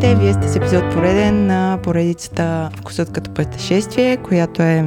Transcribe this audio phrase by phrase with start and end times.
[0.00, 4.84] Здравейте, вие сте с епизод пореден на поредицата Вкусът като пътешествие, която е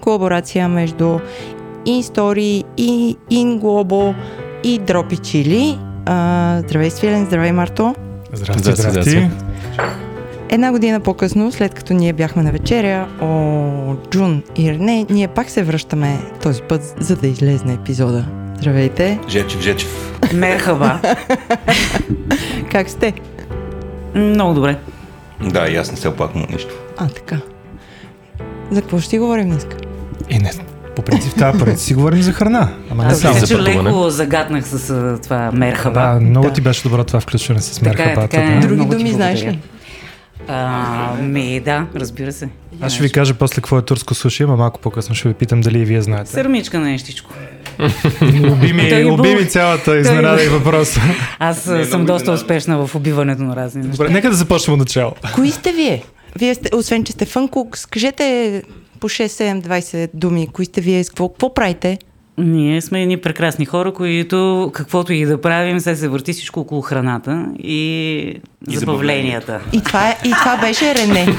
[0.00, 1.18] колаборация между
[1.86, 4.14] InStory и InGlobo
[4.64, 5.78] и Дропи Чили.
[6.58, 7.94] здравей, Свилен, здравей, Марто.
[8.32, 8.90] Здрасти, здрасти.
[8.90, 9.30] здрасти.
[10.48, 15.50] Една година по-късно, след като ние бяхме на вечеря, о, Джун и Рене, ние пак
[15.50, 18.24] се връщаме този път, за да излезне епизода.
[18.58, 19.18] Здравейте.
[19.28, 20.18] Жечев, Жечев.
[20.34, 20.98] Мерхаба.
[22.70, 23.14] как сте?
[24.14, 24.78] Много добре.
[25.40, 26.74] Да, и аз не се оплаквам от нищо.
[26.96, 27.36] А, така.
[28.70, 29.66] За какво ще си говорим днес?
[30.30, 30.50] И не,
[30.96, 32.68] по принцип тази пари си говорим за храна.
[32.90, 33.88] Ама не само за пътуване.
[33.88, 36.00] леко загаднах с това мерхаба.
[36.00, 36.52] Да, много да.
[36.52, 38.20] ти беше добро това включване с мерхабата.
[38.28, 38.60] Така е, така е.
[38.60, 39.58] Други думи знаеш ли?
[40.48, 42.48] А, ми, да, разбира се.
[42.80, 45.60] Аз ще ви кажа после какво е турско суши, ама малко по-късно ще ви питам
[45.60, 46.30] дали и вие знаете.
[46.30, 47.30] Сърмичка нещичко.
[48.52, 50.96] Убими, убими цялата изненада и въпрос.
[51.38, 53.96] Аз съм доста успешна в убиването на разни неща.
[53.96, 55.12] Добре, нека да започнем от начало.
[55.34, 56.02] Кои сте вие?
[56.38, 58.62] Вие сте, освен, че сте фънкук, скажете
[59.00, 60.48] по 6, 7, 20 думи.
[60.52, 61.04] Кои сте вие?
[61.04, 61.98] Какво, какво правите?
[62.38, 66.80] Ние сме едни прекрасни хора, които каквото и да правим, се се върти всичко около
[66.80, 68.18] храната и,
[68.68, 69.60] и забавленията.
[69.72, 71.26] И това, е, и това беше Рене.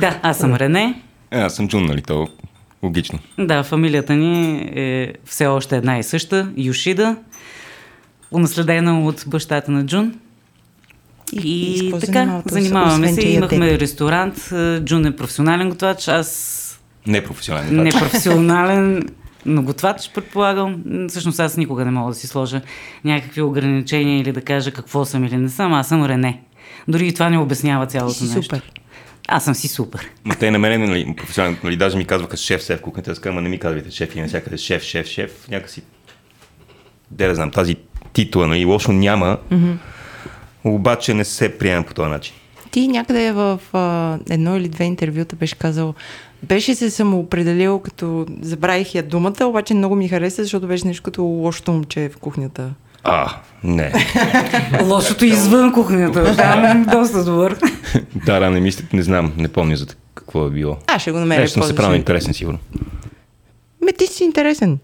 [0.00, 1.02] да, аз съм Рене.
[1.30, 2.28] Е, аз съм Джун, нали то?
[2.82, 3.18] Логично.
[3.38, 7.16] Да, фамилията ни е все още една и съща, Юшида,
[8.30, 10.14] унаследена от бащата на Джун.
[11.32, 13.28] И, и така, занимаваме се.
[13.28, 14.52] Имахме ресторант.
[14.84, 17.94] Джун е професионален готвач, аз Непрофесионален готвач.
[17.94, 19.02] Непрофесионален
[19.46, 20.82] но готвач, предполагам.
[21.08, 22.60] Всъщност аз никога не мога да си сложа
[23.04, 25.72] някакви ограничения или да кажа какво съм или не съм.
[25.72, 26.42] Аз съм Рене.
[26.88, 28.42] Дори и това не обяснява цялото нещо.
[28.42, 28.62] Супер.
[29.30, 30.10] Аз съм си супер.
[30.24, 33.48] Но те на мен, нали, професионално, нали, даже ми казваха шеф, шеф, кухнята, аз не
[33.48, 35.48] ми казвайте шеф и навсякъде шеф, шеф, шеф.
[35.50, 35.82] Някакси,
[37.10, 37.76] де да знам, тази
[38.12, 39.76] титла, нали, лошо няма, mm-hmm.
[40.64, 42.34] обаче не се приема по този начин.
[42.70, 45.94] Ти някъде в а, едно или две интервюта беше казал,
[46.42, 51.22] беше се самоопределил като забравих я думата, обаче много ми хареса, защото беше нещо като
[51.22, 52.70] лошото момче в кухнята.
[53.10, 53.92] А, не.
[54.82, 56.34] Лошото извън кухнята.
[56.34, 57.56] Да, доста добър.
[58.26, 60.76] да, да, не мисля, не знам, не помня за какво е било.
[60.86, 61.40] А, ще го намеря.
[61.40, 62.58] Нещо се прави интересен, сигурно.
[63.84, 64.78] Ме, ти си интересен.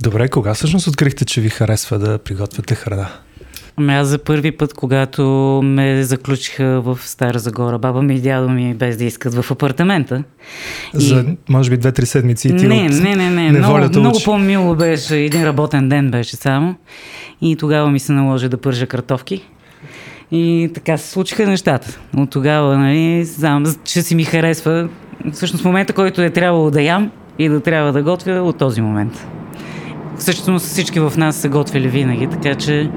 [0.00, 3.08] Добре, кога всъщност открихте, че ви харесва да приготвяте храна?
[3.76, 5.22] Ами аз за първи път, когато
[5.64, 10.22] ме заключиха в Стара Загора, баба ми и дядо ми без да искат в апартамента.
[10.94, 11.36] За, и...
[11.48, 15.16] може би, две-три седмици и ти не, от не, не, не, много, много по-мило беше,
[15.16, 16.74] един работен ден беше само.
[17.40, 19.42] И тогава ми се наложи да пържа картофки.
[20.30, 21.98] И така се случиха нещата.
[22.16, 24.88] От тогава, нали, знам, че си ми харесва.
[25.32, 29.26] Всъщност момента, който е трябвало да ям и да трябва да готвя от този момент.
[30.18, 32.90] Всъщност всички в нас са готвили винаги, така че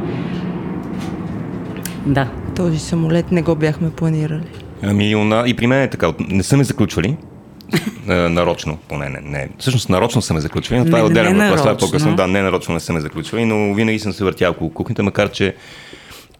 [2.05, 2.27] да.
[2.55, 4.47] Този самолет не го бяхме планирали.
[4.83, 5.11] Ами,
[5.47, 6.13] и при мен е така.
[6.19, 7.17] Не са ме заключвали.
[8.07, 9.49] нарочно, поне не, не.
[9.59, 11.59] Всъщност нарочно са ме заключвали, но това е отделен въпрос.
[11.59, 12.15] Това е по-късно.
[12.15, 15.31] Да, не нарочно не са ме заключвали, но винаги съм се въртял около кухнята, макар
[15.31, 15.55] че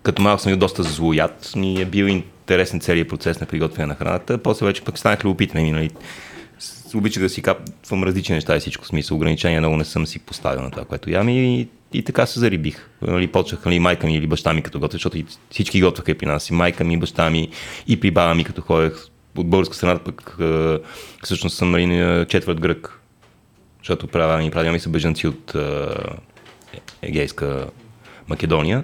[0.03, 1.51] като малък съм и доста злоят.
[1.55, 4.37] Ми е бил интересен целият процес на приготвяне на храната.
[4.37, 5.71] После вече пък станах любопитен.
[5.71, 5.89] Нали,
[6.95, 9.17] обичах да си капвам различни неща и всичко смисъл.
[9.17, 12.89] Ограничения много не съм си поставил на това, което ям и и така се зарибих.
[13.01, 15.17] Нали, почнах нали, майка ми или баща ми като готвя, защото
[15.49, 16.49] всички готваха и при нас.
[16.49, 17.49] И майка ми, баща ми,
[17.87, 18.93] и при баба ми като ходех.
[19.37, 20.37] От българска страна пък
[21.23, 23.01] всъщност съм нали, четвърт грък.
[23.79, 25.55] Защото правя ми, правя ми са бежанци от
[27.01, 27.67] Егейска
[28.27, 28.83] Македония.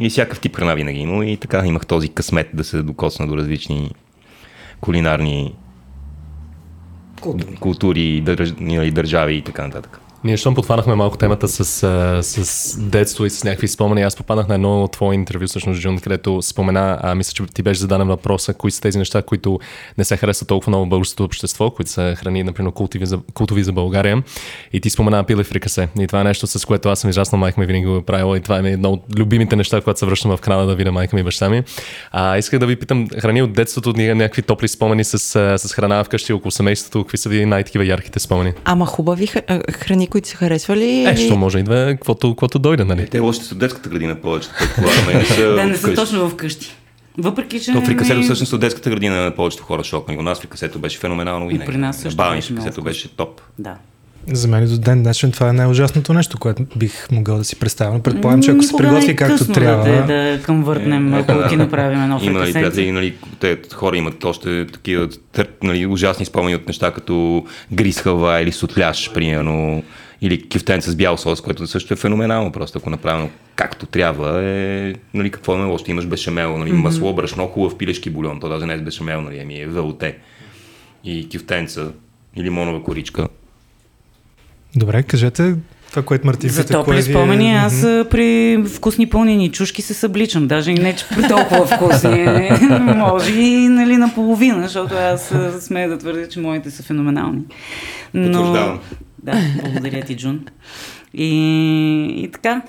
[0.00, 1.22] И всякакъв тип храна винаги имал.
[1.22, 3.90] И така имах този късмет да се докосна до различни
[4.80, 5.54] кулинарни
[7.20, 10.00] култури, култури държ, нали, държави и така нататък.
[10.28, 11.64] Ние щом подхванахме малко темата с,
[12.22, 16.42] с детство и с някакви спомени, аз попаднах на едно твое интервю, всъщност, Джун, където
[16.42, 19.58] спомена, а, мисля, че ти беше зададен въпроса, кои са тези неща, които
[19.98, 23.72] не се харесват толкова много българското общество, които са храни, например, култови за, култови за
[23.72, 24.22] България.
[24.72, 25.88] И ти спомена пиле фрикасе.
[26.00, 28.36] И това е нещо, с което аз съм израснал, майка ми винаги го е правила.
[28.36, 31.16] И това е едно от любимите неща, когато се връщам в Канада да видя майка
[31.16, 31.62] ми и баща ми.
[32.10, 35.18] А, исках да ви питам, храни от детството, някакви топли спомени с,
[35.58, 38.52] с храна вкъщи около семейството, какви са ви най-такива ярките спомени?
[38.64, 39.26] Ама хубави
[39.72, 41.04] храни, които са харесвали.
[41.04, 43.02] Е, що може и да е, каквото дойде, нали?
[43.02, 44.48] Е, те още са детската градина повече.
[45.38, 46.74] да, не са точно вкъщи.
[47.18, 47.72] Въпреки, че.
[47.72, 50.14] То фрикасето всъщност от детската градина на повечето хора шокна.
[50.14, 52.34] И у нас фрикасето беше феноменално и при нас също.
[52.34, 53.40] Ми фрикасето беше топ.
[53.58, 53.74] Да.
[54.32, 58.02] За мен до ден днешен това е най-ужасното нещо, което бих могъл да си представя.
[58.02, 59.84] Предполагам, че ако се приготви както трябва.
[59.84, 63.96] Да, да към въртнем, е, ако ти направим едно Има нали, приятели, нали, те хора
[63.96, 65.08] имат още такива
[65.62, 69.82] нали, ужасни спомени от неща, като гриз халва или сутляш, примерно
[70.20, 72.52] Или кифтенца с бял сос, което също е феноменално.
[72.52, 75.84] Просто ако направено както трябва, е, нали, какво е лошо?
[75.88, 76.82] Имаш бешамел, нали, mm-hmm.
[76.82, 78.40] масло, брашно, хубав пилешки бульон.
[78.40, 80.18] То даже не е с бешамел, нали, ами е велоте.
[81.04, 81.92] И кифтенца
[82.36, 83.28] и лимонова коричка.
[84.76, 85.54] Добре, кажете
[85.90, 88.08] това, което Мартин За топли спомени, аз mm-hmm.
[88.08, 90.46] при вкусни пълнени чушки се събличам.
[90.46, 92.26] Даже и не, че при толкова вкусни.
[92.96, 97.40] Може и нали, наполовина, защото аз смея да твърдя, че моите са феноменални.
[98.14, 98.78] Но...
[99.22, 100.44] Да, благодаря ти, Джун.
[101.14, 102.62] И, и така,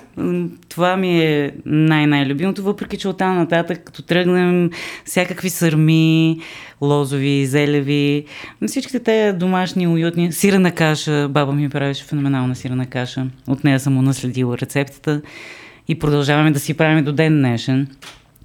[0.68, 4.70] това ми е най-най-любимото, въпреки че оттам нататък, като тръгнем
[5.04, 6.40] всякакви сърми,
[6.80, 8.24] лозови, зелеви,
[8.66, 10.32] всичките те домашни, уютни.
[10.32, 13.26] Сирена каша, баба ми правеше феноменална сирена каша.
[13.48, 15.22] От нея съм унаследила рецептата
[15.88, 17.88] и продължаваме да си правим до ден днешен.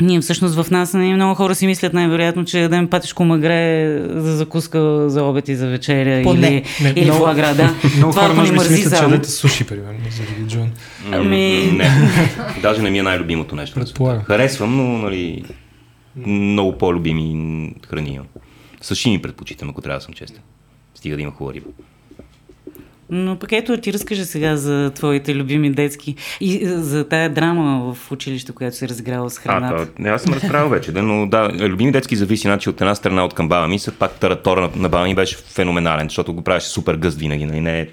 [0.01, 4.37] Ние всъщност в нас не, много хора си мислят най-вероятно, че ядем патишко магре за
[4.37, 6.47] закуска за обед и за вечеря Поне.
[6.47, 7.75] или, не, или много, флагра, да.
[7.97, 10.71] Много Това, хора може би си мислят, че ядете суши, примерно, заради Джон.
[11.11, 11.71] Ами...
[11.71, 11.89] Не,
[12.61, 13.79] даже не ми е най-любимото нещо.
[14.27, 15.43] Харесвам, но нали,
[16.25, 18.27] много по-любими храни имам.
[19.05, 20.41] ми предпочитам, ако трябва да съм честен.
[20.95, 21.67] Стига да има хубава риба.
[23.09, 27.93] Но пък ето ти разкажа сега за твоите любими детски и е, за тая драма
[27.93, 29.83] в училище, която се разиграла с храната.
[29.83, 32.95] А, не, аз съм разправил вече, да, но да, любими детски зависи, значи от една
[32.95, 36.41] страна от към баба ми, пак таратора на, на баба ми беше феноменален, защото го
[36.41, 37.87] правеше супер гъст винаги, нали, не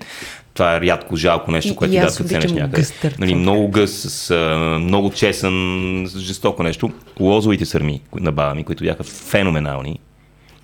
[0.54, 2.86] това е рядко жалко нещо, което ти да ценеш някъде.
[3.18, 6.90] Нали, много гъс, с, а, много чесън, жестоко нещо.
[7.20, 10.00] Лозовите сърми на баба ми, които бяха феноменални.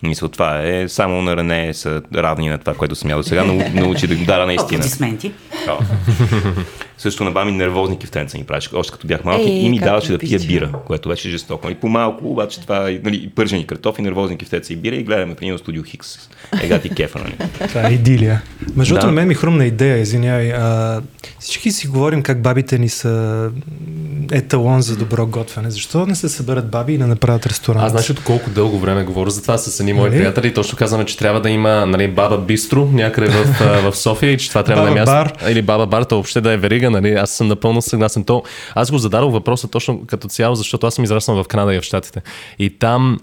[0.02, 3.44] Мисля, това е само на Рене са равни на това, което съм ял до сега,
[3.44, 4.78] но научи да дара наистина.
[4.78, 5.32] Аплодисменти.
[6.98, 10.12] Също на баби нервозни кифтенца ми правиш, още като бях малки, Ей, и ми даваше
[10.12, 11.66] да пия бира, което беше жестоко.
[11.66, 15.58] Нали, по-малко, обаче това е нали, пържени картофи, нервозни кифтенца и бира и гледаме в
[15.58, 16.28] студио Хикс.
[16.62, 17.50] Ега ти кефа, нали?
[17.68, 18.42] Това е идилия.
[18.76, 19.06] Между да.
[19.06, 20.52] на мен ми хрумна идея, извинявай.
[20.52, 21.00] А,
[21.38, 23.50] всички си говорим как бабите ни са
[24.32, 25.70] еталон за добро готвене.
[25.70, 27.84] Защо не се съберат баби и не направят ресторант?
[27.84, 30.20] Аз знаеш от колко дълго време говоря за това с едни мои нали?
[30.20, 30.54] приятели.
[30.54, 33.44] Точно казваме, че трябва да има нали, баба бистро някъде в,
[33.90, 35.34] в София и че това трябва баба да е място.
[35.40, 35.50] Бар.
[35.50, 36.90] Или баба бар, то въобще да е верига.
[36.90, 37.12] Нали?
[37.12, 38.24] Аз съм напълно съгласен.
[38.24, 38.42] То,
[38.74, 41.82] аз го зададох въпроса точно като цяло, защото аз съм израснал в Канада и в
[41.82, 42.22] Штатите.
[42.58, 43.18] И там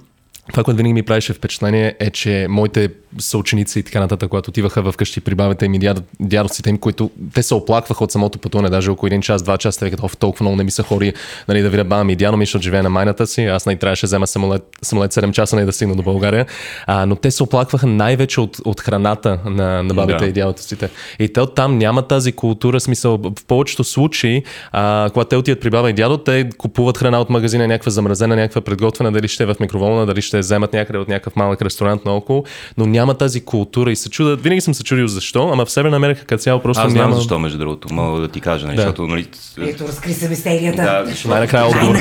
[0.51, 2.89] това, което винаги ми правеше впечатление е, че моите
[3.19, 7.11] съученици и така нататък, когато отиваха в къщи при бабите им и дядовците им, които
[7.33, 10.43] те се оплакваха от самото пътуване, даже около един час, два часа, те викат, толкова
[10.43, 11.13] много не ми се хори
[11.47, 13.45] нали, да видя баба ми и дядо ми, защото живее на майната си.
[13.45, 16.45] Аз най трябваше да взема самолет, самолет 7 часа, не да стигна до България.
[16.87, 20.25] А, но те се оплакваха най-вече от, от храната на, на бабите да.
[20.25, 20.89] и дядовците.
[21.19, 25.69] И те там няма тази култура, смисъл в повечето случаи, а, когато те отиват при
[25.69, 29.45] баба и дядо, те купуват храна от магазина, някаква замразена, някаква предготвена, дали ще е
[29.45, 32.43] в микроволна, дали ще вземат някъде от някакъв малък ресторант наоколо,
[32.77, 34.35] но няма тази култура и се чуда.
[34.35, 37.15] Винаги съм се чудил защо, ама в себе намерих като цяло просто Аз знам няма...
[37.15, 38.81] защо, между другото, мога да ти кажа, нали, да.
[38.81, 39.27] защото, нали...
[39.61, 40.81] Ето, разкри се мистерията.
[40.81, 41.29] Да, защото...
[41.29, 41.95] Най-накрая отговор.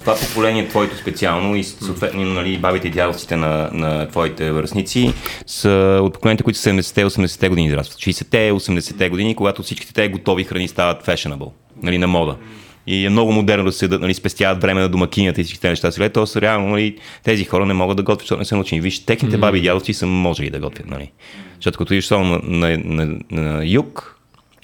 [0.00, 5.14] Това поколение твоето специално и съответно, нали, бабите и дядовците на, на твоите връзници
[5.46, 7.98] са от поколенията, които са 70-те, 80-те години израстват.
[7.98, 11.50] 60-те, 80-те години, когато всичките те готови храни стават fashionable,
[11.82, 12.36] нали, на мода
[12.86, 15.92] и е много модерно да се нали, спестяват време на домакинята и всички тези неща.
[15.92, 18.80] Сега, то са реално нали, тези хора не могат да готвят, защото не са научени.
[18.80, 20.90] Виж, техните баби и дядовци са можели да готвят.
[20.90, 21.10] Нали.
[21.54, 24.12] Защото като идеш на, на, на, на, юг,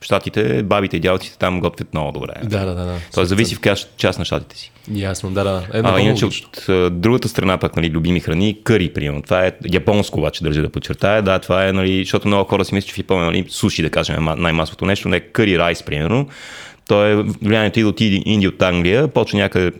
[0.02, 2.32] в щатите, бабите и дядовците там готвят много добре.
[2.44, 2.84] Да, да, да.
[2.84, 2.98] да.
[3.14, 4.72] Тоест зависи в коя част на щатите си.
[4.92, 5.66] Ясно, да, да.
[5.74, 6.66] Е, а, иначе от
[7.00, 9.22] другата страна пък, нали, любими храни, къри, примерно.
[9.22, 11.22] Това е японско, обаче държа да подчертая.
[11.22, 13.90] Да, това е, нали, защото много хора си мислят, че в Япония, нали, суши, да
[13.90, 16.28] кажем, най-масовото нещо, не къри райс, примерно
[16.92, 19.72] то е влиянието и от Индия от Англия, почва някъде,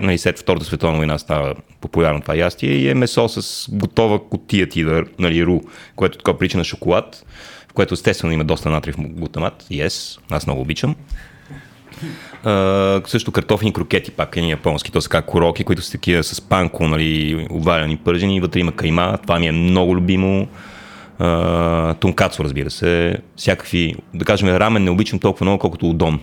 [0.00, 4.68] нали, след Втората световна война става популярно това ястие и е месо с готова котия
[4.68, 4.86] ти,
[5.18, 5.60] нали, ру,
[5.96, 7.26] което е така прича на шоколад,
[7.70, 9.64] в което естествено има доста натриев глутамат.
[9.70, 10.94] Yes, аз много обичам.
[12.44, 16.40] Uh, също картофени крокети, пак е японски, то са как куроки, които са такива с
[16.40, 20.48] панко, нали, обваляни пържени, вътре има кайма, това ми е много любимо.
[21.20, 26.20] Uh, тункацо, разбира се, всякакви, да кажем, рамен не обичам толкова много, колкото удон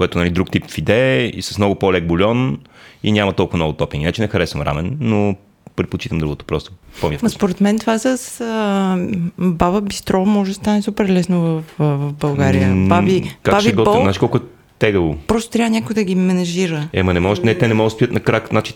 [0.00, 2.58] което е нали, друг тип фиде и с много по-лек бульон
[3.02, 4.04] и няма толкова много топинг.
[4.04, 5.36] Не, че не харесвам рамен, но
[5.76, 6.72] предпочитам другото просто.
[7.00, 8.96] по Според мен това с а,
[9.38, 12.74] баба бистро може да стане супер лесно в, в България.
[12.88, 14.00] Баби, как баби ще бол...
[14.00, 14.40] Знаеш колко е
[14.78, 15.16] тегаво?
[15.26, 16.88] Просто трябва някой да ги менежира.
[16.92, 18.48] Ема не може, не, те не могат да стоят на крак.
[18.50, 18.74] Значи,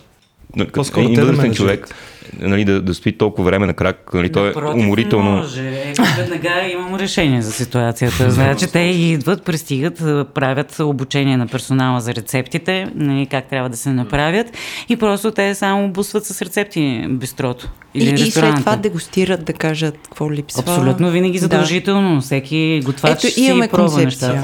[0.72, 1.94] По-скоро един възрастен човек,
[2.40, 5.30] нали, да, да стои толкова време на крак, нали, то е уморително.
[5.30, 5.68] Може.
[5.68, 8.30] Е, веднага имам решение за ситуацията.
[8.30, 9.98] Значи те идват, пристигат,
[10.34, 14.46] правят обучение на персонала за рецептите, нали, как трябва да се направят
[14.88, 17.68] и просто те само бусват с рецепти бистрото.
[17.94, 20.62] Или и, и след това дегустират да кажат какво липсва.
[20.62, 22.14] Абсолютно, винаги задължително.
[22.14, 22.20] Да.
[22.20, 24.42] Всеки готвач Ето, си пробва неща.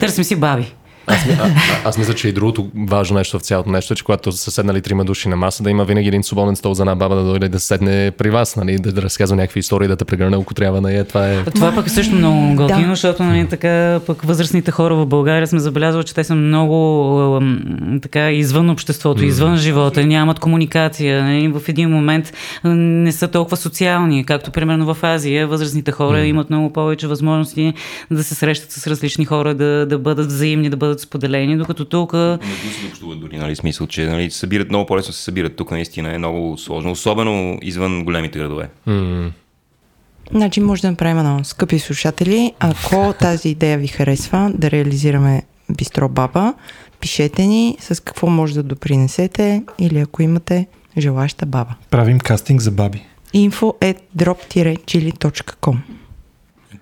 [0.00, 0.74] Търсим си баби.
[1.06, 4.04] Аз, а, а, аз мисля, че и другото важно нещо в цялото нещо е, че
[4.04, 6.94] когато са седнали трима души на маса, да има винаги един свободен стол за една
[6.94, 10.04] баба да дойде да седне при вас, нали, да, да разказва някакви истории, да те
[10.04, 10.80] прегърне, ако трябва.
[10.80, 11.44] Нали, това е.
[11.44, 12.88] Това пък е също много готино, да.
[12.88, 17.40] защото нали, така, пък възрастните хора в България сме забелязвали, че те са много
[18.02, 21.24] така, извън обществото, извън живота, нямат комуникация.
[21.24, 22.32] Нали, в един момент
[22.64, 25.46] не са толкова социални, както примерно в Азия.
[25.46, 27.74] Възрастните хора имат много повече възможности
[28.10, 31.84] да се срещат с различни хора, да, да бъдат взаимни, да бъдат бъдат споделени, докато
[31.84, 32.12] тук...
[32.12, 32.38] Не
[32.80, 35.56] се общуват дори, нали, смисъл, че нали, събират много по-лесно се събират.
[35.56, 38.68] Тук наистина е много сложно, особено извън големите градове.
[38.88, 39.30] Mm.
[40.30, 45.42] Значи може да направим едно, скъпи слушатели, ако тази идея ви харесва да реализираме
[45.76, 46.54] Бистро Баба,
[47.00, 50.66] пишете ни с какво може да допринесете или ако имате
[50.98, 51.74] желаща баба.
[51.90, 53.02] Правим кастинг за баби.
[53.34, 55.76] info at drop-chili.com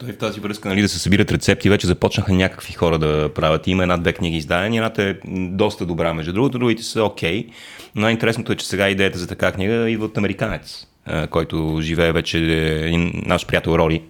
[0.03, 3.67] той в тази връзка нали, да се събират рецепти, вече започнаха някакви хора да правят.
[3.67, 5.15] Има една-две книги издадени, едната е
[5.49, 7.47] доста добра, между другото, другите са окей.
[7.47, 7.51] Okay.
[7.95, 10.87] Но най-интересното е, че сега идеята за така книга идва от американец,
[11.31, 12.39] който живее вече,
[12.85, 14.03] един наш приятел Рори,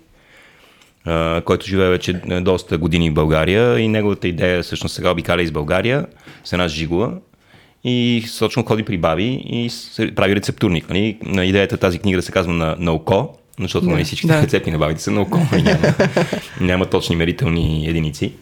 [1.45, 6.07] който живее вече доста години в България и неговата идея всъщност сега обикаля из България
[6.45, 7.13] с една жигула
[7.85, 9.71] и точно ходи при баби и
[10.15, 10.89] прави рецептурник.
[10.89, 11.19] Нали?
[11.49, 14.43] Идеята тази книга да се казва на, на око, защото нали, всички да.
[14.43, 15.95] рецепти на бабите са на око няма,
[16.61, 18.33] няма точни мерителни единици.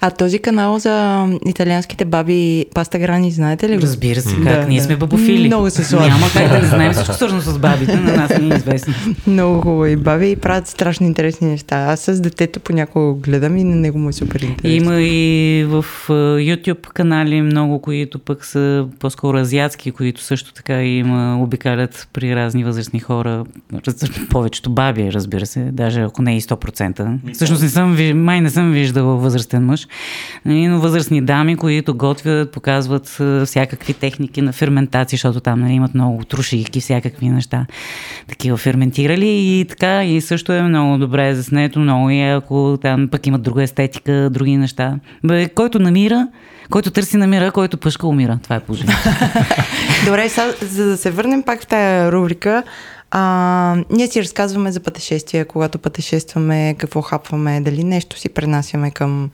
[0.00, 3.80] А този канал за италианските баби паста грани, знаете ли?
[3.80, 4.44] Разбира се, как?
[4.44, 4.84] Да, Ние да.
[4.84, 5.46] сме бабофили.
[5.46, 6.08] Много се сложи.
[6.08, 8.94] Няма как да не знаем всичко свързано с бабите, на нас не е известно.
[9.26, 11.76] Много хубави баби и правят страшно интересни неща.
[11.76, 14.70] Аз с детето понякога гледам и на него му е супер интересно.
[14.70, 21.42] Има и в YouTube канали много, които пък са по-скоро азиатски, които също така има
[21.42, 23.44] обикалят при разни възрастни хора.
[24.30, 27.32] Повечето баби, разбира се, даже ако не и 100%.
[27.32, 29.88] Всъщност не съм, май не съм виждала възрастен мъж, мъж,
[30.44, 35.94] нали, но възрастни дами, които готвят, показват всякакви техники на ферментация, защото там нали, имат
[35.94, 37.66] много трушийки, всякакви неща,
[38.28, 43.26] такива ферментирали и така, и също е много добре заснето, много и ако там пък
[43.26, 44.98] имат друга естетика, други неща.
[45.24, 46.28] Бе, който намира,
[46.70, 48.38] който търси намира, който пъшка умира.
[48.42, 48.98] Това е положението.
[50.06, 52.62] Добре, сега, за да се върнем пак в тая рубрика,
[53.10, 59.30] а, ние си разказваме за пътешествия, когато пътешестваме, какво хапваме, дали нещо си пренасяме към,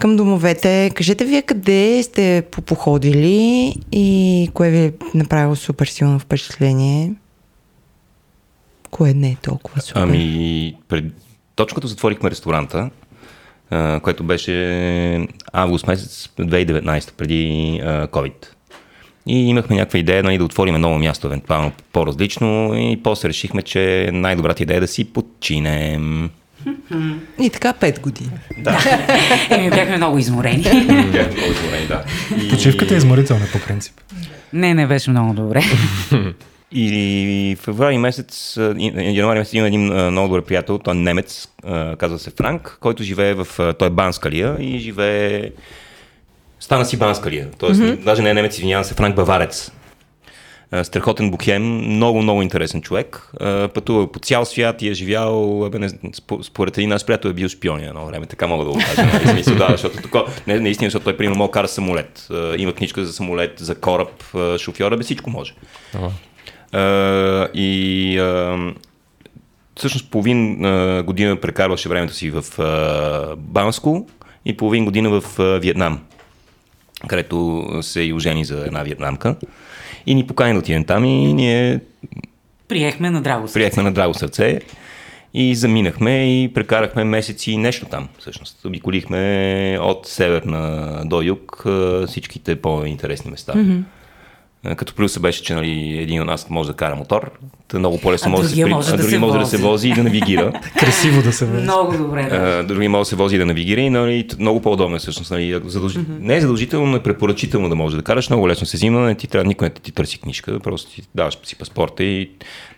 [0.00, 0.90] към домовете.
[0.94, 7.12] Кажете вие къде сте походили и кое ви е направило супер силно впечатление?
[8.90, 10.00] Кое не е толкова супер?
[10.00, 11.04] Ами, пред...
[11.54, 12.90] точно като затворихме ресторанта,
[14.02, 18.34] което беше август месец 2019, преди COVID.
[19.26, 24.10] И имахме някаква идея нали, да отворим ново място, евентуално по-различно и после решихме, че
[24.12, 26.30] най-добрата идея е да си починем.
[27.40, 28.30] И така пет години.
[28.58, 28.78] Да.
[29.50, 30.62] Еми, бяхме много изморени.
[31.12, 32.04] бяхме много изморени, да.
[32.44, 32.48] И...
[32.48, 33.94] Почивката е изморителна по принцип.
[34.52, 35.62] Не, не беше много добре.
[36.74, 38.56] И февруари месец,
[38.96, 41.48] януари месец има един много добър приятел, той е немец,
[41.98, 43.46] казва се Франк, който живее в,
[43.78, 45.50] той е Банскалия и живее
[46.62, 47.48] стана си банскария.
[47.58, 47.96] Тоест, mm-hmm.
[47.96, 49.72] даже не е немец, извинявам се, Франк Баварец.
[50.82, 53.30] Страхотен бухем, много, много интересен човек.
[53.74, 55.88] Пътува по цял свят и е живял, бе, не,
[56.42, 59.04] според един наш приятел е бил шпион едно време, така мога да го кажа.
[59.06, 59.28] Нали?
[59.28, 62.28] Смисъл, да, защото тако, не, наистина, защото той, примерно, мога кара самолет.
[62.58, 64.24] Има книжка за самолет, за кораб,
[64.58, 65.54] шофьора, бе всичко може.
[66.74, 68.74] Uh, и uh,
[69.76, 74.06] всъщност половин uh, година прекарваше времето си в uh, Банско
[74.44, 76.00] и половин година в uh, Виетнам
[77.08, 79.36] където се и ожени за една вьетнамка.
[80.06, 81.80] И ни покани да отидем там и ние...
[82.68, 83.54] Приехме на драго сърце.
[83.54, 84.60] Приехме на драго сърце
[85.34, 88.08] и заминахме и прекарахме месеци и нещо там.
[88.18, 91.64] Всъщност, обиколихме от север на до юг
[92.06, 93.52] всичките по-интересни места.
[93.52, 93.82] Mm-hmm.
[94.64, 97.30] Е, като плюса беше, че нали, един от нас може да кара мотор,
[97.72, 99.94] да много по-лесно може, да се, може, а да, се може да се вози и
[99.94, 100.52] да навигира.
[100.78, 101.62] Красиво да се вози.
[101.62, 102.28] Много добре.
[102.30, 102.64] Да.
[102.64, 105.30] Други може да се вози и да навигира и нали, много по-удобно е всъщност.
[105.30, 105.92] Нали, задълж...
[105.92, 106.20] mm-hmm.
[106.20, 108.30] Не е задължително, но е препоръчително да може да караш.
[108.30, 111.38] Много лесно се взима, не ти трябва, никой не ти търси книжка, просто ти даваш
[111.44, 112.30] си паспорта и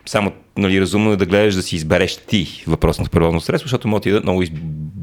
[0.06, 4.10] само нали, разумно е да гледаш да си избереш ти въпросното превозно средство, защото може
[4.10, 4.50] да много из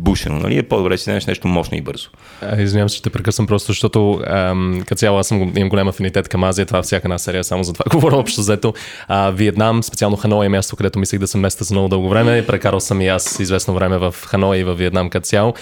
[0.02, 0.58] бушено, нали?
[0.58, 2.10] Е по-добре си вземеш нещо мощно и бързо.
[2.58, 6.28] Извинявам се, ще те прекъсвам просто, защото ам, като цяло аз съм, имам голям афинитет
[6.28, 8.74] към Азия, това всяка една серия, само за това говоря общо взето.
[9.08, 12.46] А, Виетнам, специално Ханой е място, където мислех да съм места за много дълго време.
[12.48, 15.54] Прекарал съм и аз известно време в Ханой и в Виетнам като цяло.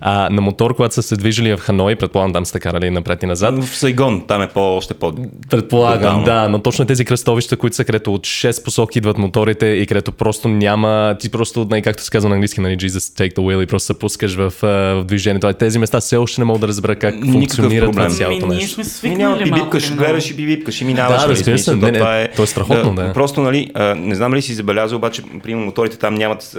[0.00, 3.26] А, на мотор, когато са се движили в Ханой, предполагам там сте карали напред и
[3.26, 3.64] назад.
[3.64, 5.12] В Сайгон, там е по, още по
[5.50, 6.24] Предполагам, Тотално.
[6.24, 10.12] да, но точно тези кръстовища, които са където от 6 посоки идват моторите и където
[10.12, 13.62] просто няма, ти просто, най- както се казва на английски, нали, Jesus take the wheel
[13.62, 15.52] и просто се пускаш в, в движението.
[15.52, 18.56] Тези места все още не мога да разбера как Никакъв функционира това цялото нещо.
[18.56, 21.20] Ние сме свикнали няма бибипкаш, гледаш и бибипкаш и минаваш.
[21.20, 23.12] Да, нали, разбира се, не, не, това е, то е страхотно, да.
[23.12, 23.63] Просто, нали,
[23.96, 26.56] не знам ли си забелязал, обаче, примерно моторите там нямат,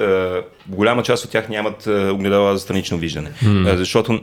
[0.67, 3.31] голяма част от тях нямат огледала за странично виждане.
[3.43, 3.75] Mm.
[3.75, 4.19] Защото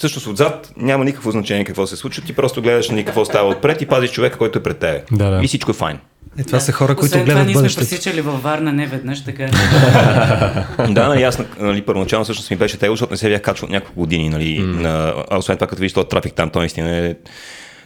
[0.00, 3.82] Всъщност отзад няма никакво значение какво се случва, ти просто гледаш на какво става отпред
[3.82, 5.02] и пазиш човека, който е пред тебе.
[5.12, 5.40] Да, да.
[5.44, 5.98] И всичко е файн.
[6.38, 6.64] Е, това да.
[6.64, 7.80] са хора, които Освен гледат това, бъдещето.
[7.80, 9.46] Ние сме пресичали във Варна не веднъж, така.
[10.88, 14.00] да, нали, аз нали, първоначално всъщност ми беше тегло, защото не се бях качвал няколко
[14.00, 14.28] години.
[14.28, 14.80] Нали, mm.
[14.80, 17.14] на, а освен това, като видиш този трафик там, то наистина е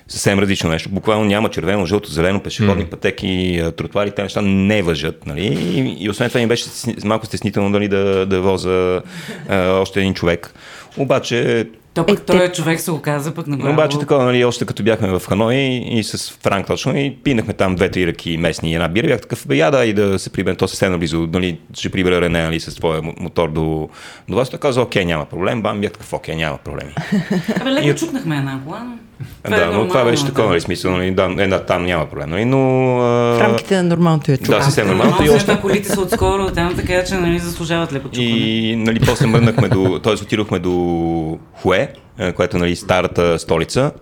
[0.08, 0.88] съвсем различно нещо.
[0.88, 2.90] Буквално няма червено, жълто, зелено, пешеходни mm.
[2.90, 5.26] пътеки, тротуари, те неща не въжат.
[5.26, 5.46] Нали?
[5.46, 6.64] И, и, освен това ми беше
[7.04, 9.02] малко стеснително нали, да, да воза
[9.48, 10.54] а, още един човек.
[10.98, 12.52] Обаче то пък е, той те...
[12.52, 15.54] човек се оказа пък на Обаче такова, нали, още като бяхме в Ханой
[15.90, 19.46] и с Франк точно и пинахме там две-три ръки местни и една бира, бях такъв,
[19.46, 22.74] бе, яда и да се приберем, то съвсем близо, нали, ще прибера Рене, нали, с
[22.74, 23.88] твоя мотор до,
[24.28, 24.50] до вас.
[24.50, 26.94] Той каза, окей, няма проблем, бам, бях такъв, окей, няма проблеми.
[27.60, 27.96] Абе, леко и...
[27.96, 28.98] чукнахме една кола, но...
[29.48, 32.44] Да, но това беше такова, нали, смисъл, нали, да, е, да, там няма проблем, нали,
[32.44, 32.58] но...
[32.96, 34.58] В рамките на нормалното е чукане.
[34.58, 35.24] Да, съвсем нормалното.
[35.24, 35.60] И още...
[35.60, 38.26] колите са отскоро там, така че, нали, заслужават леко чукане.
[38.26, 40.12] И, нали, после мърнахме до, т.е.
[40.12, 43.92] отидохме до Хуе, е, което е нали, старата столица.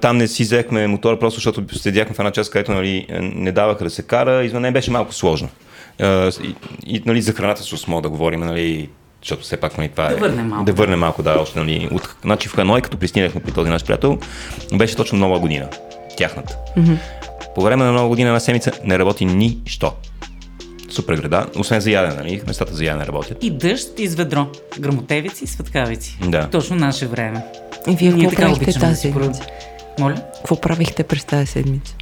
[0.00, 3.84] Там не си взехме мотора, просто защото седяхме в една част, където нали, не даваха
[3.84, 4.44] да се кара.
[4.44, 5.48] Извън не беше малко сложно.
[6.42, 6.54] И,
[6.86, 8.88] и нали, за храната с осмо да говорим, нали,
[9.22, 10.14] защото все пак нали, това е...
[10.14, 10.64] Да върнем малко.
[10.64, 13.84] Да върнем малко, да, още, нали, от, значи в Ханой, като пристигнахме при този наш
[13.84, 14.18] приятел,
[14.74, 15.68] беше точно нова година,
[16.16, 16.56] тяхната.
[16.76, 16.96] Mm-hmm.
[17.54, 19.92] По време на нова година на седмица не работи нищо.
[20.90, 22.42] Супер града, освен за ядене, нали?
[22.46, 23.44] Местата за ядене работят.
[23.44, 24.46] И дъжд, и с ведро.
[24.78, 26.18] Грамотевици и светкавици.
[26.22, 26.48] Да.
[26.48, 27.44] Точно наше време.
[27.88, 29.46] И вие какво правихте тази седмица?
[29.98, 30.22] Моля?
[30.34, 31.94] Какво правихте през тази седмица?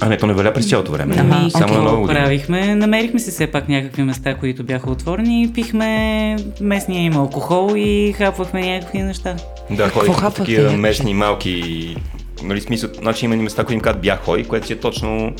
[0.00, 1.14] А не, то не валя през цялото време.
[1.18, 2.20] Ами, Само на нова година.
[2.20, 2.74] правихме?
[2.74, 8.60] Намерихме се все пак някакви места, които бяха отворени пихме местния им алкохол и хапвахме
[8.60, 9.36] някакви неща.
[9.70, 11.96] Да, ходихме такива местни малки
[12.42, 15.32] нали, смисъл, значи има места, които им казват бяхой, което си е точно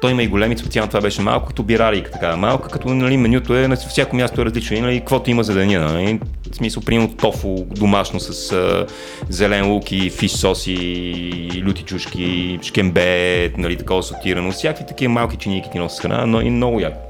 [0.00, 3.56] той има и големи, специално това беше малко, като бирарик, така малка, като нали, менюто
[3.56, 4.76] е на всяко място е различно.
[4.76, 5.92] И, нали, каквото има за деня.
[5.92, 6.20] Нали,
[6.52, 8.86] в смисъл, примерно тофу домашно с а,
[9.28, 14.52] зелен лук и фиш сос и люти чушки, шкембе, нали, такова сортирано.
[14.52, 17.08] Всякакви такива малки чиники ти носят храна, но и много яко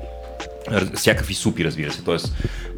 [0.95, 2.05] всякакви супи, разбира се.
[2.05, 2.35] Тоест,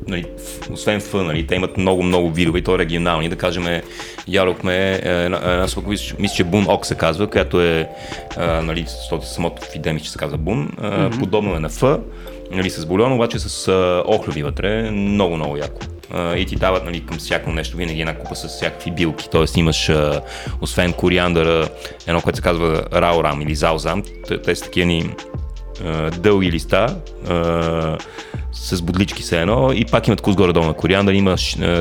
[0.08, 0.24] нали,
[0.72, 3.28] освен фъ, нали, те имат много-много видове и то регионални.
[3.28, 3.82] Да кажем,
[4.28, 5.66] ядохме една, една
[6.18, 7.88] мисля, че Бун Ок се казва, която е,
[8.36, 8.84] а, нали,
[9.22, 11.18] самото в идея че се казва Бун, а, mm-hmm.
[11.18, 12.00] подобно е на фъ,
[12.50, 15.80] нали, с бульон, обаче с а, охлюви вътре, много-много яко.
[16.36, 19.28] И ти дават нали, към всяко нещо винаги една купа с всякакви билки.
[19.30, 20.20] Тоест имаш, uh,
[20.60, 21.68] освен кориандъра,
[22.06, 24.02] едно, което се казва раурам или заузам,
[24.44, 25.10] те са такива ни
[26.18, 26.96] дълги листа
[27.28, 27.98] а,
[28.52, 31.36] с бодлички се едно и пак имат вкус горе-долу на кориандър, има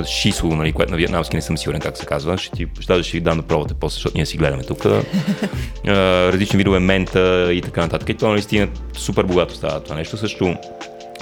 [0.06, 3.18] шисо, нали, което на вьетнамски не съм сигурен как се казва, ще ти, ще, ще
[3.18, 4.86] ви дам да пробвате после, защото ние си гледаме тук.
[5.86, 8.10] различни видове мента и така нататък.
[8.10, 10.18] И то наистина супер богато става това нещо.
[10.18, 10.56] Също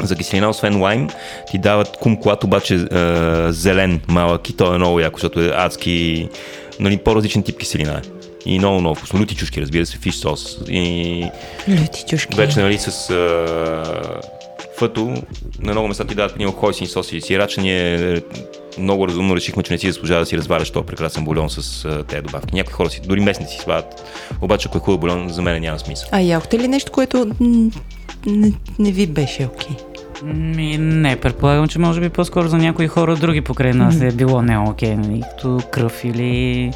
[0.04, 1.10] за киселина, освен лайм,
[1.52, 6.30] ти дават кумкулат, обаче а, зелен, малък и то е много яко, защото е адски,
[6.80, 9.20] нали, по-различен тип киселина е и много, много вкусно.
[9.20, 10.58] Люти чушки, разбира се, фиш сос.
[10.70, 11.26] И...
[11.70, 12.38] Люти чушки.
[12.38, 14.37] Вече, нали, с а...
[14.78, 15.14] фъто,
[15.60, 17.62] на много места ти дават много хойсин сос и сирача.
[17.62, 18.22] Ние
[18.80, 22.04] много разумно решихме, че не си заслужава да си разваляш този прекрасен бульон с а,
[22.04, 22.56] тези добавки.
[22.56, 24.04] Някои хора си, дори местни си свалят.
[24.42, 26.10] Обаче, ако е хубав бульон, за мен няма смисъл.
[26.12, 27.32] А яхте ли нещо, което
[28.26, 29.76] не, не ви беше окей?
[29.76, 29.98] Okay?
[30.24, 34.42] Ми, не, предполагам, че може би по-скоро за някои хора други покрай нас е било
[34.42, 36.72] не окей, нали, като кръв или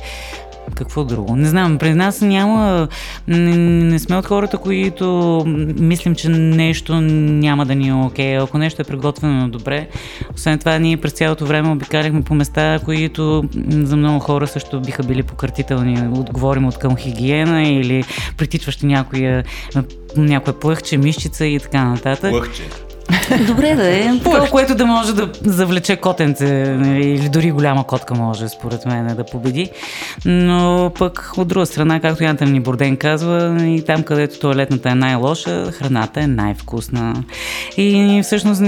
[0.75, 1.35] какво друго?
[1.35, 2.87] Не знам, при нас няма...
[3.27, 5.43] Не, не сме от хората, които
[5.79, 8.37] мислим, че нещо няма да ни е окей.
[8.37, 9.87] Ако нещо е приготвено добре.
[10.35, 15.03] Освен това, ние през цялото време обикаляхме по места, които за много хора също биха
[15.03, 16.19] били пократителни.
[16.19, 18.03] Отговорим от към хигиена или
[18.37, 19.43] притичващи някоя,
[20.17, 22.31] някоя плъхче, мишчица и така нататък.
[22.31, 22.63] Плъхче.
[23.47, 24.11] Добре да е.
[24.23, 29.15] Това, което да може да завлече котенце нали, или дори голяма котка може, според мен,
[29.15, 29.69] да победи.
[30.25, 34.95] Но пък от друга страна, както Янтен ни Борден казва, и там където туалетната е
[34.95, 37.23] най-лоша, храната е най-вкусна.
[37.77, 38.61] И всъщност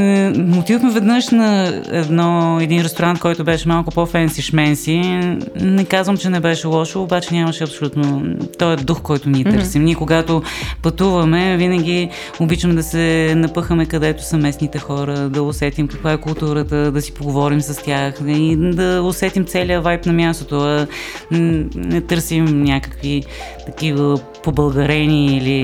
[0.60, 5.19] отидохме веднъж на едно, един ресторант, който беше малко по-фенси шменси.
[5.62, 8.23] Не казвам, че не беше лошо, обаче нямаше абсолютно
[8.60, 9.82] този дух, който ние търсим.
[9.82, 9.86] Mm-hmm.
[9.86, 10.43] Ние когато
[10.82, 16.91] пътуваме, винаги обичаме да се напъхаме където са местните хора, да усетим каква е културата,
[16.91, 20.87] да си поговорим с тях и да усетим целият вайб на мястото.
[21.31, 23.23] Не търсим някакви
[23.65, 25.61] такива побългарени или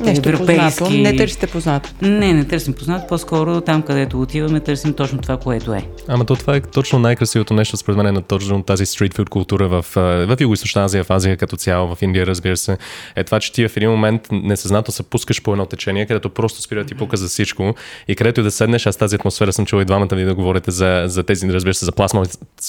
[0.00, 0.78] Нещо европейски.
[0.78, 0.90] Познато.
[0.90, 1.90] Не търсите познато.
[2.02, 3.06] Не, не търсим познато.
[3.06, 5.82] По-скоро там, където отиваме, търсим точно това, което е.
[6.08, 9.68] Ама то това е точно най-красивото нещо, според мен, е на точно тази стритфуд култура
[9.68, 12.78] в, в Юго-Источна Азия, в Азия като цяло, в Индия, разбира се.
[13.16, 16.62] Е това, че ти в един момент несъзнато се пускаш по едно течение, където просто
[16.62, 17.74] спира ти пука за всичко
[18.08, 20.70] и където и да седнеш, аз тази атмосфера съм чул и двамата ви да говорите
[20.70, 22.22] за, за тези, разбира се, за пластма,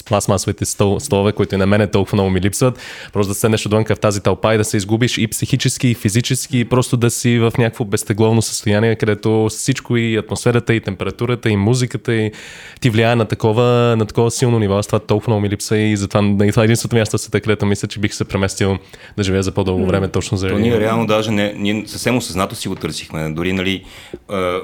[0.06, 2.78] пластмасовите стол, столове, които и на мен толкова много ми липсват.
[3.12, 6.58] Просто да седнеш отвън в тази тълпа и да се изгубиш и психически, и физически,
[6.58, 11.56] и просто да си в някакво безтегловно състояние, където всичко и атмосферата, и температурата, и
[11.56, 12.32] музиката, и
[12.80, 14.74] ти влияе на такова, на такова силно ниво.
[14.74, 17.40] Аз това толкова много ми липса и затова и това е единственото място в света,
[17.40, 18.78] където мисля, че бих се преместил
[19.16, 20.48] да живея за по-дълго време, точно за.
[20.48, 23.30] То ние реално даже не, ние съвсем осъзнато си го търсихме.
[23.30, 23.84] Дори, нали,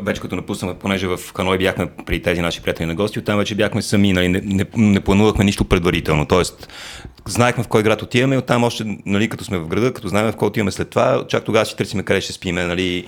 [0.02, 3.54] вече като напуснахме, понеже в Ханой бяхме при тези наши приятели на гости, оттам вече
[3.54, 6.26] бяхме сами, нали, не, не, не планувахме нищо предварително.
[6.26, 6.68] Тоест,
[7.26, 10.36] знаехме в кой град отиваме оттам още, нали, като сме в града, като знаем в
[10.36, 13.06] кой отиваме след това, чак тогава си търсиме къде ще спиме, нали,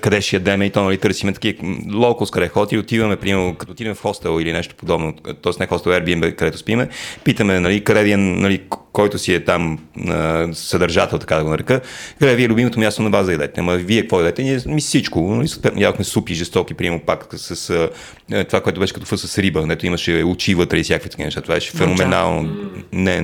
[0.00, 3.94] къде ще ядеме и то, нали, търсиме такива локалс, къде ходи, отиваме, примерно, като отидем
[3.94, 5.52] в хостел или нещо подобно, т.е.
[5.60, 6.88] не хостел, Airbnb, където спиме,
[7.24, 8.60] питаме, нали, къде е, нали,
[8.94, 9.78] който си е там
[10.08, 11.80] а, съдържател, така да го нарека,
[12.18, 13.60] къде ви е любимото място на вас да ядете.
[13.60, 14.42] Ама вие какво ядете?
[14.42, 15.20] Ние ми всичко.
[15.20, 19.66] Нали, ядохме супи, жестоки, приемо пак с а, това, което беше като фъс с риба,
[19.66, 21.40] нето имаше очи вътре и всякакви такива неща.
[21.40, 22.70] Това беше феноменално.
[22.92, 23.20] Не,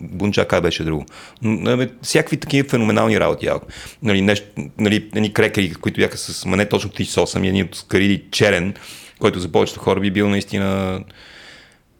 [0.00, 1.06] бунчака беше друго.
[1.42, 3.62] Но, всякакви такива феноменални работи ядох.
[4.02, 4.46] Нали, нещо,
[4.78, 8.22] нали, едни крекери, които бяха с ма не точно ти соса, ми едни от карили
[8.30, 8.74] черен,
[9.18, 11.00] който за повечето хора би бил наистина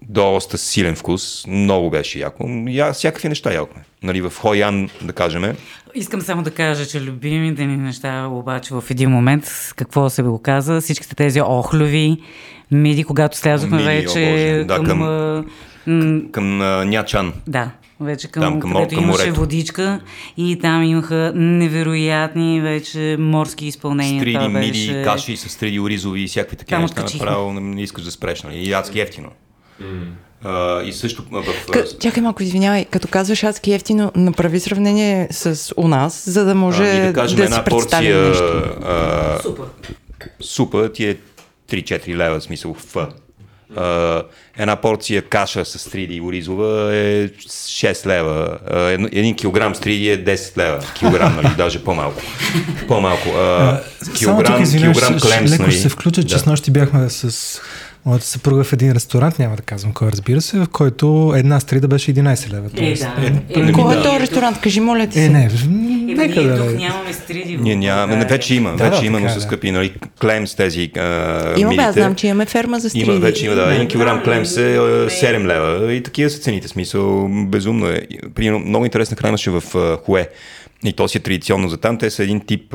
[0.03, 2.49] доста силен вкус, много беше яко.
[2.69, 3.85] Я, всякакви неща ядохме.
[4.03, 5.57] Нали, в Хоян, да кажем.
[5.95, 10.43] Искам само да кажа, че любимите ни неща, обаче в един момент, какво се го
[10.43, 12.17] каза, всичките тези охлюви,
[12.71, 14.99] миди, когато слязохме миди, вече да, към,
[15.85, 17.33] към, към а, Нячан.
[17.47, 19.41] Да, вече към, там, към където към имаше морето.
[19.41, 20.01] водичка
[20.37, 24.21] и там имаха невероятни вече морски изпълнения.
[24.21, 24.93] Стриди, беше...
[24.93, 27.05] миди, каши с стриди оризови и всякакви такива неща.
[27.15, 28.59] Направо не искаш да спреш, нали?
[28.59, 29.29] И адски ефтино.
[30.45, 31.45] Uh, и също в...
[31.71, 36.55] К- чакай малко, извинявай, като казваш адски ефтино, направи сравнение с у нас, за да
[36.55, 38.43] може uh, да, кажем, да една си порция, нещо.
[38.43, 39.63] Uh, супа.
[40.41, 41.17] Супа ти е
[41.71, 43.09] 3-4 лева, в смисъл в.
[43.75, 44.23] Uh,
[44.59, 48.59] една порция каша с 3D оризова е 6 лева.
[48.73, 50.81] Uh, един килограм с 3D е 10 лева.
[50.99, 51.55] Килограм, нали?
[51.57, 52.21] Даже по-малко.
[52.89, 53.29] По-малко.
[53.29, 53.81] Uh,
[54.19, 55.73] килограм, тук, килограм клемс, леко нали?
[55.73, 56.39] се включа, че да.
[56.39, 57.61] с нощи бяхме с
[58.07, 61.89] моята съпруга в един ресторант, няма да казвам кой, разбира се, в който една стрида
[61.89, 62.71] беше 11 лева.
[62.77, 63.15] Е, да.
[63.49, 64.61] Е, е, кой е този ресторант?
[64.61, 65.25] Кажи, моля ти се.
[65.25, 65.49] Е, не,
[66.15, 66.57] нека да...
[66.59, 67.57] Тук нямаме стриди.
[67.57, 71.55] Ние нямаме, вече има, да, вече да, има, но са скъпи, нали, клемс тези а,
[71.57, 73.11] Има, бе, знам, че имаме ферма за стриди.
[73.11, 77.29] Има, вече има, да, един килограм клемс е 7 лева и такива са цените, смисъл,
[77.29, 78.07] безумно е.
[78.35, 79.63] Примерно, много интересна храна ще в
[80.05, 80.29] Хуе
[80.85, 82.75] и то си е традиционно за там, те са един тип,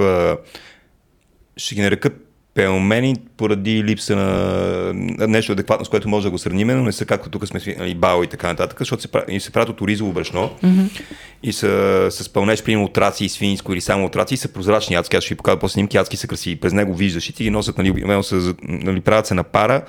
[1.57, 6.67] ще ги нарекат пелмени поради липса на нещо адекватно, с което може да го сравним,
[6.67, 9.51] но не са както тук сме нали, бао и така нататък, защото се, и се
[9.51, 11.01] правят от оризово брашно mm-hmm.
[11.43, 14.47] и са с пълнеж, примерно от раци и свинско или само от раци и са
[14.47, 15.15] прозрачни адски.
[15.15, 16.55] Аз ще ви покажа по снимки, адски са красиви.
[16.55, 19.81] През него виждаш и ти ги носят, нали, са, нали, правят се на пара,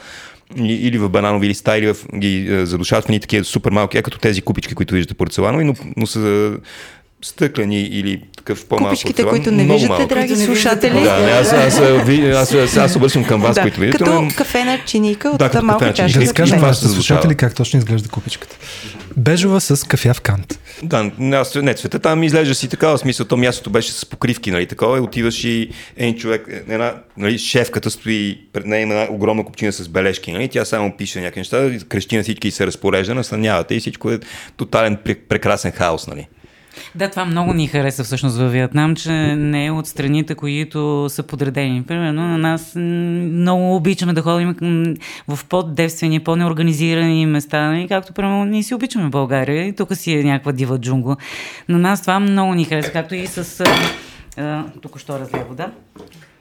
[0.57, 4.19] или в бананови листа, или в, ги е, задушават в такива супер малки, е като
[4.19, 6.53] тези купички, които виждате порцеланови, но, но са
[7.23, 8.89] стъклени или такъв по-малко.
[8.89, 10.07] Купичките, които не виждате, малко.
[10.07, 11.03] драги слушатели.
[11.03, 13.99] Да, аз, аз, аз, аз, аз обръщам към вас, да, които видите.
[13.99, 16.19] Като кафена чиника от да, малка чаша.
[16.19, 18.57] Да разкажем вашите слушатели как точно изглежда купичката.
[19.17, 20.59] Бежова с кафяв кант.
[20.83, 23.27] Да, аз, не, цвета там изглежда си такава смисъл.
[23.27, 24.99] То мястото беше с покривки, нали, такова.
[24.99, 29.73] И отиваш и един човек, една, нали, шефката стои пред нея има една огромна купчина
[29.73, 33.75] с бележки, нали, тя само пише някакви неща, крещи на всички и се разпорежда, настанявате
[33.75, 34.19] и всичко е
[34.57, 36.27] тотален прекрасен хаос, нали.
[36.95, 41.23] Да, това много ни хареса всъщност във Виетнам, че не е от страните, които са
[41.23, 41.83] подредени.
[41.83, 44.55] Примерно на нас много обичаме да ходим
[45.29, 50.25] в по-девствени, по-неорганизирани места, и както примерно ние си обичаме България и тук си е
[50.25, 51.17] някаква дива джунгла.
[51.69, 53.65] На нас това много ни хареса, както и с...
[54.83, 55.71] тук що разле вода.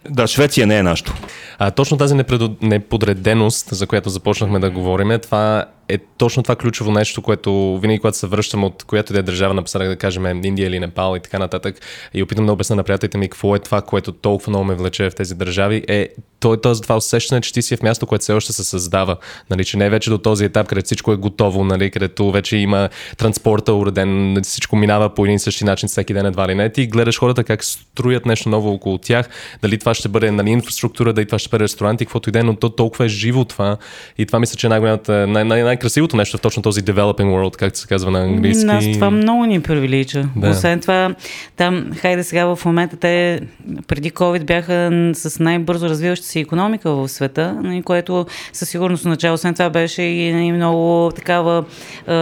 [0.10, 1.14] Да, Швеция не е нашето.
[1.60, 2.16] А, точно тази
[2.62, 8.18] неподреденост, за която започнахме да говорим, това е точно това ключово нещо, което винаги, когато
[8.18, 11.40] се връщам от която да е държава на да кажем Индия или Непал и така
[11.40, 11.76] нататък,
[12.14, 15.10] и опитам да обясня на приятелите ми какво е това, което толкова много ме влече
[15.10, 16.10] в тези държави, е
[16.42, 18.64] то е този това усещане, че ти си е в място, което все още се
[18.64, 19.18] създава.
[19.50, 22.58] Нали, че не е вече до този етап, където всичко е готово, нали, където вече
[22.58, 26.70] има транспорта уреден, всичко минава по един и същи начин всеки ден едва ли не.
[26.70, 29.30] Ти гледаш хората как строят нещо ново около тях,
[29.62, 32.40] дали това ще бъде нали, инфраструктура, дали това ще бъде ресторант и каквото и да
[32.40, 33.78] е, но то толкова е живо това.
[34.18, 37.56] И това мисля, че е най-голямата, най- най- най-красивото нещо в точно този developing world,
[37.56, 38.66] както се казва на английски.
[38.66, 40.26] Нас това много ни привлича.
[40.36, 40.50] Да.
[40.50, 41.16] Освен това,
[41.58, 43.40] там, хайде сега в момента, те
[43.88, 49.54] преди COVID бяха с най-бързо развиваща се економика в света, което със сигурност начало, освен
[49.54, 51.64] това беше и много такава
[52.08, 52.14] е,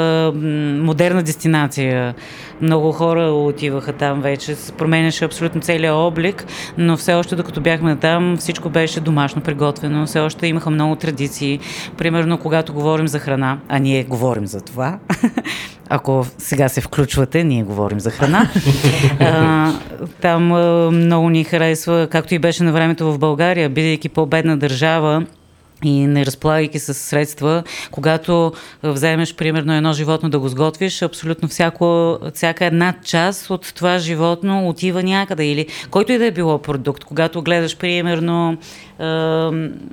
[0.80, 2.14] модерна дестинация.
[2.62, 6.46] Много хора отиваха там вече, променяше абсолютно целият облик,
[6.78, 11.60] но все още докато бяхме там, всичко беше домашно приготвено, все още имаха много традиции.
[11.98, 15.00] Примерно, когато говорим за храна, а ние говорим за това,
[15.90, 18.50] ако сега се включвате, ние говорим за храна.
[19.20, 19.74] А,
[20.22, 25.26] там а, много ни харесва, както и беше на времето в България, бидейки по-бедна държава,
[25.84, 28.52] и не разполагайки с средства, когато
[28.84, 34.70] вземеш примерно едно животно да го сготвиш, абсолютно всяко, всяка една част от това животно
[34.70, 37.04] отива някъде или който и да е било продукт.
[37.04, 38.58] Когато гледаш примерно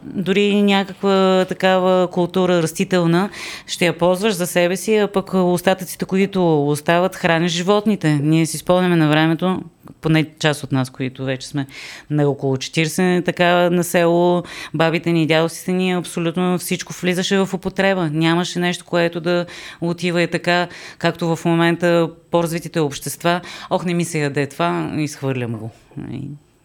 [0.04, 3.30] дори някаква такава култура растителна,
[3.66, 8.18] ще я ползваш за себе си, а пък остатъците, които остават, храниш животните.
[8.22, 9.60] Ние си спомняме на времето,
[10.00, 11.66] поне част от нас, които вече сме
[12.10, 14.42] на около 40, така на село,
[14.74, 18.10] бабите ни дядовците ни, абсолютно всичко влизаше в употреба.
[18.12, 19.46] Нямаше нещо, което да
[19.80, 20.68] отива и така,
[20.98, 23.40] както в момента по-развитите общества.
[23.70, 25.70] Ох, не ми се яде това, изхвърлям го.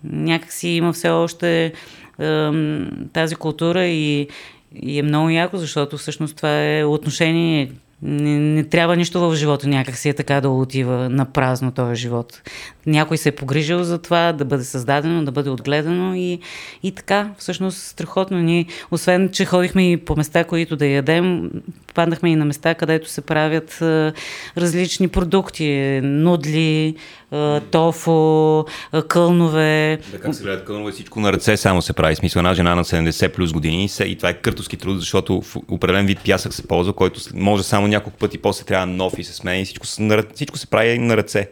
[0.03, 1.73] Някак си има все още
[3.13, 4.27] тази култура и,
[4.81, 7.71] и е много яко, защото всъщност това е отношение
[8.03, 11.95] не, не трябва нищо в живота някак си е така да отива на празно този
[11.95, 12.41] живот.
[12.85, 16.39] Някой се е погрижил за това да бъде създадено, да бъде отгледано и,
[16.83, 21.51] и така, всъщност страхотно ни, освен, че ходихме и по места, които да ядем,
[21.93, 24.13] паднахме и на места, където се правят а,
[24.57, 26.95] различни продукти, нудли,
[27.31, 28.59] а, тофу,
[28.91, 29.99] а, кълнове.
[30.11, 32.15] Да, как се гледат кълнове, всичко на ръце само се прави.
[32.15, 36.05] Смисъл, една жена на 70 плюс години и това е къртовски труд, защото в определен
[36.05, 39.57] вид пясък се ползва, който може само няколко пъти, после трябва нов и се сменя
[39.57, 39.85] и всичко,
[40.35, 41.49] всичко се прави на ръце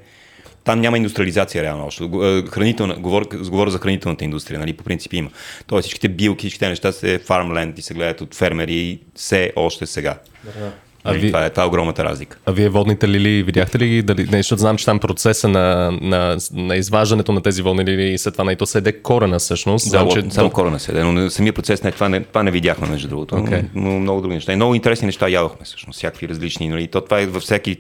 [0.64, 2.04] там няма индустриализация реално още.
[2.52, 5.30] Хранителна, говоря, говоря за хранителната индустрия, нали, по принцип има.
[5.68, 10.18] Тоест всичките билки, всичките неща се фармленд и се гледат от фермери все още сега.
[10.44, 10.72] Да.
[11.04, 11.28] А нали, ви...
[11.28, 12.38] това, е, това е огромната разлика.
[12.46, 14.02] А вие водните лили, видяхте ли ги?
[14.02, 18.04] Дали, не, защото знам, че там процеса на, на, на изваждането на тези водни лили
[18.04, 19.86] и след това на то седе корена всъщност.
[19.86, 20.24] Да, знам, че...
[20.30, 23.36] само корена седе, но самия процес не, това, не, това не видяхме между другото.
[23.36, 23.66] Okay.
[23.76, 24.54] Но, но, много други неща.
[24.54, 26.70] И много интересни неща ядохме всъщност, всякакви различни.
[26.70, 27.78] Нали, то това е във всеки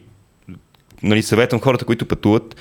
[1.03, 2.55] нали, съветвам хората, които пътуват,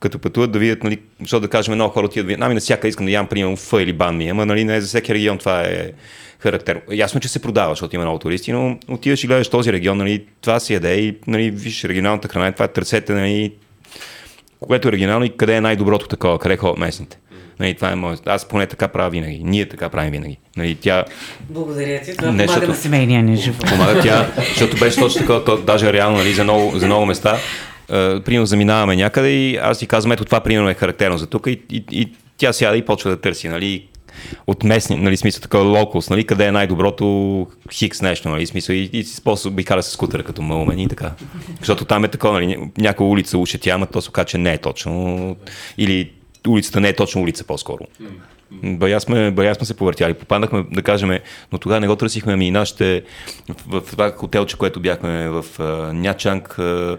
[0.00, 2.60] като пътуват да видят, нали, защото да кажем, много хора отиват в Виетнам и на
[2.60, 5.62] всяка искам да ям, примерно, фа или банми, ама нали, не за всеки регион това
[5.62, 5.92] е
[6.38, 6.80] характерно.
[6.92, 10.24] Ясно, че се продава, защото има много туристи, но отиваш и гледаш този регион, нали,
[10.40, 13.52] това си яде и нали, виж регионалната храна, това е търсете, нали,
[14.60, 17.18] което е оригинално и къде е най-доброто такова, къде ходят местните.
[17.60, 18.28] Нали, това е моят.
[18.28, 19.40] Аз поне така правя винаги.
[19.44, 20.38] Ние така правим винаги.
[20.56, 21.04] Нали, тя...
[21.40, 22.16] Благодаря ти.
[22.16, 22.68] Това не, помага защото...
[22.68, 23.66] на семейния ни живот.
[23.68, 27.38] Помага тя, защото беше точно така, даже реално нали, за, много, за много места.
[27.90, 31.46] Uh, примерно заминаваме някъде и аз ти казвам, ето това примерно е характерно за тук
[31.46, 33.88] и, и, и тя сяда и почва да търси, нали,
[34.46, 38.90] от местни, нали, смисъл такова локус, нали, къде е най-доброто хикс нещо, нали, смисъл и,
[38.92, 41.12] и способ би кара с скутера като мълмен и така.
[41.58, 44.58] Защото там е такова, нали, някоя улица ушетя, ама то се оказа, че не е
[44.58, 45.36] точно.
[45.78, 46.10] Или
[46.48, 47.84] улицата не е точно улица по-скоро.
[48.50, 50.14] Бая сме, бая сме се повъртяли.
[50.14, 51.18] Попаднахме, да кажем,
[51.52, 53.02] но тогава не го търсихме, ами нашите
[53.68, 56.98] в, в това хотелче, което бяхме в uh, Нячанг, uh,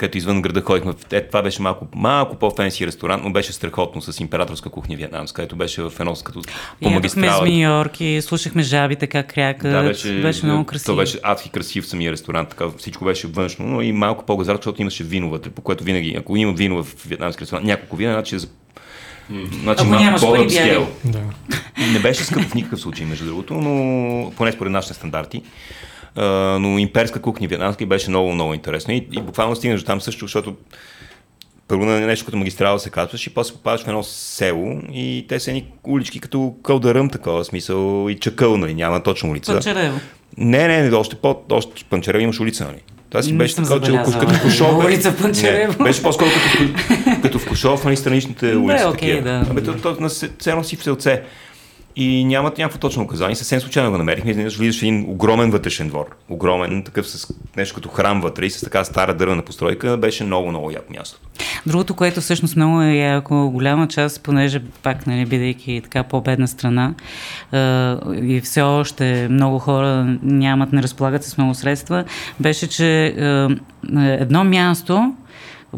[0.00, 0.92] където извън града ходихме.
[1.12, 5.56] Е, това беше малко, малко по-фенси ресторант, но беше страхотно с императорска кухня вьетнамска, където
[5.56, 6.42] беше в едно като
[6.82, 7.46] по магистрала.
[7.46, 9.72] с Йорк и слушахме жабите как крякат.
[9.72, 10.92] Да, беше, беше много красиво.
[10.92, 14.82] То беше адски красив самия ресторант, така всичко беше външно, но и малко по-газар, защото
[14.82, 18.36] имаше вино вътре, по което винаги, ако има вино в вьетнамски ресторант, няколко вина, значи
[19.62, 20.88] Значи, Ако нямаш пари, скел.
[21.04, 21.22] Да.
[21.92, 25.42] Не беше скъпо в никакъв случай, между другото, но поне според нашите стандарти.
[26.60, 28.94] Но имперска кухня вьетнамски беше много, много интересно.
[28.94, 30.54] И, и буквално стигнеш до там също, защото
[31.68, 35.40] първо на нещо като магистрала се казваш и после попадаш в едно село и те
[35.40, 39.52] са едни улички като кълдаръм такова смисъл и чакъл, нали, няма точно улица.
[39.52, 40.00] Панчарево.
[40.36, 42.82] Не, не, не, още по, още Панчарево имаш улица, нали.
[43.10, 44.84] Това си беше така, че като в Кушов.
[44.84, 45.84] Улица Панчарево.
[45.84, 48.82] Беше по-скоро като, като в Кушов, нали, страничните улици.
[48.82, 49.46] Да, окей, да.
[49.50, 50.10] Абе, то, то, на
[50.64, 51.22] си в селце
[51.96, 53.36] и нямат някакво точно указание.
[53.36, 54.30] Съвсем случайно го намерихме.
[54.30, 56.06] Изведнъж влизаш един огромен вътрешен двор.
[56.28, 59.96] Огромен, такъв с нещо като храм вътре и с така стара дървена постройка.
[59.96, 61.20] Беше много, много як място.
[61.66, 66.94] Другото, което всъщност много е яко, голяма част, понеже пак, нали, бидейки така по-бедна страна
[68.22, 72.04] и все още много хора нямат, не разполагат с много средства,
[72.40, 73.14] беше, че
[73.96, 75.14] едно място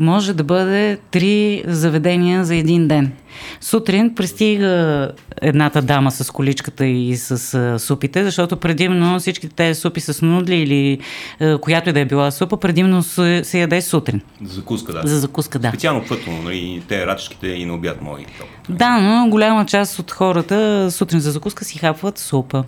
[0.00, 3.12] може да бъде три заведения за един ден.
[3.60, 5.10] Сутрин пристига
[5.42, 10.56] едната дама с количката и с а, супите, защото предимно всички тези супи с нудли
[10.56, 10.98] или
[11.40, 14.20] а, която и да е била супа, предимно се, се яде сутрин.
[14.44, 15.02] За закуска, да.
[15.04, 15.68] За закуска, да.
[15.68, 18.26] Специално пътно, нали, те рачешките и на обяд мои.
[18.68, 22.64] Да, но голяма част от хората сутрин за закуска си хапват супа.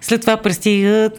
[0.00, 1.10] След това пристига,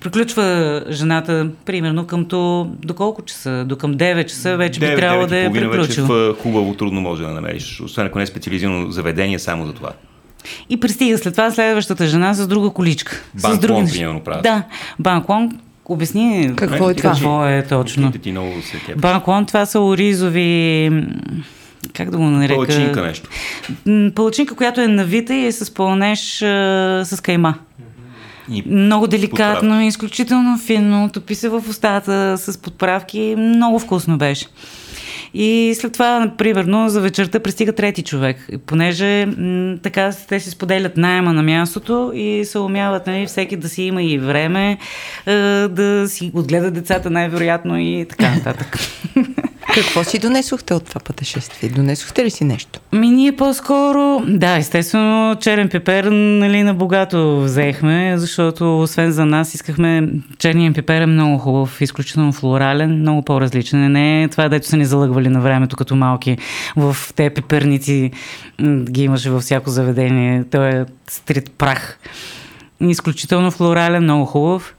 [0.00, 3.64] приключва жената примерно към то, до колко часа?
[3.64, 6.26] До към 9 часа вече 9, би трябвало да е приключила.
[6.26, 9.92] Вече хубаво трудно може да намериш, освен ако не е специализирано заведение само за това.
[10.68, 13.22] И пристига след това следващата жена с друга количка.
[13.34, 13.92] Банклон, с други...
[13.92, 14.42] примерно, правят.
[14.42, 14.62] Да,
[14.98, 17.10] банклон, Обясни какво е това.
[17.10, 18.12] Какво е точно.
[18.96, 20.90] Банклон, това са оризови
[21.92, 22.54] как да го нарека?
[22.54, 23.28] Палачинка нещо.
[24.14, 27.54] Палачинка, която е навита и е с пълнеж а, с кайма.
[28.50, 29.86] И много деликатно, подправки.
[29.86, 34.46] изключително финно, топи се в устата с подправки, много вкусно беше.
[35.34, 40.96] И след това, примерно, за вечерта пристига трети човек, понеже м- така те си споделят
[40.96, 44.78] найема на мястото и се умяват, нали, всеки да си има и време,
[45.26, 45.32] е,
[45.68, 48.78] да си отгледа децата най-вероятно и така нататък.
[49.74, 51.70] Какво си донесохте от това пътешествие?
[51.70, 52.80] Донесохте ли си нещо?
[52.92, 59.54] Ми ние по-скоро, да, естествено, черен пипер нали, на богато взехме, защото освен за нас
[59.54, 63.92] искахме, черният пипер е много хубав, изключително флорален, много по-различен.
[63.92, 66.38] Не е това, дето са ни залъгвали на времето като малки
[66.76, 68.10] в те пиперници,
[68.62, 70.44] ги имаше във всяко заведение.
[70.50, 71.98] Той е стрит прах.
[72.80, 74.74] Изключително флорален, много хубав.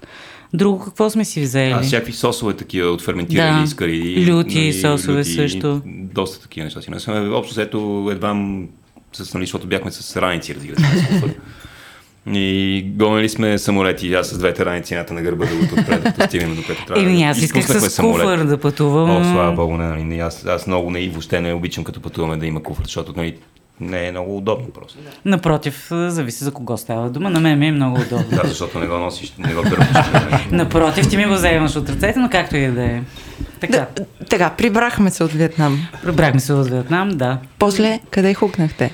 [0.54, 1.72] Друго какво сме си взели?
[1.72, 3.64] А, всякакви сосове такива от ферментирани да.
[3.64, 4.26] искари.
[4.28, 5.82] Люти, нали, сосове люти, също.
[5.86, 7.10] Доста такива неща си.
[7.10, 8.30] Общо взето едва
[9.14, 11.36] с, нали, защото бяхме с раници, разбира се.
[12.28, 16.56] И гонали сме самолети, аз с двете раници едната на гърба, другото отпред, да стигнем
[16.56, 17.02] до което трябва.
[17.04, 18.22] Еми, аз исках с самолет.
[18.22, 19.10] куфър да пътувам.
[19.10, 22.38] О, слава богу, не, нали, аз, аз много не и въобще не обичам като пътуваме
[22.38, 23.36] да има куфър, защото нали,
[23.80, 24.98] не е много удобно просто.
[25.26, 27.30] Напротив, зависи за кого става дума.
[27.30, 28.28] На мен ми е много удобно.
[28.30, 29.88] да, защото не го носиш, не го търпиш.
[30.52, 33.02] Напротив, ти ми го вземаш от ръцете, но както и да е.
[33.60, 33.88] Така.
[33.96, 35.88] Да, така, прибрахме се от Виетнам.
[36.04, 37.38] Прибрахме се от Виетнам, да.
[37.60, 38.92] После, къде хукнахте?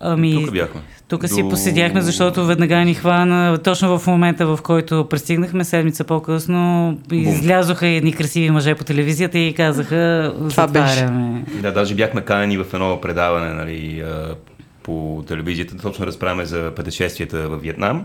[0.00, 0.80] Ами, Тук бяхме.
[1.10, 1.48] Тук си До...
[1.48, 8.12] поседяхме, защото веднага ни хвана, точно в момента, в който пристигнахме, седмица по-късно, излязоха едни
[8.12, 11.42] красиви мъже по телевизията и казаха, Това затваряме.
[11.46, 11.62] Беше.
[11.62, 14.04] Да, даже бяхме канени в едно предаване нали,
[14.82, 18.04] по телевизията, точно разправяме за пътешествията в Виетнам.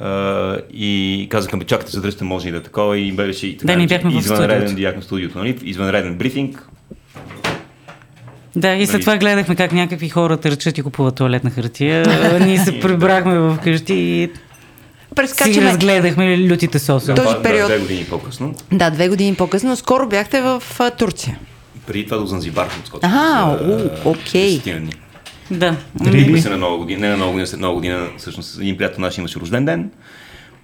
[0.00, 2.98] Uh, и казаха, чакайте, задръжте, може и да е такова.
[2.98, 5.58] И беше и така, да, ни бяхме извънреден, бяхме в студиото, нали?
[5.62, 6.68] извънреден брифинг,
[8.56, 9.00] да, и след нали?
[9.02, 12.04] това гледахме как някакви хора търчат и купуват туалетна хартия.
[12.46, 14.30] Ние се прибрахме в къщи и
[15.14, 15.54] Прескачаме.
[15.54, 17.14] Си разгледахме лютите сосове.
[17.14, 17.68] Този да, период...
[17.68, 18.54] две години по-късно.
[18.72, 19.76] Да, две години по-късно.
[19.76, 20.62] Скоро бяхте в
[20.98, 21.38] Турция.
[21.86, 22.68] Преди това до Занзибар
[23.02, 23.58] Ага,
[24.04, 24.60] окей.
[25.50, 25.76] Да.
[26.04, 29.00] Тръгнахме се на нова година, не на нова година, след нова година, всъщност един приятел
[29.00, 29.90] наш имаше рожден ден.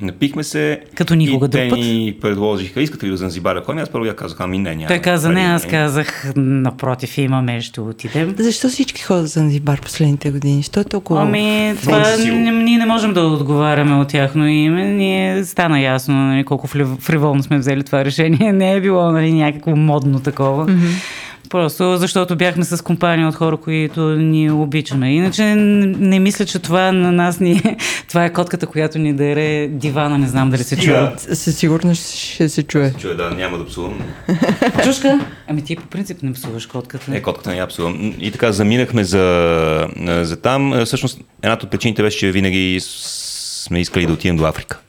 [0.03, 0.81] Напихме се.
[0.95, 4.41] Като никога и те ни предложиха, искате ли да Занзибар да Аз първо я казах,
[4.41, 4.89] ами не, няма.
[4.89, 8.35] Той каза, не, аз казах, напротив, имаме, ще отидем.
[8.39, 10.63] Защо всички ходят за Занзибар последните години?
[10.63, 11.23] Що е толкова?
[11.23, 12.17] Ами, това,
[12.53, 14.85] ние не можем да отговаряме от тяхно име.
[14.85, 16.67] Ние стана ясно нали, колко
[17.01, 18.53] фриволно сме взели това решение.
[18.53, 20.67] Не е било нали, някакво модно такова.
[20.67, 21.22] Mm-hmm.
[21.51, 25.15] Просто защото бяхме с компания от хора, които ни обичаме.
[25.15, 27.77] Иначе не мисля, че това на нас ни е...
[28.09, 31.13] Това е котката, която ни даре дивана, не знам дали се чува.
[31.17, 32.91] Със сигурност ще се чуе.
[32.91, 34.01] Се чуе, да, няма да псувам.
[34.85, 35.21] Чушка?
[35.49, 37.11] Ами ти по принцип не псуваш котката.
[37.11, 38.15] Не, котката не я псувам.
[38.19, 39.89] И така заминахме за,
[40.23, 40.85] за там.
[40.85, 44.81] Всъщност, едната от причините беше, че винаги сме искали да отидем до Африка.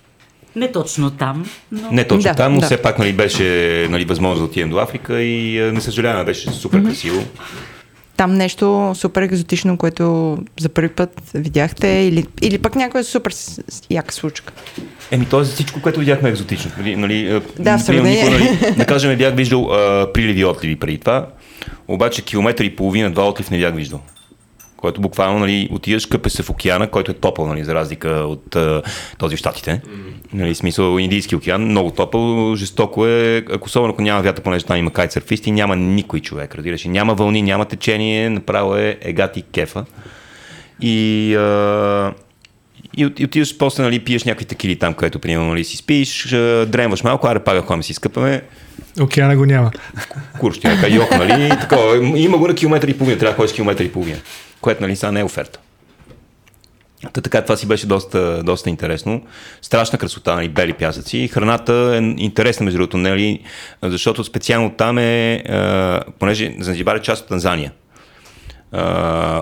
[0.56, 1.46] Не точно там.
[1.72, 1.92] Но...
[1.92, 2.66] Не точно да, там, но да.
[2.66, 6.84] все пак нали, беше нали, възможно да отидем до Африка и не съжаляваме, беше супер
[6.84, 7.24] красиво.
[8.18, 13.34] Там нещо супер екзотично, което за първи път видяхте или, или пък някоя супер
[13.90, 14.54] яка случка?
[15.12, 16.72] Еми, то е за всичко, което видяхме екзотично.
[16.78, 18.30] Нали, нали, да, в сравнение.
[18.30, 21.28] Нали, да кажем, бях виждал а, приливи отливи преди това,
[21.88, 24.02] обаче километър и половина, два отлив не бях виждал
[24.84, 28.58] който буквално нали, отиваш къпе се в океана, който е топъл, нали, за разлика от
[29.18, 29.82] този в Штатите.
[30.34, 34.78] Нали, смисъл Индийски океан, много топъл, жестоко е, ако особено ако няма вятър, понеже там
[34.78, 36.86] има кайтсърфисти, няма никой човек, разбираш.
[36.86, 39.86] Няма вълни, няма течение, направо е егати кефа.
[40.82, 42.14] И, а,
[42.98, 46.28] и, и отиваш после, нали, пиеш някакви такили там, където примерно нали, си спиш,
[46.68, 48.42] дремваш малко, аре пага, ходим си скъпаме.
[49.02, 49.72] Океана го няма.
[50.40, 51.50] Курш, ти е йох, нали?
[51.50, 54.18] Такова, има го на километър и половина, трябва да ходиш километър и половина,
[54.64, 55.60] което нали, сега не е оферта.
[57.14, 59.22] Та така, това си беше доста, доста интересно.
[59.62, 61.28] Страшна красота, нали, бели пясъци.
[61.28, 63.40] Храната е интересна, между другото, нали,
[63.84, 67.72] защото специално там е, а, понеже Занзибар е част от Танзания.
[68.72, 69.42] А,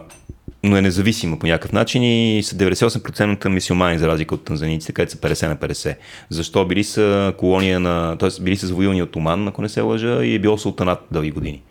[0.63, 5.11] но е независима по някакъв начин и са 98% мисиомани, за разлика от танзаниците, където
[5.11, 5.95] са 50 на 50.
[6.30, 8.30] Защо били са колония на, т.е.
[8.41, 11.61] били са завоювани от Оман, ако не се лъжа, и е било султанат дълги години.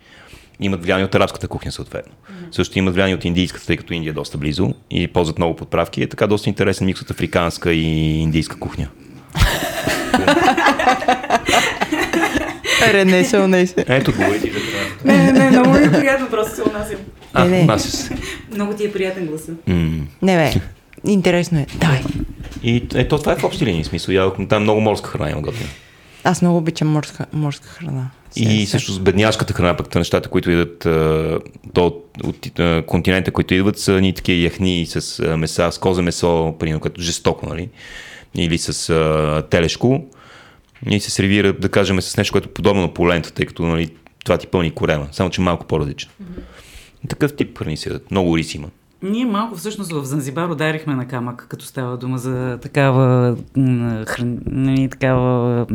[0.61, 2.13] Имат влияние от арабската кухня, съответно.
[2.13, 2.55] Mm-hmm.
[2.55, 6.03] Също имат влияние от индийската, тъй като Индия е доста близо и ползват много подправки.
[6.03, 8.87] Е така доста интересен микс от африканска и индийска кухня.
[12.93, 13.85] Рене се унесе.
[13.87, 14.59] Ето, говори ти за.
[15.05, 16.97] Не, не, много ми е приятно, просто се унасям.
[17.33, 17.79] А, не, не.
[17.79, 18.17] Се.
[18.53, 19.51] Много ти е приятен гласа.
[19.51, 20.01] Mm.
[20.21, 20.61] Не бе,
[21.07, 21.65] интересно е.
[21.75, 22.01] Давай.
[22.63, 24.13] И ето това е в общи линии смисъл.
[24.13, 25.69] Я, там много морска храна има готина.
[26.23, 28.09] Аз много обичам морска, морска храна.
[28.35, 30.79] И също с бедняшката храна, пък нещата, които идват
[31.73, 36.55] то, от, от, континента, които идват, са ни такива яхни с меса, с козе месо,
[36.59, 37.69] примерно, като жестоко, нали?
[38.35, 40.05] Или с а, телешко.
[40.89, 43.89] И се сервира, да кажем, с нещо, което е подобно на полента, тъй като нали,
[44.25, 46.11] това ти пълни корема, само че малко по-различно.
[46.23, 47.09] Mm-hmm.
[47.09, 48.67] Такъв тип храни се много рис има.
[49.03, 53.37] Ние малко всъщност в Занзибар ударихме на камък, като става дума за такава,
[54.07, 54.39] хран...
[54.91, 55.65] Такава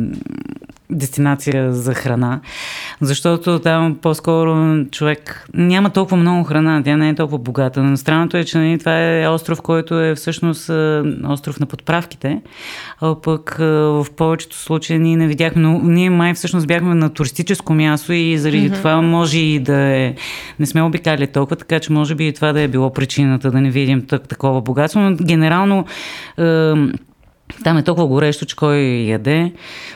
[0.89, 2.39] дестинация за храна,
[3.01, 7.83] защото там по-скоро човек няма толкова много храна, тя не е толкова богата.
[7.83, 10.71] Но странното е, че нали, това е остров, който е всъщност
[11.27, 12.41] остров на подправките,
[13.01, 17.73] а пък в повечето случаи ние не видяхме, но ние май всъщност бяхме на туристическо
[17.73, 18.75] място и заради mm-hmm.
[18.75, 20.15] това може и да е,
[20.59, 23.61] не сме обикали толкова, така че може би и това да е било причината да
[23.61, 25.85] не видим так, такова богатство, но генерално
[26.37, 26.73] е,
[27.63, 28.77] там е толкова горещо, че кой
[29.07, 29.53] яде.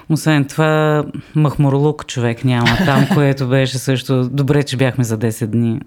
[0.10, 1.04] Освен това,
[1.36, 5.80] махмурлук човек няма там, което беше също добре, че бяхме за 10 дни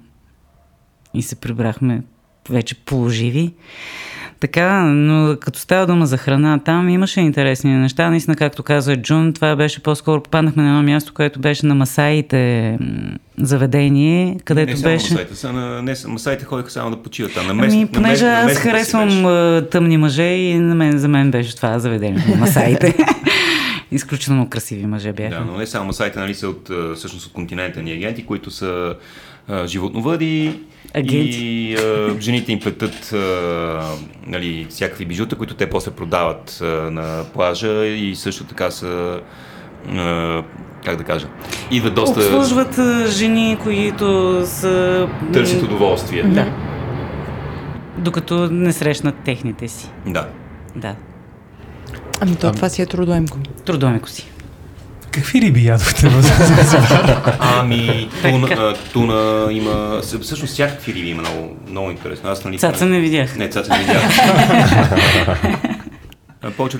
[1.14, 2.02] и се прибрахме
[2.50, 3.54] вече положиви.
[4.41, 8.11] Така, но като става дума за храна, там имаше интересни неща.
[8.11, 12.78] Наистина, както каза Джун, това беше по-скоро попаднахме на едно място, което беше на Масаите
[13.39, 15.12] заведение, където не, не беше...
[15.12, 17.37] Масаите, са на, не, масаите ходиха само да почиват.
[17.37, 19.24] А на мест, ами, понеже на аз харесвам
[19.70, 22.97] тъмни мъже и на мен, за мен беше това заведение на Масаите.
[23.93, 25.35] Изключително красиви мъже бяха.
[25.35, 28.95] Да, но не само Масаите, нали са от, всъщност от континента ни агенти, които са
[29.49, 30.61] а, животновъди
[30.95, 31.38] Агенти.
[31.42, 33.16] и а, жените им плетат а,
[34.26, 39.20] нали, всякакви бижута, които те после продават а, на плажа и също така са
[39.88, 40.42] а,
[40.84, 41.26] как да кажа,
[41.70, 42.20] идват доста...
[42.20, 45.09] Обслужват жени, които са...
[45.32, 46.22] Търсят удоволствие.
[46.22, 46.53] Да.
[47.99, 49.90] Докато не срещнат техните си.
[50.07, 50.28] Да.
[50.76, 50.95] Да.
[52.20, 53.38] Ами то това си е трудоемко.
[53.64, 54.30] Трудоемко си.
[55.14, 56.22] Какви риби ядохте в
[57.38, 62.30] Ами, туна, туна има, всъщност всякакви риби има много, много интересно.
[62.30, 63.36] Аз, нали, цаца не видях.
[63.36, 64.02] Не, цаца не видях.
[66.56, 66.78] Повече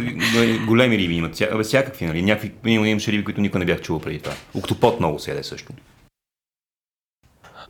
[0.67, 2.23] големи риби имат, всякакви, нали?
[2.23, 4.37] Някакви, имаше риби, които никой не бях чувал преди това.
[4.55, 5.73] Октопот много се яде също.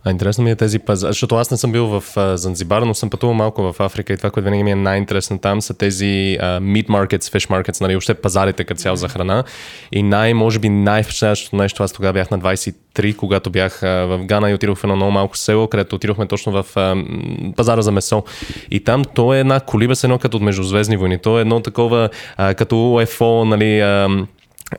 [0.07, 2.94] А интересно ми е тези пазари, защото аз не съм бил в uh, Занзибар, но
[2.94, 6.05] съм пътувал малко в Африка и това, което винаги ми е най-интересно там са тези
[6.40, 9.44] uh, meat markets, fish markets, нали, въобще пазарите като цяло за храна.
[9.92, 14.24] И най, може би най-впечатляващото нещо, аз тогава бях на 23, когато бях uh, в
[14.24, 17.92] Гана и отидох в едно много малко село, където отидохме точно в uh, пазара за
[17.92, 18.24] месо.
[18.70, 21.18] И там то е една колиба с едно като от Междузвездни войни.
[21.18, 24.26] То е едно такова uh, като UFO, нали, uh,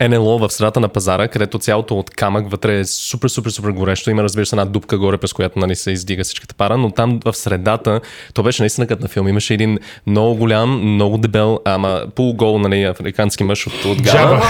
[0.01, 4.09] НЛО в средата на пазара, където цялото от камък вътре е супер, супер, супер горещо.
[4.09, 7.19] Има, разбира се, една дупка горе, през която нали, се издига всичката пара, но там
[7.25, 8.01] в средата,
[8.33, 9.27] то беше наистина като на филм.
[9.27, 14.41] Имаше един много голям, много дебел, ама полугол, нали, африкански мъж от, от Гана.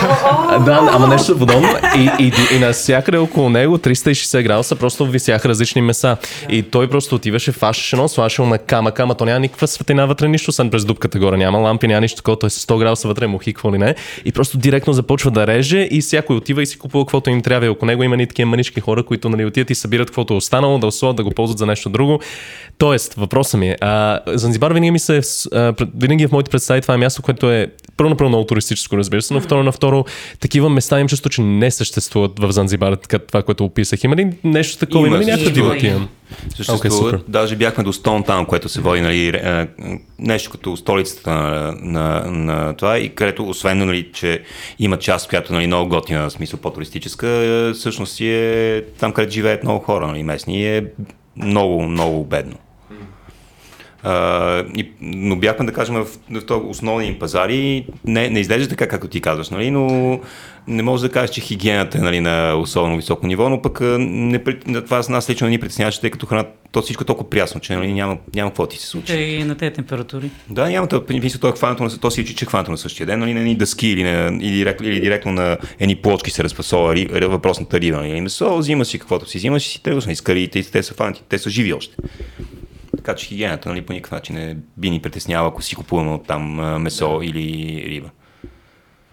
[0.65, 1.67] да, ама нещо подобно.
[1.97, 6.17] И, и, и, и навсякъде около него 360 градуса просто висяха различни меса.
[6.49, 10.27] И той просто отиваше, фашеше едно, слашал на камъка, ама то няма никаква светлина вътре,
[10.27, 13.27] нищо съм през дупката горе, няма лампи, няма нищо такова, той е 100 градуса вътре,
[13.27, 13.95] му хиква ли не.
[14.25, 17.65] И просто директно започва да реже и всякой отива и си купува каквото им трябва.
[17.65, 20.37] И около него има и такива манички хора, които нали, отиват и събират каквото е
[20.37, 22.19] останало, да освоят, да го ползват за нещо друго.
[22.77, 25.21] Тоест, въпросът ми е, а, Занзибар винаги ми се,
[25.53, 27.67] а, винаги е в моите представи това е място, което е
[27.97, 30.05] първо направо много туристическо, разбира се, но второ на второ,
[30.39, 34.03] такива места им чувство, че не съществуват в Занзибар, така това, което описах.
[34.03, 35.07] Има ли нещо такова?
[35.07, 36.07] Има, има ли някаква дивотия?
[36.55, 37.21] Съществуват.
[37.21, 39.41] Okay, Даже бяхме до Стон Таун, което се води нали,
[40.19, 44.41] нещо като столицата на, на, на това и където освен, нали, че
[44.79, 49.63] има част, която нали, много готина, в смисъл по-туристическа, всъщност си е там, където живеят
[49.63, 50.85] много хора нали, местни е
[51.37, 52.55] много, много бедно.
[54.05, 57.87] Uh, и, но бяхме, да кажем, в, в основни им пазари.
[58.05, 59.71] Не, не изглежда така, както ти казваш, нали?
[59.71, 60.19] но
[60.67, 64.39] не може да кажеш, че хигиената е нали, на особено високо ниво, но пък не,
[64.85, 67.61] това с нас лично не ни притесняваше, тъй като храната, то всичко е толкова прясно,
[67.61, 69.13] че нали, няма, няма какво ти се случи.
[69.13, 70.29] И на тези температури.
[70.49, 73.07] Да, няма мисля, то, е хванато на, то си учи, че е хванато на същия
[73.07, 76.43] ден, нали, на едни дъски или, на, или, директ, или директно на едни плочки се
[76.43, 77.97] разпасова въпросната риба.
[77.97, 81.23] Нали, месо, взима си каквото си взимаш и си тръгваш, нали, скарите, те са фанати,
[81.29, 81.95] те са живи още.
[83.05, 86.27] Така че хигиената нали, по никакъв начин не би ни притеснява, ако си купуваме от
[86.27, 86.41] там
[86.81, 88.09] месо или риба.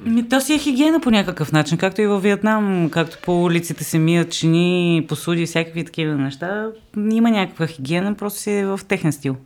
[0.00, 3.84] Ми, то си е хигиена по някакъв начин, както и във Виетнам, както по улиците
[3.84, 6.66] се мият чини, посуди, всякакви такива неща.
[7.10, 9.36] Има някаква хигиена, просто си е в техен стил.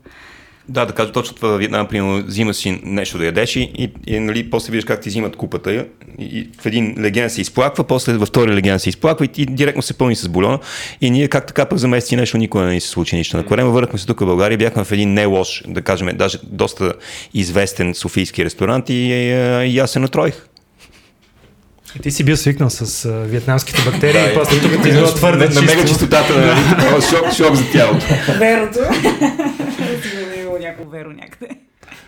[0.68, 3.90] Да, да кажа точно това във Виетнам, примерно, взима си нещо да ядеш и, и,
[4.06, 5.84] и нали, после виждаш как ти взимат купата и,
[6.18, 9.82] и в един леген се изплаква, после във втори леген се изплаква и, и директно
[9.82, 10.58] се пълни с бульона.
[11.00, 13.36] И ние как така пък за месеци нещо никога не ни се случи нищо.
[13.36, 16.38] На време върнахме се тук в България, бяхме в един не лош, да кажем, даже
[16.42, 16.92] доста
[17.34, 20.46] известен софийски ресторант и, и, и аз се натроих.
[21.96, 25.04] И ти си бил свикнал с uh, вьетнамските бактерии да, и после тук ти е
[25.04, 27.02] твърде на, на мега чистотата, нали?
[27.10, 28.06] шок, шок за тялото.
[28.38, 28.78] Верото.
[30.86, 31.56] Веро някъде.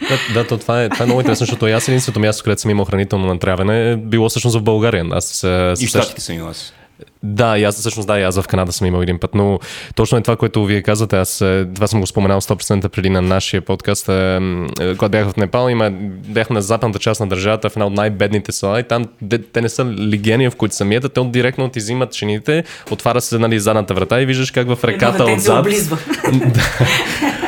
[0.09, 2.71] Да, да то това, е, това е много интересно, защото аз единственото място, където съм
[2.71, 5.07] имал хранително натравяне, е било всъщност в България.
[5.11, 6.75] Аз, и в Штатите съм имал аз.
[7.23, 9.59] Да, и аз всъщност да, и аз в Канада съм имал един път, но
[9.95, 11.17] точно е това, което вие казвате.
[11.17, 14.09] Аз е, това съм го споменал 100% преди на нашия подкаст.
[14.09, 14.37] Е,
[14.81, 15.91] е, когато бях в Непал, има,
[16.29, 19.61] бяхме на западната част на държавата, в една от най-бедните села и там де, те
[19.61, 23.61] не са легени, в които са мият, те директно ти взимат чините, отваря се нали,
[23.61, 25.67] задната врата и виждаш как в реката отзад...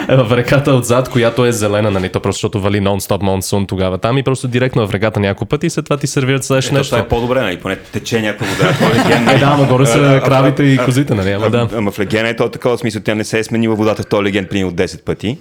[0.09, 2.09] в реката отзад, която е зелена, нали?
[2.09, 5.67] То просто защото вали нон-стоп монсун тогава там и просто директно в реката няколко пъти
[5.67, 6.91] и след това ти сервират следващото нещо.
[6.91, 7.57] Това е по-добре, нали?
[7.57, 8.71] Поне тече някаква вода.
[9.31, 11.31] Е, да, ама горе са кравите и козите, нали?
[11.31, 11.69] Ама да.
[11.73, 14.23] Ама в легена е то такова смисъл, тя не се е сменила водата в този
[14.23, 15.39] леген при от 10 пъти.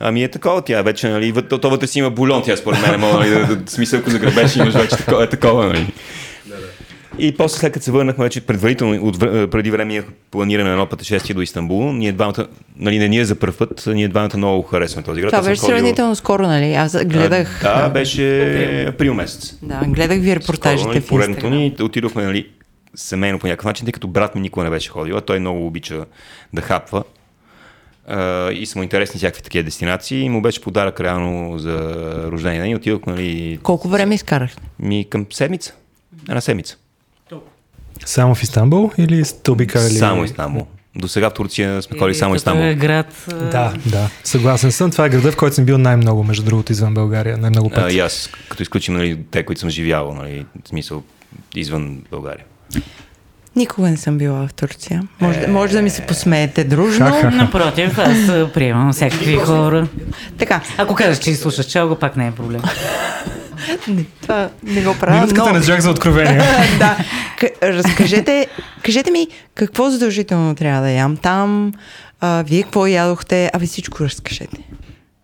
[0.00, 3.00] Ами е такова, тя вече, нали, то, то вътре си има бульон, тя според мен,
[3.00, 5.92] мога, нали, да, да, смисъл, ако загребеш, имаш вече такова, е такова, нали.
[7.18, 11.34] И после след като се върнахме вече предварително, от, преди време планиране на едно пътешествие
[11.34, 12.46] до Истанбул, ние двамата,
[12.78, 15.30] нали не ние за първ път, ние двамата много харесваме този град.
[15.30, 15.76] Това беше ходил...
[15.76, 16.74] сравнително скоро, нали?
[16.74, 17.64] Аз гледах...
[17.64, 19.54] А, да, беше април месец.
[19.62, 22.46] Да, гледах ви репортажите скоро, нали, в Поредното ни отидохме, нали,
[22.94, 25.66] семейно по някакъв начин, тъй като брат ми никога не беше ходил, а той много
[25.66, 26.04] обича
[26.52, 27.04] да хапва.
[28.10, 31.78] Uh, и са му интересни всякакви такива дестинации и му беше подарък реално за
[32.32, 33.58] рождение ден и отидох, нали...
[33.62, 34.62] Колко време изкарахте?
[34.78, 35.74] Ми към седмица.
[36.28, 36.76] Една седмица.
[38.04, 39.90] Само в Истанбул или сте обикали?
[39.90, 40.66] Само Истанбул.
[40.96, 42.64] До сега в Турция сме ходили само Истанбул.
[42.64, 43.26] Е град.
[43.28, 44.10] Да, да.
[44.24, 44.90] Съгласен съм.
[44.90, 47.36] Това е града, в който съм бил най-много, между другото, извън България.
[47.36, 47.80] Най-много пъти.
[47.80, 51.02] А, и аз, като изключим нали, те, които съм живял, нали, в смисъл
[51.54, 52.44] извън България.
[53.56, 55.02] Никога не съм била в Турция.
[55.20, 55.46] Може, е...
[55.46, 57.30] може да ми се посмеете дружно.
[57.32, 59.88] Напротив, аз приемам всякакви хора.
[60.38, 60.60] Така.
[60.78, 62.62] Ако кажеш, че слушаш чалго, пак не е проблем.
[63.88, 65.14] Не, това не го правя.
[65.14, 65.58] Минутката но...
[65.58, 66.38] не чак за откровение.
[66.78, 66.96] да.
[67.38, 68.46] К- разкажете,
[68.82, 71.72] кажете ми какво задължително трябва да ям там,
[72.20, 74.56] а, вие какво ядохте, а ви всичко разкажете.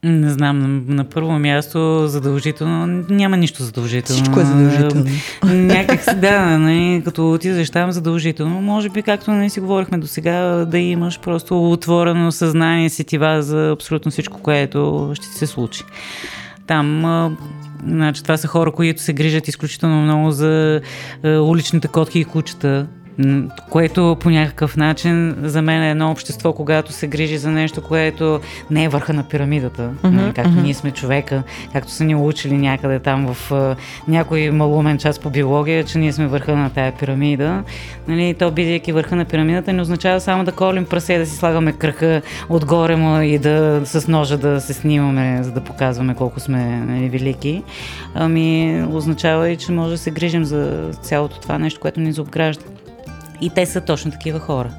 [0.04, 4.22] Не знам, на първо място задължително, няма нищо задължително.
[4.22, 5.06] Всичко е задължително.
[5.44, 10.40] Някак да, не, като отидеш там задължително, може би както не си говорихме до сега,
[10.64, 15.84] да имаш просто отворено съзнание, сетива за абсолютно всичко, което ще се случи.
[16.66, 17.04] Там
[17.86, 20.80] Значи, това са хора, които се грижат изключително много за
[21.22, 22.86] е, уличните котки и кучета
[23.70, 28.40] което по някакъв начин за мен е едно общество, когато се грижи за нещо, което
[28.70, 30.62] не е върха на пирамидата, mm-hmm, както mm-hmm.
[30.62, 31.42] ние сме човека,
[31.72, 33.52] както са ни учили някъде там в
[34.08, 37.62] някой малумен час по биология, че ние сме върха на тая пирамида.
[38.08, 41.72] Нали, то бидейки върха на пирамидата не означава само да колим прасе, да си слагаме
[41.72, 46.64] кръха отгоре му и да с ножа да се снимаме, за да показваме колко сме
[46.64, 47.62] нали, велики.
[48.14, 52.64] Ами означава и, че може да се грижим за цялото това нещо, което ни заобгражда.
[53.42, 54.70] И те са точно такива хора.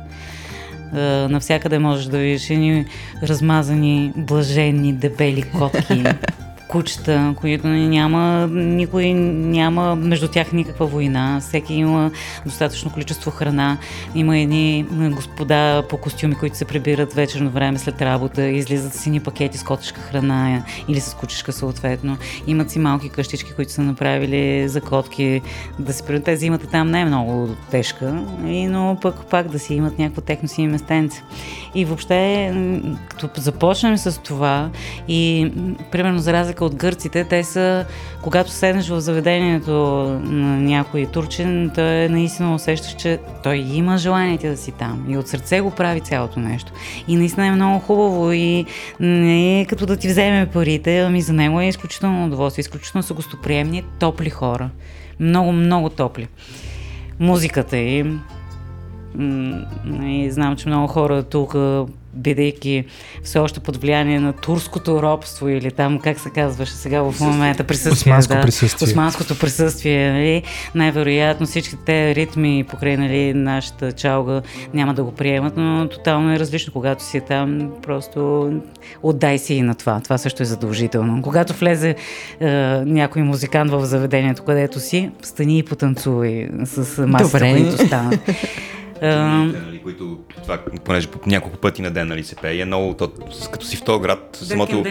[0.96, 2.86] Uh, навсякъде можеш да видиш едни
[3.24, 6.04] размазани, блажени, дебели котки.
[6.68, 11.40] кучета, които няма, никой няма между тях никаква война.
[11.42, 12.12] Всеки има
[12.46, 13.78] достатъчно количество храна.
[14.16, 19.58] Има едни господа по костюми, които се прибират вечерно време след работа, излизат сини пакети
[19.58, 22.18] с котешка храна или с кучешка съответно.
[22.48, 25.42] Имат си малки къщички, които са направили за котки
[25.80, 26.40] да се приберат.
[26.40, 30.68] зимата там не е много тежка, но пък пак да си имат някакво техно си
[30.68, 31.24] местенце.
[31.76, 32.54] И въобще,
[33.08, 34.70] като започнем с това
[35.08, 35.52] и
[35.92, 37.86] примерно за разлика от гърците, те са,
[38.22, 39.72] когато седнеш в заведението
[40.24, 45.28] на някой турчин, той наистина усещаш, че той има желание да си там и от
[45.28, 46.72] сърце го прави цялото нещо.
[47.08, 48.66] И наистина е много хубаво и
[49.00, 52.62] не е като да ти вземе парите, ами за него е изключително удоволствие.
[52.62, 54.70] Изключително са гостоприемни, топли хора.
[55.20, 56.28] Много, много топли.
[57.20, 58.22] Музиката им,
[60.04, 61.56] и знам, че много хора тук
[62.14, 62.86] бидейки
[63.24, 67.64] все още под влияние на турското робство или там, как се казваше сега в момента,
[67.64, 68.14] присъствие.
[68.14, 68.88] Османско да, присъствие.
[68.88, 70.12] Османското присъствие.
[70.12, 70.44] Нали?
[70.76, 74.42] Най-вероятно всички те ритми покрай нали, нашата чалга
[74.74, 76.74] няма да го приемат, но тотално е различно.
[76.74, 78.52] Когато си там, просто
[79.04, 80.00] отдай си и на това.
[80.00, 81.22] Това също е задължително.
[81.22, 81.96] Когато влезе
[82.40, 82.48] е,
[82.86, 88.20] някой музикант в заведението, където си, стани и потанцувай с масата, които станат.
[89.02, 93.12] нали, които, това, понеже по няколко пъти на ден нали, се пее, е много, то,
[93.52, 94.84] като си в този град, самото...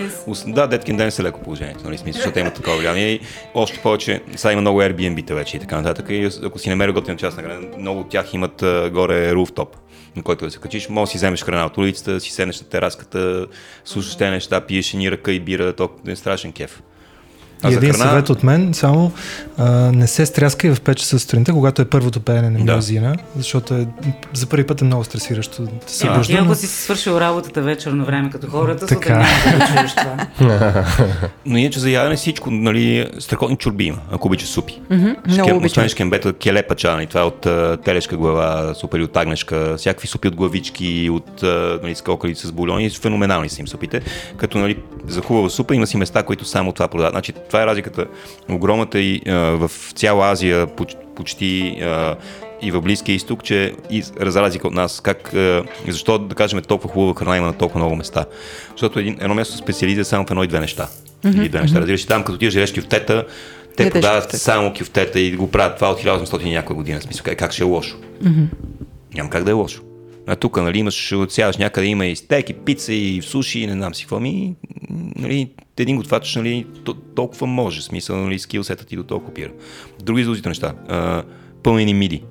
[0.47, 3.09] Да, Деткин ден е леко положението, нали, смисъл, защото има такова влияние.
[3.09, 3.21] И
[3.55, 6.07] още повече, сега има много Airbnb-та вече и така нататък.
[6.11, 9.77] И ако си намери готина част на града, много от тях имат а, горе руфтоп
[10.17, 12.69] на който да се качиш, може да си вземеш храна от улицата, си седнеш на
[12.69, 13.47] тераската,
[13.85, 16.83] слушаш те неща, пиеш ни ръка и бира, то е страшен кеф.
[17.63, 18.11] А и един храна...
[18.11, 19.13] съвет от мен, само
[19.59, 23.19] а, не се стряскай в 5 часа сутринта, когато е първото пеене на лимузина, да.
[23.37, 23.87] защото е,
[24.35, 26.23] за първи път е много стресиращо да се да.
[26.29, 29.19] И ако си свършил работата вечерно време като хората, така.
[29.19, 30.87] няма да чуеш това.
[31.47, 34.81] Но иначе за ядене всичко, нали, страхотни чурби има, ако обичаш супи.
[34.91, 35.17] Mm-hmm.
[35.27, 35.87] Много обичам.
[35.97, 40.37] кембета, келепа нали, това е от uh, телешка глава, супер от агнешка, всякакви супи от
[40.37, 41.43] главички, от
[41.83, 44.01] нали, скокали с бульони, феноменални са им супите.
[44.37, 44.77] Като нали,
[45.09, 47.13] за хубава супа има си места, които само това продават.
[47.13, 48.07] Значи, това е разликата
[48.51, 50.67] огромната и а, в цяла Азия,
[51.17, 52.17] почти а,
[52.63, 56.95] и в Близкия изток, че и разлика от нас, как, а, защо да кажем толкова
[56.95, 58.25] хубава храна има на толкова много места.
[58.71, 60.89] Защото един, едно място специализира само в едно и две неща.
[61.25, 61.37] Mm-hmm.
[61.37, 61.81] Или две неща.
[61.81, 63.27] Разбираш, там като ти живееш кюфтета,
[63.77, 64.39] те Ядеш продават кюфтета.
[64.39, 67.01] само кюфтета и го правят това от 1800 някоя година.
[67.01, 67.97] Смисъл, как ще е лошо?
[68.23, 68.47] Mm-hmm.
[69.15, 69.83] Няма как да е лошо.
[70.27, 73.73] А тук, нали, имаш, отсяваш някъде, има и стейк, и пица, и суши, и не
[73.73, 74.55] знам си какво ми,
[75.17, 76.67] нали, един готвач, нали,
[77.15, 79.51] толкова може, смисъл, нали, скилсетът ти до толкова пира.
[80.03, 81.23] Други задължителни неща, а,
[81.63, 82.23] пълнени миди.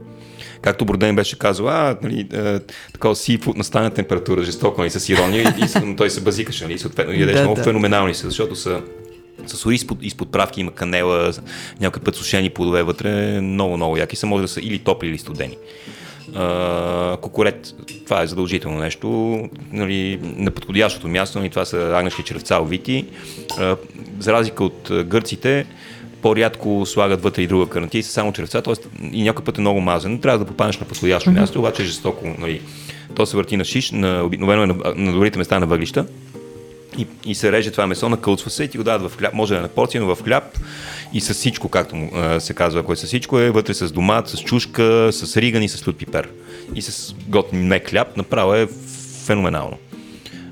[0.62, 2.60] Както Броден беше казал, а, нали, а,
[2.94, 6.80] такова сифуд на стана температура, жестоко, нали, с ирония, и, и, той се базикаше, нали,
[6.80, 7.64] съответно, ядеш да, много да.
[7.64, 8.82] феноменални са, защото са
[9.48, 11.34] с изпод, изпод правки има канела,
[11.80, 15.18] някой път сушени плодове вътре, много, много яки са, може да са или топли, или
[15.18, 15.58] студени
[17.22, 17.76] кокорет,
[18.06, 19.40] това е задължително нещо,
[19.72, 23.06] нали, на подходящото място, нали, това са агнешки червца овити.
[23.60, 23.76] А,
[24.20, 25.66] за разлика от гърците,
[26.22, 28.74] по-рядко слагат вътре и друга са само червца, т.е.
[29.12, 30.20] и някой път е много мазен.
[30.20, 31.40] Трябва да попаднеш на подходящо mm-hmm.
[31.40, 32.36] място, обаче е жестоко.
[32.40, 32.62] Нали.
[33.16, 36.06] То се върти на шиш, на, обикновено е на, на добрите места на въглища
[36.98, 39.54] и, и се реже това месо, накълцва се и ти го дават в хляб, може
[39.54, 40.58] да е на порция, но в хляб
[41.14, 44.28] и с всичко, както му се казва, ако е с всичко, е вътре с домат,
[44.28, 46.30] с чушка, с риган и с лют пипер.
[46.76, 48.68] И с готин мек хляб, направо е
[49.26, 49.78] феноменално.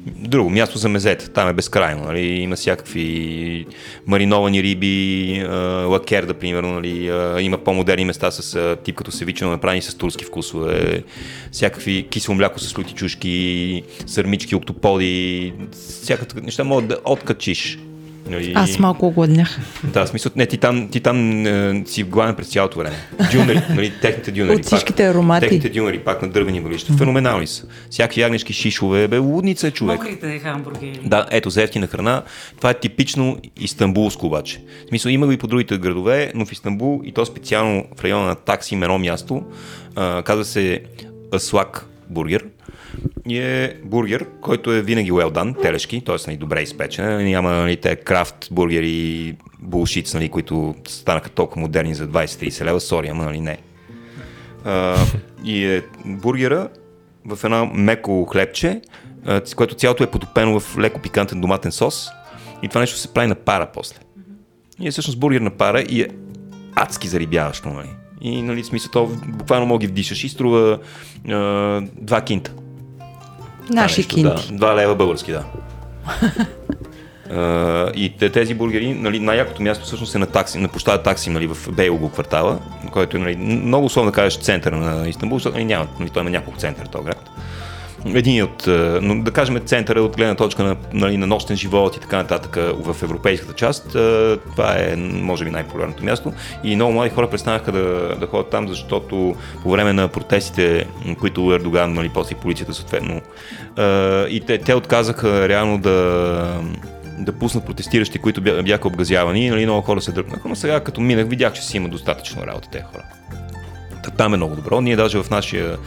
[0.06, 2.22] Друго място за мезета, там е безкрайно, нали?
[2.22, 3.66] има всякакви
[4.08, 5.44] мариновани риби,
[5.86, 7.12] лакер, да примерно, нали?
[7.40, 11.04] има по-модерни места с тип като севичено направени с турски вкусове,
[11.52, 15.54] всякакви кисело мляко с чушки, сърмички, октоподи,
[16.02, 17.80] всякакви неща могат да откачиш
[18.30, 18.54] Нали...
[18.56, 19.60] Аз малко гладнях.
[19.84, 22.96] Да, в смисъл, не, ти там, ти там е, си гладен през цялото време.
[23.32, 24.56] Дюнери, нали, техните дюнери.
[24.56, 25.48] От всичките пак, аромати.
[25.48, 26.94] Техните дюнери, пак на дървени въглища.
[26.94, 27.66] Феноменални са.
[27.90, 30.00] Всякакви ягнешки шишове, бе, лудница е човек.
[30.00, 31.00] Мокрите хамбургери.
[31.04, 32.24] Да, ето, за ефтина храна.
[32.58, 34.62] Това е типично истанбулско обаче.
[34.86, 38.04] В смисъл, има го и по другите градове, но в Истанбул и то специално в
[38.04, 39.44] района на такси, едно място,
[39.96, 40.82] а, казва се
[41.34, 42.46] Аслак бургер
[43.28, 46.16] и е бургер, който е винаги well done, телешки, т.е.
[46.28, 47.24] Нали, добре изпечен.
[47.24, 53.08] Няма нали, те крафт бургери, булшиц, нали, които станаха толкова модерни за 20-30 лева, сори,
[53.08, 53.58] ама нали не.
[54.66, 54.96] А,
[55.46, 56.70] и е бургера
[57.26, 58.82] в едно меко хлебче,
[59.56, 62.10] което цялото е потопено в леко пикантен доматен сос
[62.64, 63.96] и това нещо се прави на пара после.
[64.80, 66.08] И е всъщност бургер на пара и е
[66.76, 67.90] адски зарибяващо, нали.
[68.22, 70.80] И, нали, смисъл, то буквално мога ги вдишаш и струва
[71.30, 72.54] а, два кинта.
[73.70, 74.48] Наши кинти.
[74.52, 75.44] Да, два лева български, да.
[77.34, 81.48] Uh, и тези бургери, нали, най-якото място всъщност е на такси, на площада такси, нали,
[81.48, 82.60] в Бейлого квартала,
[82.92, 86.22] който е нали, много условно да кажеш център на Истанбул, защото нали, няма, нали, той
[86.22, 87.30] има няколко центъра този град
[88.06, 88.68] един от,
[89.02, 92.56] но да кажем, центъра от гледна точка на, нали, на нощен живот и така нататък
[92.56, 93.88] в европейската част,
[94.52, 96.34] това е, може би, най-популярното място.
[96.64, 100.86] И много млади хора престанаха да, да ходят там, защото по време на протестите,
[101.20, 103.22] които Ердоган, нали, после полицията съответно,
[104.30, 106.62] и те, те отказаха реално да
[107.20, 109.50] да пуснат протестиращи, които бяха обгазявани.
[109.50, 112.70] Нали, много хора се дръпнаха, но сега като минах видях, че си има достатъчно работа
[112.70, 113.04] тези хора.
[114.18, 114.82] Там е много добро.
[114.82, 115.78] Ние даже в нашия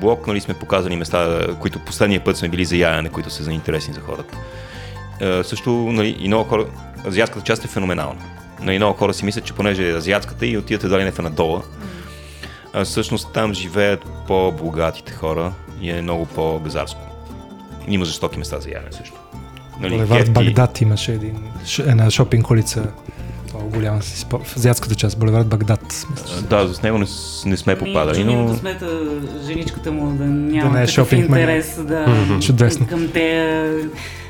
[0.00, 3.52] блог нали, сме показали места, които последния път сме били за яяне, които са за
[3.52, 4.36] интересни за хората.
[5.20, 6.66] Е, също нали, и много хора,
[7.06, 8.20] азиатската част е феноменална.
[8.62, 11.18] Нали, много хора си мислят, че понеже е азиатската и отиват едва ли не в
[11.18, 11.62] Анадола,
[12.72, 17.00] а всъщност там живеят по-богатите хора и е много по-газарско.
[17.88, 19.20] Има жестоки места за яне също.
[19.80, 21.38] Нали, Булевард Багдад имаше един,
[21.78, 22.92] една шопинг улица
[23.58, 26.06] много голяма си в азиатската част, Боливард Багдад.
[26.10, 27.06] Мисля, да, с него не,
[27.46, 28.46] не сме ами, попадали, но...
[28.46, 29.00] Да смета
[29.46, 32.86] женичката му да няма да не е шопинг интерес да, Чудесно.
[32.86, 33.64] към те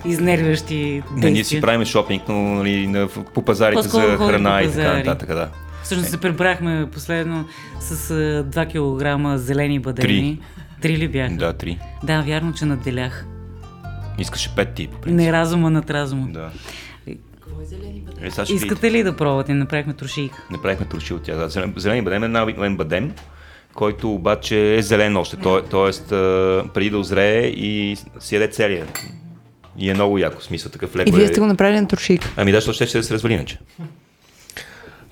[0.05, 1.21] изнервящи действия.
[1.21, 5.29] Да, ние си правим шопинг, но нали, по пазарите По-скоро за храна и така нататък,
[5.29, 5.49] да.
[5.83, 7.45] Всъщност се прибрахме последно
[7.81, 8.09] с
[8.45, 10.09] 2 кг зелени бадеми.
[10.09, 10.39] Три.
[10.81, 11.35] Три ли бяха?
[11.35, 11.79] Да, три.
[12.03, 13.27] Да, вярно, че надделях.
[14.19, 16.27] Искаше пет ти, по Не разума над разума.
[16.31, 16.51] Да.
[18.23, 19.55] Е, Искате ли да пробвате?
[19.55, 20.33] Направихме трошик.
[20.51, 21.49] Направихме троши от тях.
[21.49, 23.13] Зелен, зелени бадем е най-обикновен бадем,
[23.75, 25.37] който обаче е зелен още.
[25.37, 26.09] То, тоест,
[26.75, 28.87] преди да озрее и си яде целия.
[29.79, 31.09] И е много яко, смисъл такъв леко.
[31.09, 32.33] И вие сте го направили на трошик.
[32.37, 33.59] Ами да, защото ще, ще се развали иначе.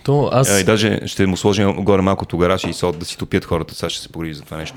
[0.05, 0.61] То аз...
[0.61, 3.75] И даже ще му сложим горе малко тогараш и сод да си топят хората.
[3.75, 4.77] Сега ще се погрижи за това нещо.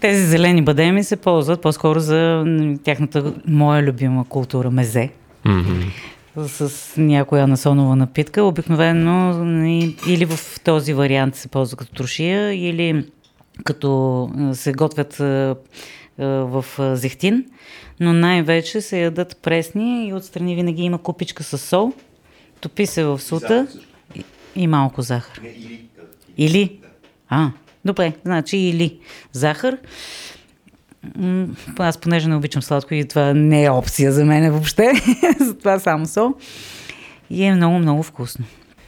[0.00, 2.44] Тези зелени бадеми се ползват по-скоро за
[2.84, 5.10] тяхната моя любима култура мезе.
[5.46, 5.84] Mm-hmm
[6.36, 8.42] с някоя насонова напитка.
[8.42, 9.44] Обикновено
[10.08, 13.06] или в този вариант се ползва като трошия, или
[13.64, 15.16] като се готвят
[16.18, 17.44] в зехтин,
[18.00, 21.92] но най-вече се ядат пресни и отстрани винаги има купичка с сол,
[22.60, 23.66] топи се в сута
[24.14, 24.24] и,
[24.56, 25.40] и малко захар.
[26.38, 26.78] Или?
[27.28, 27.50] А,
[27.84, 28.98] добре, значи или
[29.32, 29.78] захар.
[31.78, 34.92] Аз понеже не обичам сладко и това не е опция за мен въобще,
[35.40, 36.34] затова само сол.
[37.30, 38.44] И е много, много вкусно.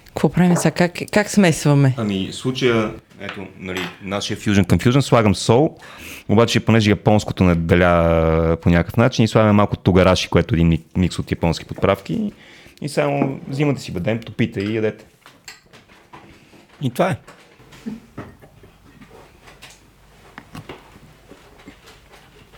[0.07, 0.71] Какво правим сега?
[0.71, 1.95] Как, как смесваме?
[1.97, 2.91] Ами, случая,
[3.21, 5.77] ето, нали, нашия Fusion към Fusion слагам сол,
[6.29, 10.79] обаче понеже японското не деля по някакъв начин и слагаме малко тогараши, което е един
[10.97, 12.33] микс от японски подправки
[12.83, 15.05] и само взимате си бадем, топите и ядете.
[16.83, 17.17] И това е.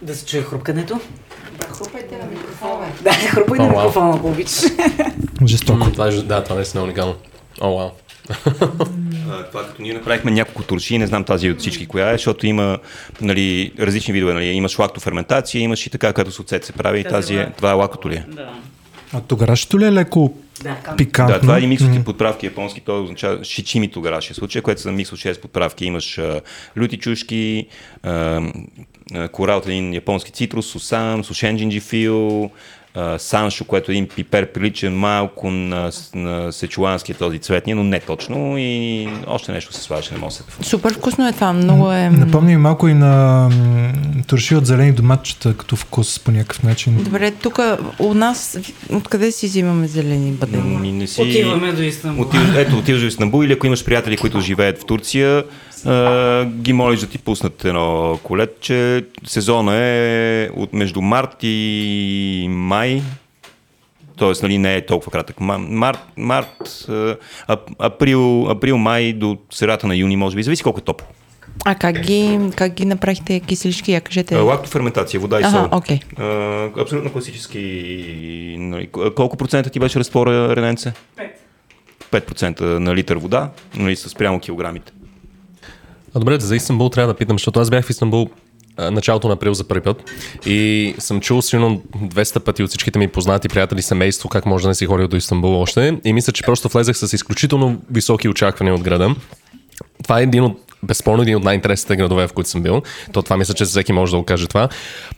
[0.07, 1.01] Да се чуе хрупкането?
[1.59, 2.87] Да, хрупайте на микрофона.
[3.03, 4.63] Да, хрупай на микрофона, ако обичаш.
[5.47, 5.93] Жестоко.
[5.93, 7.15] Това е, да, това наистина е уникално.
[7.61, 7.91] О, вау.
[9.51, 12.79] това като ние направихме няколко турши, не знам тази от всички коя е, защото има
[13.21, 14.35] нали, различни видове.
[14.35, 14.47] Нали.
[14.47, 17.05] Имаш лактоферментация, имаш и така, като с оцет се прави.
[17.05, 18.25] Тази, тази е, това е лакото ли е?
[18.29, 18.51] Да.
[19.17, 21.35] А тогарашето ли е леко да, пикантно?
[21.35, 24.93] Да, това е микс от подправки японски, то означава шичими тогараши в случая, което са
[24.93, 25.85] микс от 6 подправки.
[25.85, 26.41] Имаш а,
[26.77, 27.67] люти чушки,
[28.03, 28.41] а,
[29.33, 32.51] кора от един японски цитрус, сусан, сушен джинджифил,
[33.19, 38.55] саншо, което е един пипер приличен малко на, на сечуанския този цветния, но не точно
[38.59, 42.11] и още нещо се слагаше, не мога се Супер вкусно е това, много е...
[42.11, 43.51] Напомня ми малко и на
[44.27, 46.97] турши от зелени доматчета като вкус по някакъв начин.
[47.05, 47.59] Добре, тук
[47.99, 48.59] у нас
[48.93, 50.93] откъде си взимаме зелени бъдени?
[50.93, 51.23] Не си...
[51.23, 52.25] Отиваме до Истанбул.
[52.25, 52.57] Отив...
[52.57, 55.45] Ето, отиваш до Истанбул или ако имаш приятели, които живеят в Турция,
[56.45, 59.05] ги молиш да ти пуснат едно колетче.
[59.27, 63.03] Сезона е от между март и май,
[64.17, 65.41] Тоест, нали, не е толкова кратък.
[65.41, 66.87] Март, март
[67.79, 70.43] април, април, май до средата на юни, може би.
[70.43, 71.07] Зависи колко е топло.
[71.65, 73.93] А как ги, как ги направихте киселички?
[73.93, 74.37] Я кажете.
[74.37, 75.61] Лактоферментация, вода и сол.
[75.61, 76.19] Ага, okay.
[76.19, 78.57] А, абсолютно класически.
[78.59, 80.93] Нали, колко процента ти беше разтвора, Рененце?
[81.17, 81.31] 5.
[82.13, 84.93] 5% на литър вода, нали, с прямо килограмите.
[86.17, 88.29] А добре, за Истанбул трябва да питам, защото аз бях в Истанбул
[88.79, 90.11] началото на април за първи път
[90.47, 94.69] и съм чул силно 200 пъти от всичките ми познати приятели, семейство, как може да
[94.69, 98.75] не си ходил до Истанбул още и мисля, че просто влезах с изключително високи очаквания
[98.75, 99.15] от града.
[100.03, 102.83] Това е един от безспорно един от най-интересните градове, в които съм бил.
[103.13, 104.69] То това мисля, че всеки може да го каже това.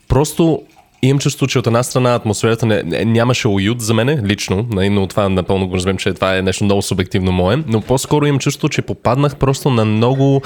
[0.07, 0.61] Просто
[1.01, 4.89] Имам чувство, че от една страна атмосферата не, не, нямаше уют за мене, лично, нали,
[4.89, 8.39] но това напълно го разбирам, че това е нещо много субективно мое, но по-скоро имам
[8.39, 10.41] чувство, че попаднах просто на много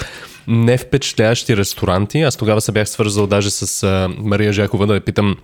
[0.47, 2.21] невпечатляващи ресторанти.
[2.21, 5.35] Аз тогава се бях свързал даже с а, Мария Жакова да я питам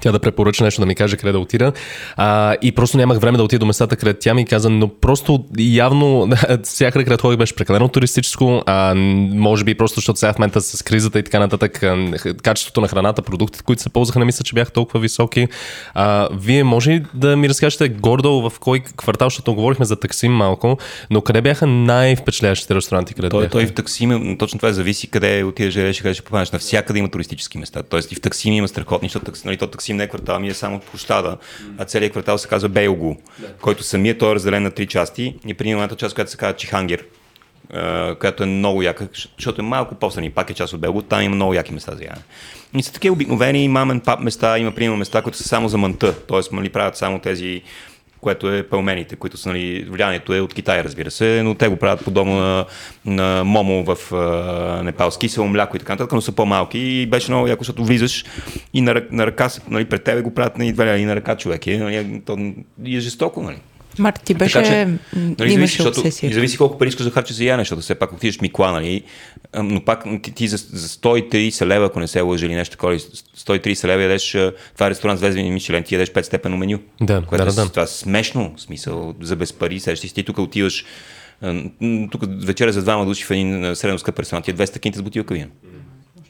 [0.00, 1.72] тя да препоръча нещо, да ми каже къде да отида.
[2.16, 5.44] А, и просто нямах време да отида до местата, където тя ми каза, но просто
[5.58, 6.30] явно
[6.62, 8.94] всяка където ходих беше прекалено туристическо, а,
[9.34, 11.84] може би просто защото сега в момента с кризата и така нататък,
[12.42, 15.48] качеството на храната, продуктите, които се ползваха, не мисля, че бяха толкова високи.
[15.94, 20.32] А, вие може ли да ми разкажете гордо в кой квартал, защото говорихме за Таксим
[20.32, 20.78] малко,
[21.10, 23.14] но къде бяха най-впечатляващите ресторанти?
[23.14, 26.50] Къде той, той в Таксим, точно това зависи къде отидеш, къде ще попаднеш.
[26.50, 27.82] Навсякъде има туристически места.
[27.82, 30.80] Тоест и в Таксим има страхотни, защото нали, то Таксим не квартал, ми е само
[30.80, 31.36] площада,
[31.78, 33.52] а целият квартал се казва Бейлгу, да.
[33.60, 36.56] който самият той е разделен на три части и при едната част, която се казва
[36.56, 37.04] Чихангер,
[38.20, 39.08] която е много яка,
[39.38, 42.04] защото е малко по-страни, пак е част от Белго, там има много яки места за
[42.04, 42.22] ядене.
[42.76, 46.14] И са такива обикновени мамен пап места, има примерно места, които са само за манта,
[46.14, 46.40] т.е.
[46.52, 47.62] Нали, правят само тези
[48.20, 51.76] което е пълмените, които са, нали, влиянието е от Китай, разбира се, но те го
[51.76, 52.66] правят подобно на,
[53.04, 57.30] на момо в а, непалски, село мляко и така нататък, но са по-малки и беше
[57.30, 58.24] много яко, защото влизаш
[58.74, 61.66] и на, на ръка, нали, пред тебе го правят нали, и на ръка човек.
[61.66, 62.38] И, нали, то,
[62.86, 63.58] е жестоко, нали.
[63.98, 64.52] Марти, ти беше...
[64.52, 67.94] Така, че, нали, зависи, защото, зависи колко пари искаш да харчиш за яне, защото все
[67.94, 69.02] пак отидеш Микла, нали,
[69.54, 73.86] но пак ти, за, за 130 лева, ако не се лъжи или нещо такова, 130
[73.86, 74.30] лева ядеш,
[74.74, 76.78] това е ресторант с звездени Мишелен, ти ядеш 5 степено меню.
[77.00, 77.68] Да, което да, е, да.
[77.68, 80.84] Това е смешно, смисъл, за без пари, сещаш си, ти тук отиваш,
[82.10, 85.02] тук вечеря за двама души в един средно скъп ресторант, ти е 200 кинта с
[85.02, 85.46] бутилка вина.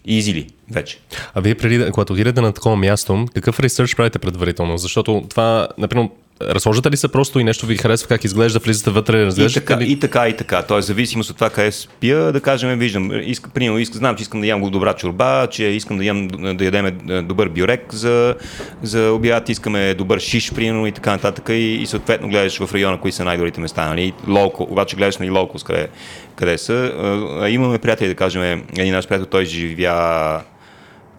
[0.05, 0.99] Изи ли вече?
[1.35, 4.79] А вие преди, когато отидете на такова място, какъв ресърч правите предварително?
[4.79, 6.09] Защото това, например,
[6.43, 9.81] разложите ли се просто и нещо ви харесва как изглежда, влизате вътре, разглеждате и така,
[9.81, 9.93] ли?
[9.93, 10.63] И така, и така.
[10.63, 14.41] Тоест, зависимост от това къде спия, да кажем, виждам, иска, примерно, иска, знам, че искам
[14.41, 18.35] да ям добра чорба, че искам да, ям, да ядем добър бюрек за,
[18.83, 21.49] за обяд, искаме добър шиш, примерно, и така нататък.
[21.49, 23.89] И, и съответно гледаш в района, кои са най-добрите места.
[23.89, 24.13] Нали?
[24.29, 25.89] Лолко, обаче гледаш на и лолкос, къде,
[26.37, 26.93] къде са.
[27.41, 30.43] А, имаме приятели, да кажем, един наш приятел, той живя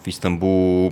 [0.04, 0.92] в Истанбул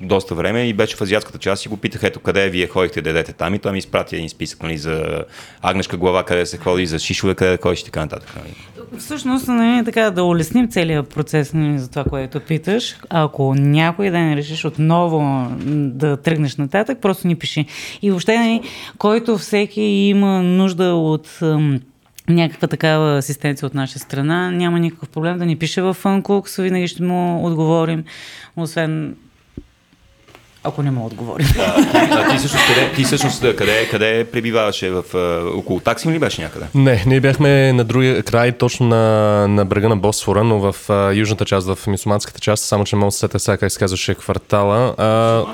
[0.00, 3.24] доста време и беше в азиатската част и го питах, ето къде вие ходихте да
[3.24, 5.24] там и той ми изпрати един списък нали, за
[5.62, 8.36] агнешка глава, къде се ходи, за шишове, къде да ходиш и така нататък.
[8.36, 8.54] Нали.
[8.98, 14.34] Всъщност, нали, така, да улесним целият процес нали, за това, което питаш, ако някой ден
[14.34, 17.66] решиш отново да тръгнеш нататък, просто ни пиши.
[18.02, 18.62] И въобще, нали,
[18.98, 21.40] който всеки има нужда от
[22.28, 26.88] някаква такава асистенция от наша страна, няма никакъв проблем да ни пише в Funcook, винаги
[26.88, 28.04] ще му отговорим,
[28.56, 29.14] освен
[30.68, 31.44] ако не мога да отговоря.
[32.10, 34.90] А, ти всъщност, къде, ти всъщност къде, къде пребиваваше?
[34.90, 35.04] В,
[35.56, 36.66] около такси ли беше някъде?
[36.74, 41.12] Не, ние бяхме на другия край, точно на, на брега на Босфора, но в а,
[41.12, 44.14] южната част, в мусулманската част, само че мога да се сетя сега как се казваше
[44.14, 44.94] квартала.
[44.98, 45.44] А,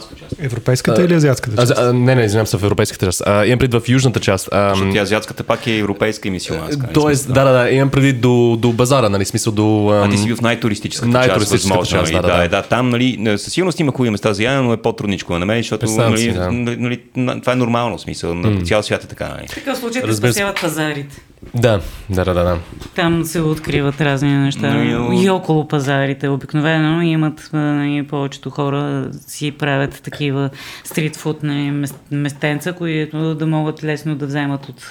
[0.41, 1.79] европейската а, или азиатската част?
[1.79, 3.23] А, а, не, не, извинявам се, в европейската част.
[3.27, 4.49] А, имам предвид в южната част.
[4.53, 6.87] А, Защото азиатската пак е европейска и мисиоманска.
[6.93, 9.89] Тоест, да, да, да, имам предвид до, до базара, нали, смисъл до...
[9.89, 12.91] А, а ти си в най-туристическата, най-туристическата част, част, възможно, да, да, да, да, там,
[12.91, 16.19] нали, със сигурност има хубави места за ядене, но е по-трудничко на мен, защото нали,
[16.19, 16.53] си, да.
[16.53, 18.35] нали, това е нормално смисъл.
[18.35, 18.67] На mm.
[18.67, 19.29] цял свят е така.
[19.29, 19.49] Нали.
[19.49, 21.17] В такъв случай те спасяват пазарите.
[21.55, 21.81] Да,
[22.11, 22.59] да, да, да.
[22.95, 24.75] Там се откриват разни неща.
[24.75, 26.29] Но, и около пазарите.
[26.29, 30.51] Обикновено имат нали, повечето хора си правят такива
[30.85, 34.91] стритфуд нали, местенца, които да могат лесно да вземат от...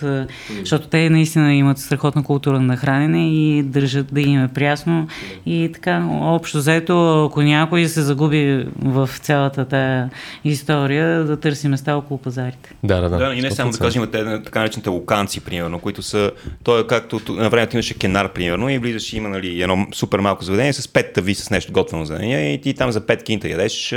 [0.60, 5.08] Защото те наистина имат страхотна култура на хранене и държат да им е прясно.
[5.45, 10.10] И така, общо заето, ако някой се загуби в цялата тая
[10.43, 12.74] история, да търси места около пазарите.
[12.84, 13.18] Да, да, да.
[13.18, 16.32] да и не само да кажем, те така наречените локанци, примерно, които са
[16.64, 20.20] той е както на времето имаше кенар, примерно, и влизаш и има нали, едно супер
[20.20, 23.24] малко заведение с пет тави с нещо готвено за нея и ти там за пет
[23.24, 23.96] кинта ядеш.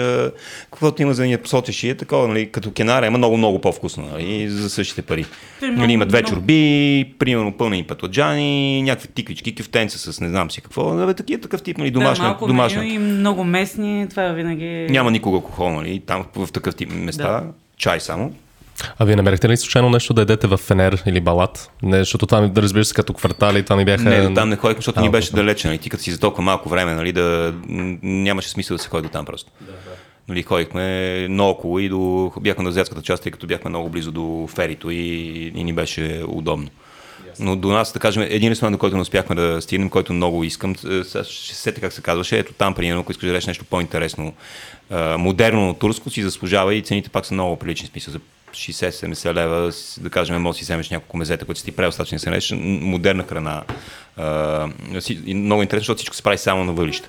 [0.70, 4.08] Каквото има за нея посочиш и е такова, нали, като кенар, има много, много по-вкусно
[4.12, 5.26] нали, за същите пари.
[5.62, 10.94] Нали, има две чорби, примерно пълнени патоджани, някакви тиквички, кюфтенца с не знам си какво.
[10.94, 12.36] Нали, такива такъв тип, нали, домашна.
[12.40, 12.86] Да, домашна.
[12.86, 14.86] и много местни, това винаги.
[14.90, 17.22] Няма никога алкохол, нали, там в такъв тип места.
[17.22, 17.44] Да.
[17.76, 18.32] Чай само.
[18.98, 21.70] А вие намерихте ли случайно нещо да едете в Фенер или Балат?
[21.82, 24.02] Не, защото това ми, да разбира се, като квартали, това ми бяха...
[24.02, 25.78] Не, там не ходихме, защото а, ни беше далече, нали?
[25.78, 27.54] Ти като си за толкова малко време, нали, да...
[28.02, 29.50] нямаше смисъл да се ходи до там просто.
[29.60, 29.78] Да, да.
[30.28, 32.32] Нали, ходихме наоколо и до...
[32.40, 36.22] бяхме на азиатската част, тъй като бяхме много близо до ферито и, и ни беше
[36.28, 36.68] удобно.
[37.40, 40.44] Но до нас, да кажем, един ресторант, до който не успяхме да стигнем, който много
[40.44, 44.32] искам, е, ще сете как се казваше, ето там, примерно, ако искаш да нещо по-интересно,
[45.18, 48.20] модерно турско, си заслужава и цените пак са много прилични, смисъл за
[48.56, 52.30] 60-70 лева, да кажем, може да си вземеш няколко мезета, които си ти предостатъчно се
[52.30, 53.62] нарече, модерна храна.
[54.16, 54.68] А,
[55.26, 57.08] много интересно, защото всичко се прави само на въглища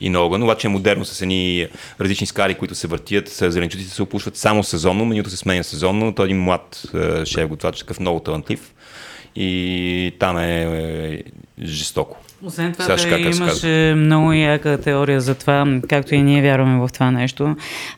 [0.00, 1.68] и на огън, обаче е модерно с едни
[2.00, 6.24] различни скари, които се въртят, зеленчуците се опушват само сезонно, менюто се сменя сезонно, той
[6.24, 6.82] е един млад
[7.24, 8.74] шеф готвач, такъв много талантлив
[9.36, 11.22] и там е, е
[11.64, 12.16] жестоко.
[12.44, 17.10] Освен това, да имаше много яка теория за това, както и ние вярваме в това
[17.10, 17.56] нещо,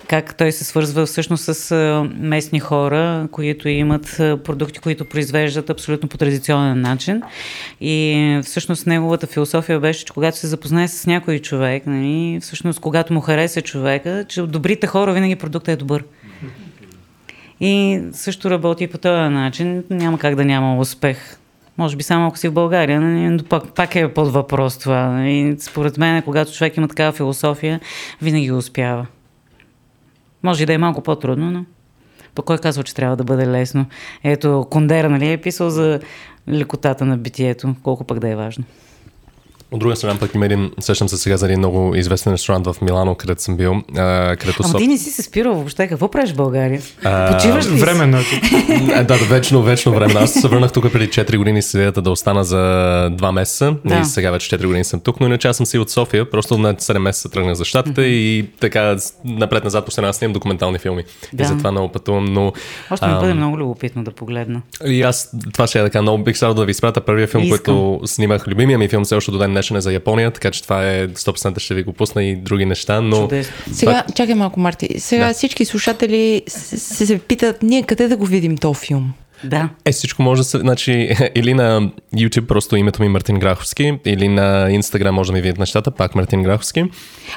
[0.08, 6.18] как той се свързва всъщност с местни хора, които имат продукти, които произвеждат абсолютно по
[6.18, 7.22] традиционен начин.
[7.80, 13.12] И всъщност неговата философия беше, че когато се запознае с някой човек, нали, всъщност когато
[13.12, 16.04] му хареса човека, че от добрите хора винаги продуктът е добър.
[17.60, 19.84] И също работи по този начин.
[19.90, 21.38] Няма как да няма успех
[21.78, 25.28] може би само ако си в България, но пак, пак е под въпрос това.
[25.28, 27.80] И според мен, когато човек има такава философия,
[28.22, 29.06] винаги успява.
[30.42, 31.64] Може и да е малко по-трудно, но
[32.34, 33.86] по кой казва, че трябва да бъде лесно?
[34.24, 36.00] Ето, Кондера, нали, е писал за
[36.48, 38.64] лекотата на битието, колко пък да е важно.
[39.74, 42.76] От друга страна пък има един, сещам се сега за един много известен ресторант в
[42.82, 43.82] Милано, където съм бил.
[43.96, 45.88] А, където Ама ти не си се спирал въобще.
[45.88, 46.80] Какво правиш в България?
[47.04, 48.18] А, Почиваш ли Временно.
[48.86, 50.14] да, да, вечно, вечно време.
[50.14, 53.76] Аз се върнах тук преди 4 години с идеята да остана за 2 месеца.
[53.84, 53.98] Да.
[53.98, 56.30] И сега вече 4 години съм тук, но иначе аз съм си от София.
[56.30, 58.04] Просто на 7 месеца тръгнах за щатите mm-hmm.
[58.04, 61.04] и така напред-назад по аз снимам документални филми.
[61.32, 61.42] Да.
[61.42, 62.24] И затова много пътувам.
[62.24, 62.52] Но,
[62.90, 64.62] Още ми бъде много любопитно да погледна.
[64.86, 66.02] И аз това ще е така.
[66.02, 67.56] Много бих да ви изпратя първия филм, Искам.
[67.56, 68.48] който снимах.
[68.48, 71.08] Любимия ми филм все още до ден днешен е за Япония, така че това е
[71.08, 73.16] 100% ще ви го пусна и други неща, но...
[73.16, 73.52] Чудесно.
[73.72, 74.14] Сега, това...
[74.14, 74.88] чакай малко, Марти.
[74.98, 75.34] Сега да.
[75.34, 79.12] всички слушатели се, се, се питат, ние къде да го видим този филм?
[79.44, 79.68] Да.
[79.84, 84.28] Е, всичко може да се, значи, или на YouTube просто името ми Мартин Граховски, или
[84.28, 86.84] на Instagram може да ми видят нещата, пак Мартин Граховски.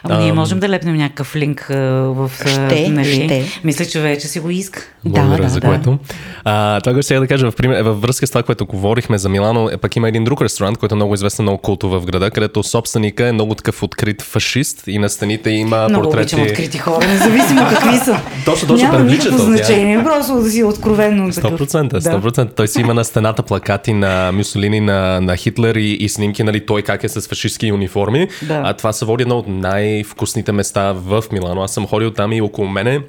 [0.03, 2.31] Ама ние можем да лепнем някакъв линк в...
[2.45, 3.13] Ще, нали?
[3.13, 3.43] ще.
[3.63, 4.81] Мисля, че вече си го иска.
[5.05, 5.97] Благодаря да, за да, което.
[6.43, 9.29] А, това, което сега да кажа, в пример, във връзка с това, което говорихме за
[9.29, 12.31] Милано, е, пък има един друг ресторант, който е много известен, много култов в града,
[12.31, 16.35] където собственика е много такъв открит фашист и на стените има много портрети.
[16.35, 18.19] Много открити хора, независимо какви са.
[18.45, 22.35] точно, точно, Няма никакво значение, просто да си откровенно 100%, 100%.
[22.35, 22.45] Да.
[22.45, 26.65] Той си има на стената плакати на Мюсолини, на, на Хитлер и, и снимки, нали,
[26.65, 28.27] той как е с фашистски униформи.
[28.41, 28.61] Да.
[28.65, 31.63] А това се води едно от най-вкусните места в Милано.
[31.63, 33.01] Аз съм ходил там и около мене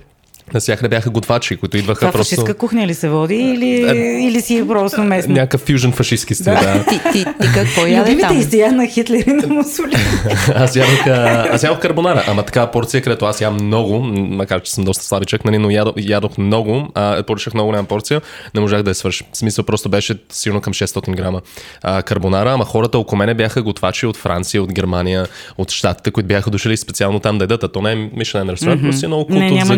[0.55, 2.35] Насякъде бяха готвачи, които идваха Това просто...
[2.35, 3.95] фашистска кухня ли се води или, а,
[4.29, 5.35] или си е просто местно?
[5.35, 6.61] Някакъв фюжен фашистски стил, да.
[6.61, 6.85] да.
[6.85, 8.39] ти, ти, ти какво яде там?
[8.39, 10.03] изтия на Хитлер и на Мусолини.
[10.55, 11.07] аз ядох,
[11.53, 15.45] аз ядох карбонара, ама така порция, където аз ям много, макар че съм доста слабичък,
[15.45, 18.21] нали, но ядох, ядох много, а, поръчах много голяма порция,
[18.55, 19.25] не можах да я свърша.
[19.33, 21.41] В смисъл просто беше силно към 600 грама
[21.83, 25.27] а, карбонара, ама хората около мене бяха готвачи от Франция, от Германия,
[25.59, 28.81] от Штатите, които бяха дошли специално там да ядат, а то не е Мишлен ресторант,
[28.81, 28.85] mm-hmm.
[28.85, 29.49] просто е много културно.
[29.49, 29.77] Не, няма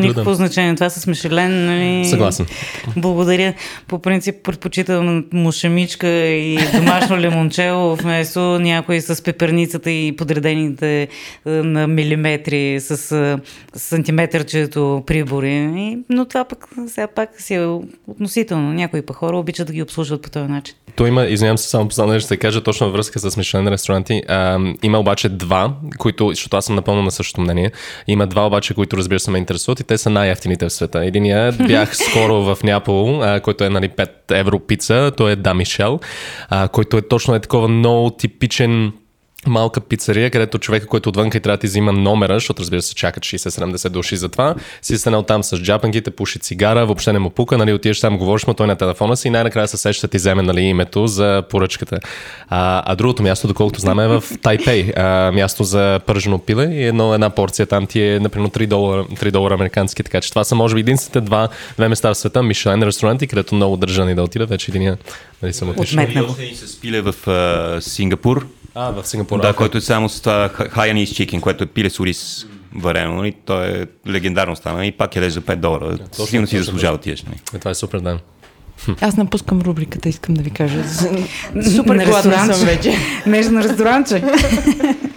[0.63, 0.75] никакво значение.
[0.75, 1.67] Това с Мишелен.
[1.67, 2.05] Нали...
[2.05, 2.47] Съгласен.
[2.97, 3.55] Благодаря.
[3.89, 11.09] По принцип предпочитам мушемичка и домашно лимончело вместо някой с пеперницата и подредените е,
[11.51, 13.39] на милиметри с е,
[13.79, 15.99] сантиметърчето прибори.
[16.09, 17.67] Но това пък сега пак си е
[18.07, 18.73] относително.
[18.73, 20.75] Някои па хора обичат да ги обслужват по този начин.
[20.97, 24.23] То има, извинявам се, само последно ще кажа точно във връзка с Мишлен ресторанти.
[24.29, 27.71] А, има обаче два, които, защото аз съм напълно на същото мнение,
[28.07, 30.11] има два обаче, които разбира се ме интересуват и те са
[30.51, 31.05] най-ефтините в света.
[31.05, 35.55] Единия бях скоро в Няпол, а, който е нали, 5 евро пица, той е Да
[35.55, 36.01] Мишел,
[36.49, 38.93] а, който е точно е такова много типичен
[39.47, 42.95] малка пицария, където човека, който отвънка и трябва да ти взима номера, защото разбира се
[42.95, 47.31] чакат 60-70 души за това, си станал там с джапанките, пуши цигара, въобще не му
[47.31, 50.17] пука, нали, отиваш там, говориш му той на телефона си и най-накрая се сеща ти
[50.17, 51.99] вземе нали, името за поръчката.
[52.49, 56.85] А, а другото място, доколкото знаме, е в Тайпей, а, място за пържено пиле и
[56.85, 60.45] едно, една порция там ти е, например, 3 долара, 3 долара американски, така че това
[60.45, 64.23] са може би единствените два, две места в света, Мишлен ресторанти, където много държани да
[64.23, 64.97] отида, вече един
[65.43, 66.03] нали, съм отишъл.
[66.03, 66.35] Отметнало.
[66.55, 69.41] се пиле в uh, Сингапур, а, в Сингапур.
[69.41, 73.17] Да, който е само с това Hayanese Chicken, което е пиле с ориз варено, и
[73.17, 73.33] нали?
[73.45, 75.99] то е легендарно стана и пак е за 5 долара.
[76.19, 77.23] Да, Силно си заслужава да тиеш.
[77.23, 77.37] Нали?
[77.55, 78.19] Е, това е супер, да.
[79.01, 80.85] Аз напускам рубриката, искам да ви кажа.
[81.77, 82.95] Супер гладна съм вече.
[83.27, 84.23] Нещо на ресторанче.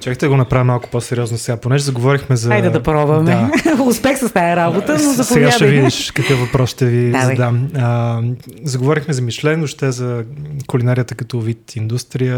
[0.00, 2.48] Чакайте да го направя малко по-сериозно сега, понеже заговорихме за...
[2.48, 3.50] Хайде да пробваме.
[3.64, 3.82] Да.
[3.82, 5.24] Успех с тази работа, но заповядай.
[5.24, 7.26] Сега ще видиш какъв въпрос ще ви Давай.
[7.26, 7.68] задам.
[7.76, 8.20] А,
[8.64, 10.24] заговорихме за Мишлен, още за
[10.66, 12.36] кулинарията като вид индустрия,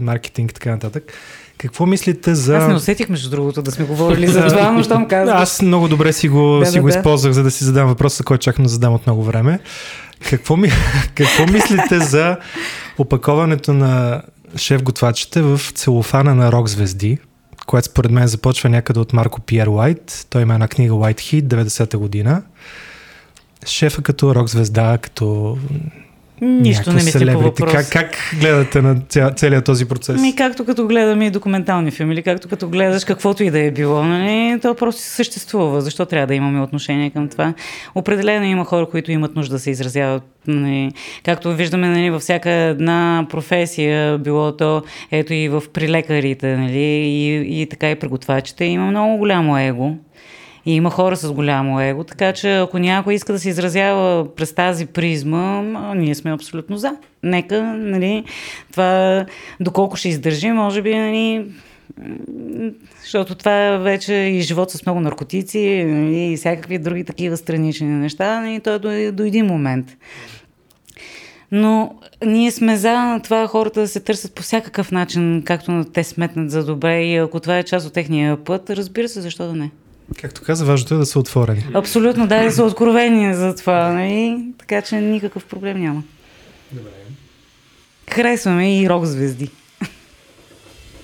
[0.00, 1.12] маркетинг и така нататък.
[1.58, 2.56] Какво мислите за...
[2.56, 5.40] Аз не усетих, между другото, да сме говорили за това, но щом казваш.
[5.40, 6.96] Аз много добре си го, да, си да, го да.
[6.96, 9.58] използвах, за да си задам въпроса, който чакам да задам от много време.
[10.30, 10.68] Какво, ми...
[11.14, 12.36] Какво мислите за
[12.98, 14.22] опаковането на
[14.56, 17.18] шеф-готвачите в целофана на рок звезди,
[17.66, 20.26] което според мен започва някъде от Марко Пиер Уайт.
[20.30, 22.42] Той има една книга White Heat, 90-та година.
[23.66, 25.58] Шефа като рок звезда, като
[26.40, 27.72] Нищо не мисля по въпрос.
[27.72, 30.20] Как, как гледате на ця, целият този процес?
[30.20, 33.70] Ми, както като гледаме и документални филми, или както като гледаш каквото и да е
[33.70, 35.80] било, нали, то просто съществува.
[35.80, 37.54] Защо трябва да имаме отношение към това?
[37.94, 40.22] Определено има хора, които имат нужда да се изразяват.
[40.46, 40.92] Нали,
[41.24, 47.62] както виждаме нали, във всяка една професия, било то ето и в прилекарите, нали, и,
[47.62, 49.96] и така и приготвачите, има много голямо его.
[50.66, 54.54] И има хора с голямо его, така че ако някой иска да се изразява през
[54.54, 55.62] тази призма,
[55.94, 56.96] ние сме абсолютно за.
[57.22, 58.24] Нека, нали,
[58.70, 59.26] това
[59.60, 61.46] доколко ще издържи, може би, нали,
[63.00, 67.86] защото това вече е и живот с много наркотици нали, и всякакви други такива странични
[67.86, 69.96] неща, и нали, то е до, до един момент.
[71.52, 71.94] Но
[72.24, 76.64] ние сме за това хората да се търсят по всякакъв начин, както те сметнат за
[76.64, 79.70] добре и ако това е част от техния път, разбира се, защо да не.
[80.20, 81.66] Както каза, важното е да са отворени.
[81.74, 83.92] Абсолютно, да, да са откровени за това.
[83.92, 84.44] Нали?
[84.58, 86.02] Така че никакъв проблем няма.
[86.72, 86.90] Добре.
[88.10, 89.50] Харесваме и рок звезди.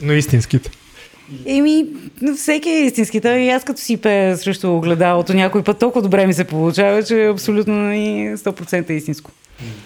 [0.03, 0.71] Но истинските.
[1.47, 1.87] Еми,
[2.37, 3.21] всеки е истински.
[3.21, 7.03] Той и аз като си пея срещу огледалото някой път толкова добре ми се получава,
[7.03, 9.31] че е абсолютно и 100% истинско.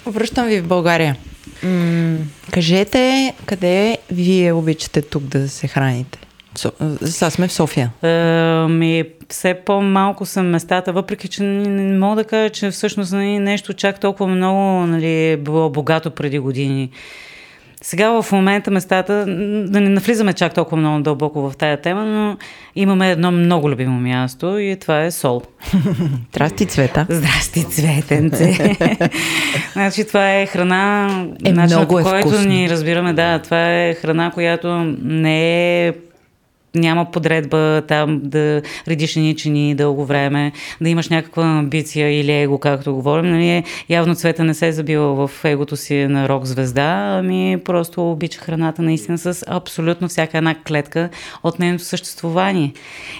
[0.07, 1.17] Връщам ви в България.
[1.63, 2.17] М-
[2.51, 6.19] кажете, къде вие обичате тук да се храните?
[7.05, 7.91] Сега сме в София.
[8.03, 8.09] А,
[8.69, 14.01] ми, все по-малко са местата, въпреки че не мога да кажа, че всъщност нещо чак
[14.01, 16.91] толкова много нали, е било богато преди години.
[17.83, 19.25] Сега в момента местата,
[19.69, 22.37] да не навлизаме чак толкова много дълбоко в тая тема, но
[22.77, 25.43] имаме едно много любимо място и това е Сол.
[26.31, 27.07] Здрасти, Цвета.
[27.11, 28.77] Здрасти, Цветенце.
[29.73, 31.09] значи това е храна,
[31.45, 32.49] е, много е който вкусно.
[32.49, 35.93] ни разбираме, да, това е храна, която не е
[36.77, 42.95] няма подредба там да редиш ничени дълго време, да имаш някаква амбиция или его, както
[42.95, 43.31] говорим.
[43.31, 48.11] Нали, явно цвета не се е забила в егото си на рок звезда, ами просто
[48.11, 51.09] обича храната наистина с абсолютно всяка една клетка
[51.43, 52.73] от нейното съществувание.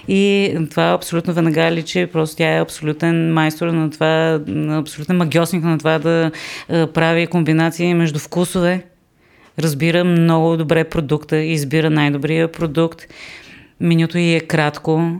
[0.07, 4.39] И това абсолютно веднага личи, просто тя е абсолютен майстор на това,
[4.69, 6.31] абсолютен магиосник на това да
[6.69, 8.83] прави комбинации между вкусове,
[9.59, 13.01] разбира много добре продукта, избира най-добрия продукт
[13.81, 15.11] Менюто и е кратко.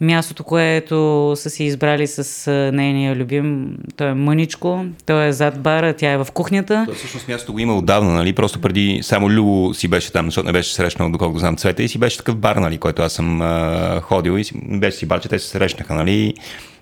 [0.00, 5.92] Мястото, което са си избрали с нейния любим, то е мъничко, той е зад бара,
[5.92, 6.84] тя е в кухнята.
[6.88, 8.32] То всъщност мястото го има отдавна, нали?
[8.32, 11.88] Просто преди само Любо си беше там, защото не беше срещнал, доколкото знам цвета, и
[11.88, 15.20] си беше такъв бар, нали, който аз съм а, ходил и си, беше си бар,
[15.20, 16.34] че те се срещнаха, нали?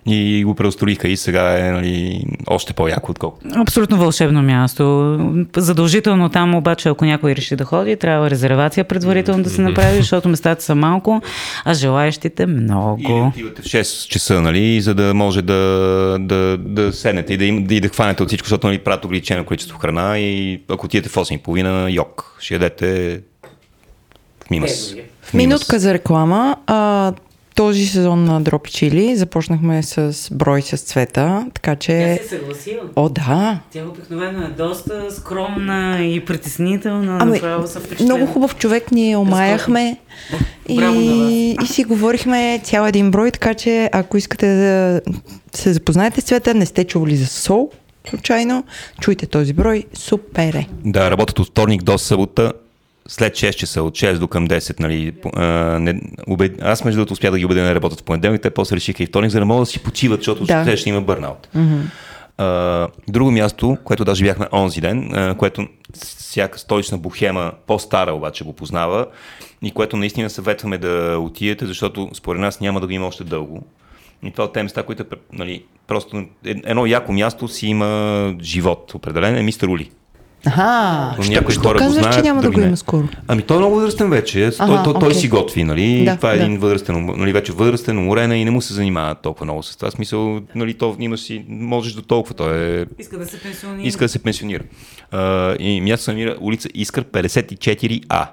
[0.07, 3.49] И го преустроиха и сега е нали, още по-яко отколкото.
[3.57, 5.19] Абсолютно вълшебно място.
[5.57, 10.29] Задължително там обаче, ако някой реши да ходи, трябва резервация предварително да се направи, защото
[10.29, 11.23] местата са малко,
[11.65, 13.01] а желаящите много.
[13.09, 17.45] И отивате в 6 часа, нали, за да може да, да, да седнете и да,
[17.45, 20.87] им, да, и да хванете от всичко, защото нали, правят ограничено количество храна и ако
[20.87, 23.21] отидете в 8.30 йог, ще ядете
[24.47, 24.95] в мимас.
[25.35, 26.57] Минутка за реклама.
[26.67, 27.13] А,
[27.67, 32.19] този сезон на Дропи Чили започнахме с брой с цвета, така че...
[32.19, 32.81] Тя се съгласила.
[32.97, 33.61] О, да.
[33.73, 37.19] Тя обикновено е доста скромна и притеснителна.
[37.21, 39.97] Ами, направо са много хубав човек, ние омаяхме
[40.69, 45.01] и, и си говорихме цял един брой, така че ако искате да
[45.55, 47.71] се запознаете с цвета, не сте чували за сол,
[48.11, 48.65] случайно,
[49.01, 50.67] чуйте този брой, супер е.
[50.85, 52.53] Да, работят от вторник до събота
[53.09, 55.45] след 6 часа, от 6 до към 10, нали, а,
[55.79, 56.63] не, убед...
[56.63, 59.07] аз между другото успях да ги убедя да работят в понеделник, те после решиха и
[59.07, 60.77] вторник, за да могат да си почиват, защото да.
[60.77, 61.49] ще има бърнаут.
[61.57, 61.81] Mm-hmm.
[62.39, 68.45] А, друго място, което даже бяхме онзи ден, а, което всяка столична бухема, по-стара обаче
[68.45, 69.07] го познава
[69.63, 73.63] и което наистина съветваме да отидете, защото според нас няма да го има още дълго.
[74.23, 79.37] И това от тези места, които нали, просто едно яко място си има живот определен
[79.37, 79.91] е мистер Ули.
[80.47, 83.09] Ага, но някои хора казваш, го знаят, че няма да го има скоро?
[83.29, 84.51] Ами той е много възрастен вече.
[84.59, 86.05] Ага, той, той, той си готви, нали?
[86.05, 86.45] Да, това е да.
[86.45, 89.91] един възрастен, нали, вече възрастен, уморен и не му се занимава толкова много с това.
[89.91, 92.35] Смисъл, нали, то има си, можеш до толкова.
[92.35, 92.87] Той е...
[92.99, 93.89] Иска да се пенсионира.
[93.89, 94.63] Иска да се пенсионира.
[95.11, 98.27] А, и място се намира улица Искър 54А.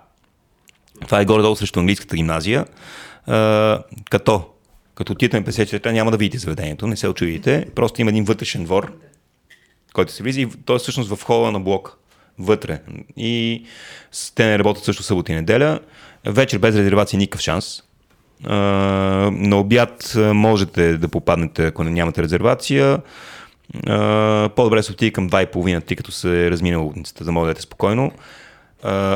[1.05, 2.65] Това е горе-долу срещу английската гимназия.
[3.27, 3.79] А,
[4.09, 4.41] като
[4.99, 7.65] като отидете на 54 няма да видите заведението, не се очудите.
[7.75, 8.93] Просто има един вътрешен двор,
[9.99, 11.97] който се влиза и той е всъщност в хола на блок
[12.39, 12.79] вътре.
[13.17, 13.63] И
[14.35, 15.79] те не работят също събота и неделя.
[16.25, 17.83] Вечер без резервация никакъв шанс.
[18.43, 23.01] на обяд можете да попаднете, ако не нямате резервация.
[24.55, 28.11] по-добре се отиде към 2.30, тъй като се е размина улицата, да може да спокойно.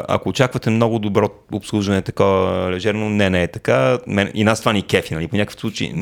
[0.07, 3.99] Ако очаквате много добро обслужване, такова лежерно, не, не е така.
[4.07, 5.27] Мен, и нас това ни кефи, нали?
[5.27, 5.93] По някакъв случай.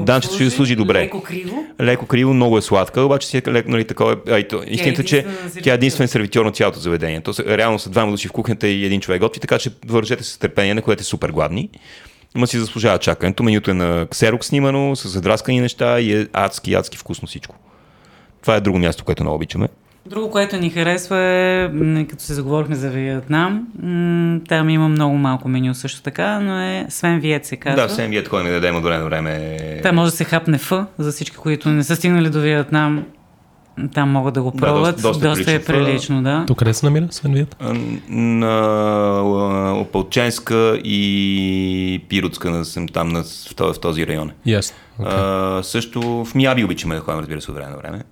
[0.00, 1.00] Данчето ще ви служи добре.
[1.00, 1.64] Леко криво.
[1.80, 4.16] Леко криво, много е сладка, обаче си е леко, нали, такова.
[4.28, 5.26] А, то, истината, че
[5.62, 7.20] тя е единствен сервитьор на цялото заведение.
[7.20, 10.32] То реално са двама души в кухнята и един човек готви, така че вържете се
[10.32, 11.68] с търпение, на което е супер гладни.
[12.34, 13.42] Ма си заслужава чакането.
[13.42, 17.56] Менюто е на ксерок снимано, с задраскани неща и е адски, адски вкусно всичко.
[18.42, 19.68] Това е друго място, което много обичаме.
[20.10, 23.66] Друго, което ни харесва е, като се заговорихме за Виетнам,
[24.48, 27.82] там има много малко меню също така, но е Свен Виет се казва.
[27.82, 29.58] Да, Свен Виет, кой ми дадем от време време.
[29.82, 33.04] Там може да се хапне Ф, за всички, които не са стигнали до Виетнам.
[33.94, 34.96] Там могат да го пробват.
[34.96, 36.44] Да, доста, доста, доста е прилично, да.
[36.46, 37.56] Тук къде се намира Свен Виет?
[38.08, 44.30] На Опалченска и Пиротска, съм там на, в, в този район.
[44.46, 44.72] Yes.
[45.00, 45.58] Okay.
[45.58, 48.02] А, също в Мияби обичаме да ходим, разбира се, от време на време.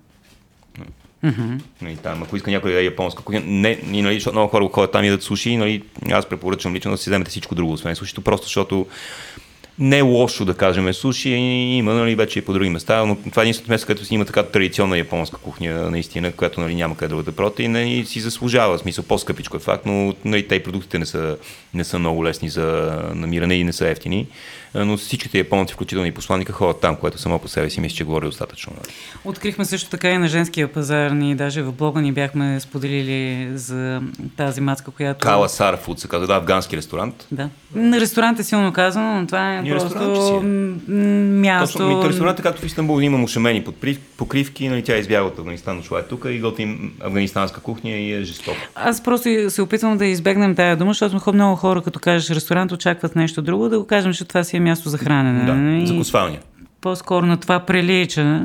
[1.27, 1.61] Mm-hmm.
[1.81, 4.69] Нали, там, ако иска някой да е японска кухня, не, и, нали, защото много хора
[4.73, 7.95] ходят там и да суши, нали, аз препоръчвам лично да си вземете всичко друго, освен
[7.95, 8.87] сушито, просто защото
[9.79, 13.41] не е лошо да кажем суши, има нали, вече и по други места, но това
[13.41, 17.15] е единственото место, където си има така традиционна японска кухня, наистина, която нали, няма къде
[17.15, 20.99] да проти и нали, си заслужава, в смисъл по-скъпичко е факт, но нали, те продуктите
[20.99, 21.37] не са,
[21.73, 22.65] не са много лесни за
[23.15, 24.27] намиране и не са ефтини
[24.75, 28.03] но всичките японци, включително и посланника, ходят там, което само по себе си мисля, че
[28.03, 28.73] говори достатъчно.
[29.25, 31.11] Открихме също така и на женския пазар.
[31.11, 34.01] Ние даже в блога ни бяхме споделили за
[34.37, 35.19] тази мацка, която...
[35.19, 37.27] Кала Сар Фуд се казва, да, афгански ресторант.
[37.31, 37.49] Да.
[37.75, 40.45] Ресторант е силно казано, но това е Ние просто е.
[40.45, 41.77] място...
[41.77, 43.65] Точно, ресторант, както в Истанбул, има мушемени
[44.17, 48.13] покривки, нали, тя е избяга от Афганистан, дошла е тук и готвим афганистанска кухня и
[48.13, 48.57] е жестоко.
[48.75, 53.15] Аз просто се опитвам да избегнем тая дума, защото много хора, като кажеш ресторант, очакват
[53.15, 55.45] нещо друго, да го кажем, че това си е място за хранене.
[55.45, 55.87] Да, нали?
[55.87, 56.41] за косвалния.
[56.81, 58.43] По-скоро на това прилича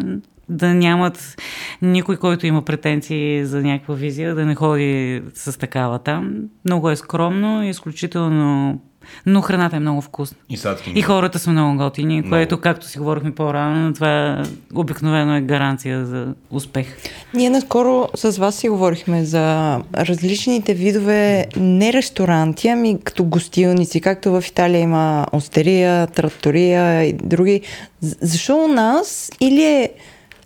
[0.49, 1.43] да нямат
[1.83, 6.35] никой, който има претенции за някаква визия, да не ходи с такава там.
[6.65, 8.81] Много е скромно изключително
[9.27, 10.37] но храната е много вкусна.
[10.49, 12.29] И, сладки, и хората са много готини, много.
[12.29, 16.87] което, както си говорихме по-рано, това обикновено е гаранция за успех.
[17.35, 24.31] Ние наскоро с вас си говорихме за различните видове не ресторанти, ами като гостилници, както
[24.31, 27.61] в Италия има остерия, траттория и други.
[28.01, 29.91] Защо у нас или е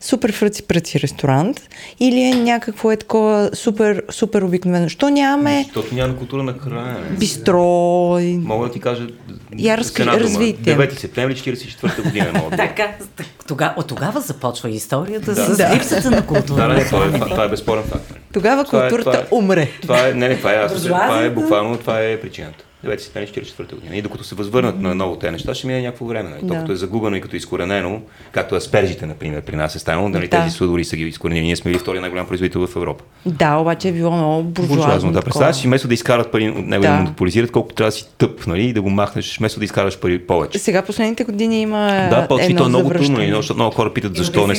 [0.07, 1.61] супер фръци пръци ресторант
[2.01, 4.89] или е някакво е такова супер, супер обикновено.
[4.89, 5.63] Що нямаме...
[5.65, 7.17] Защото няма култура на хранене.
[7.19, 7.63] Бистро.
[8.23, 9.07] Мога да ти кажа
[9.59, 10.77] Я развитие.
[10.77, 12.33] 9 септември 44 година.
[12.35, 12.89] Мога така,
[13.49, 15.55] тогава, от тогава започва историята да.
[15.55, 16.69] с липсата на култура.
[16.69, 18.15] Да, не, това, е, това е безспорен факт.
[18.33, 19.69] Тогава културата това е, това е, умре.
[19.83, 22.65] Това е, не, не, това е, аз, това е буквално, това е причината.
[22.85, 23.97] 9 септември 44 година.
[23.97, 26.31] И докато се възвърнат на ново тези неща, ще мине някакво време.
[26.31, 26.65] Нали?
[26.67, 26.73] Да.
[26.73, 28.01] Е загубено и като изкоренено,
[28.33, 30.43] както аспержите, например, при нас е станало, нали, да.
[30.43, 31.47] тези судори са ги изкоренени.
[31.47, 33.05] Ние сме били втория най-голям производител в Европа.
[33.27, 35.13] Да, обаче е било много буржуазно.
[35.13, 37.97] Да, представяш си, вместо да изкарат пари от него да, да монополизират, колко трябва да
[37.97, 40.59] си тъп, нали, и да го махнеш, вместо да изкараш пари повече.
[40.59, 42.09] Сега последните години има.
[42.11, 44.55] Да, почти то е много трудно, нали, защото много хора питат защо не.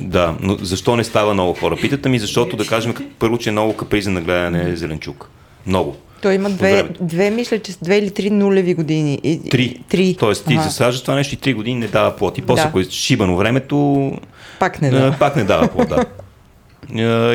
[0.00, 1.76] Да, но защо не става много хора?
[1.76, 5.30] Питат ми, защото да кажем първо, че е много капризен на гледане зеленчук.
[5.66, 5.96] Много.
[6.22, 9.20] Той има две, две, мисля, че с две или три нулеви години.
[9.22, 9.82] И, три.
[9.88, 10.16] три.
[10.18, 10.62] Тоест ти ага.
[10.62, 12.38] засаждаш това нещо и три години не дава плод.
[12.38, 12.68] И после, да.
[12.68, 14.12] ако е шибано времето,
[14.58, 16.04] пак не дава, пак не дава плод, да.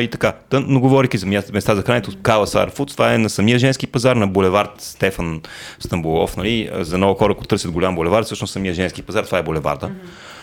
[0.02, 0.32] и така.
[0.52, 4.16] но говорики за места за храненето, Кала Сар Фудс, това е на самия женски пазар,
[4.16, 5.40] на булевард Стефан
[5.80, 6.36] Стамбулов.
[6.36, 6.70] Нали?
[6.80, 9.86] За много хора, които търсят голям булевард, всъщност самия женски пазар, това е булеварда.
[9.86, 10.33] Mm-hmm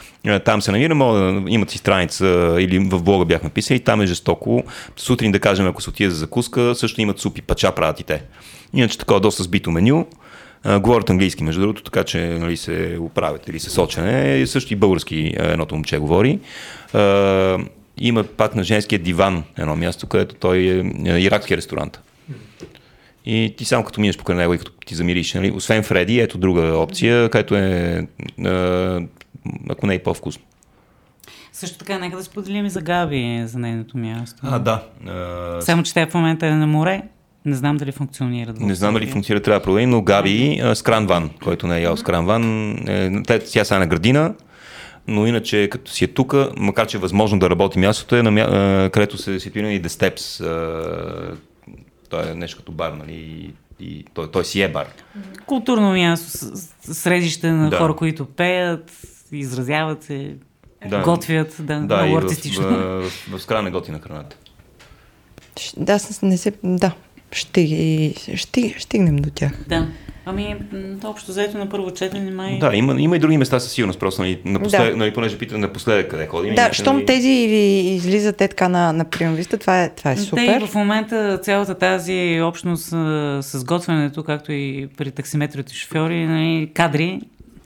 [0.45, 4.63] там се намира, да имат си страница или в блога бяхме писали, там е жестоко.
[4.97, 8.23] Сутрин, да кажем, ако се отиде за закуска, също имат супи, пача правят и те.
[8.73, 10.07] Иначе такова доста сбито меню.
[10.79, 14.47] говорят английски, между другото, така че нали, се оправят или се сочене.
[14.47, 16.39] Също и български едното момче говори.
[17.97, 21.99] има пак на женския диван едно място, където той е, е иракски ресторант.
[23.25, 25.51] И ти само като минеш покрай него и като ти замириш, нали?
[25.51, 28.07] освен Фреди, ето друга опция, където е
[29.69, 30.43] ако не е по-вкусно.
[31.53, 34.41] Също така, нека да споделим и за Габи, за нейното място.
[34.43, 34.83] А, да.
[35.07, 35.61] А...
[35.61, 37.01] Само, че тя в момента е на море.
[37.45, 38.53] Не знам дали функционира.
[38.59, 41.97] Не знам дали функционира, трябва да проверим, но Габи с кранван, който не е ял
[41.97, 44.33] с кранван, е, тя сега е на градина,
[45.07, 48.31] но иначе като си е тук, макар че е възможно да работи мястото, е на
[48.31, 48.89] мя...
[48.93, 50.45] където се ситуира и The Steps.
[52.09, 53.53] той е нещо като бар, нали?
[53.79, 54.87] И той, той си е бар.
[55.45, 56.47] Културно място,
[56.81, 57.77] средище на да.
[57.77, 58.91] хора, които пеят,
[59.31, 60.35] изразяват се,
[60.89, 61.01] да.
[61.01, 62.63] готвят, да, да много артистично.
[62.63, 64.35] В, в, в, в, в на готина храната.
[65.77, 66.53] Да, не се...
[66.63, 66.91] Да.
[67.31, 69.51] ще, ще стигнем до тях.
[69.67, 69.87] Да.
[70.25, 70.55] Ами,
[71.03, 72.59] общо заето на първо четене май...
[72.59, 74.97] Да, има, има и други места със сигурност, просто нали, напослед, да.
[74.97, 76.55] нали, понеже питам напоследък къде ходим.
[76.55, 77.05] Да, щом нали...
[77.05, 80.59] тези излизат е така на, на приемвиста, това е, това е супер.
[80.59, 82.85] Те в момента цялата тази общност
[83.41, 87.21] с готвенето, както и при таксиметрите шофьори, нали, кадри,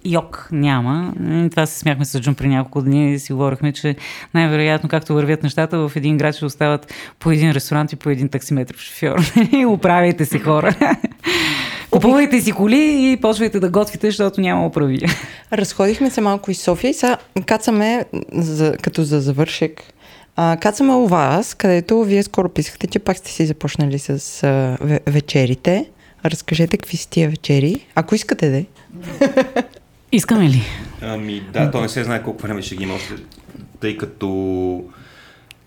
[0.06, 1.14] йок няма.
[1.52, 3.96] Това се смяхме с Джун при няколко дни и си говорихме, че
[4.34, 8.30] най-вероятно, както вървят нещата, в един град ще остават по един ресторант и по един
[8.30, 9.20] таксиметров шофьор.
[9.68, 10.76] Управяйте се хора.
[11.92, 15.00] Купувайте си коли и почвайте да готвите, защото няма оправи.
[15.54, 19.84] Разходихме се малко из София и сега кацаме, за, като за завършек,
[20.36, 24.78] а, кацаме у вас, където вие скоро писахте, че пак сте си започнали с а,
[25.08, 25.86] вечерите.
[26.26, 28.66] Разкажете какви са тия вечери, ако искате да.
[30.12, 30.62] Искаме ли?
[31.02, 33.14] Ами да, то не се знае колко време ще ги има още,
[33.80, 34.84] тъй като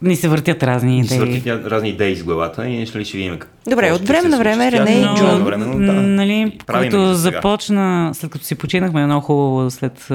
[0.03, 1.19] ни се въртят разни идеи.
[1.19, 3.39] Ни се въртят разни идеи из главата и ще ли ще видим
[3.69, 5.45] Добре, от време на време Рене и Джон.
[5.87, 10.09] Да, нали, като започна, след като си починахме много хубаво след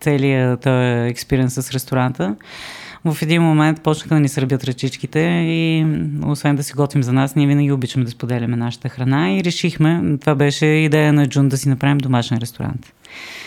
[0.00, 2.36] целият този експириенс с ресторанта,
[3.04, 5.86] в един момент почнаха да ни сърбят ръчичките и
[6.26, 10.18] освен да си готвим за нас, ние винаги обичаме да споделяме нашата храна и решихме,
[10.20, 12.92] това беше идея на Джун да си направим домашен ресторант.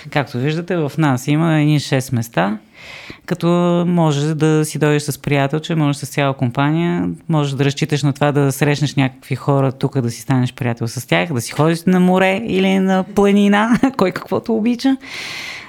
[0.09, 2.57] Както виждате, в нас има едни 6 места,
[3.25, 3.47] като
[3.87, 8.31] може да си дойдеш с приятелче, може с цяла компания, може да разчиташ на това
[8.31, 11.99] да срещнеш някакви хора тук, да си станеш приятел с тях, да си ходиш на
[11.99, 14.97] море или на планина, кой каквото обича.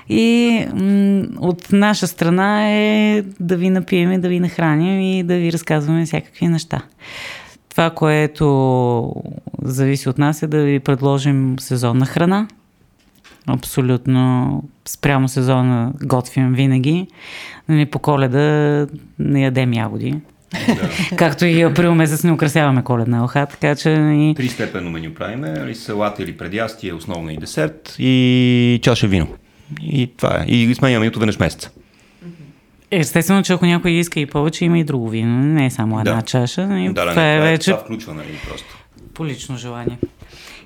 [0.09, 5.53] И м- от наша страна е да ви напием, да ви нахраним и да ви
[5.53, 6.83] разказваме всякакви неща.
[7.69, 9.15] Това, което
[9.62, 12.47] зависи от нас е да ви предложим сезонна храна.
[13.47, 17.06] Абсолютно спрямо сезона готвим винаги.
[17.69, 18.86] Нали, по коледа
[19.19, 20.14] не ядем ягоди.
[20.52, 20.90] Да.
[21.16, 23.90] Както и април месец не украсяваме коледна оха, така че...
[23.90, 24.35] И...
[24.36, 29.27] Тристепенно меню правиме, или салат или предястие, основно и десерт и чаша вино.
[29.82, 30.51] И това е.
[30.51, 31.70] И сменяме ито веднъж месеца.
[32.90, 35.39] Естествено, че ако някой иска и повече, има и друго вино.
[35.39, 36.23] Не е само една да.
[36.23, 36.78] чаша.
[36.78, 37.70] И да, това не, е вече...
[37.70, 38.78] Това включва, нали, просто.
[39.14, 39.98] По лично желание.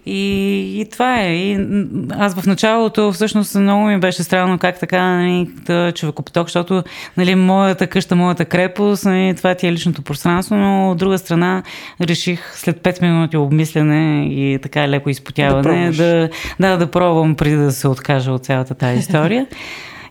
[0.06, 1.34] И, и това е.
[1.34, 1.66] И
[2.10, 5.48] аз в началото всъщност много ми беше странно как така нали,
[5.94, 6.82] човекопоток, защото
[7.16, 11.62] нали, моята къща, моята крепост, нали, това ти е личното пространство, но от друга страна
[12.00, 16.28] реших след 5 минути обмислене и така леко изпотяване да, да,
[16.60, 19.46] да, да пробвам преди да се откажа от цялата тази история.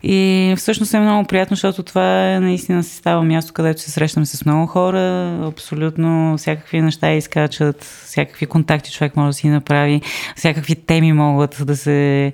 [0.07, 4.25] И всъщност е много приятно, защото това е наистина се става място, където се срещаме
[4.25, 10.01] с много хора, абсолютно всякакви неща изкачат, всякакви контакти човек може да си направи,
[10.35, 12.31] всякакви теми могат да се е,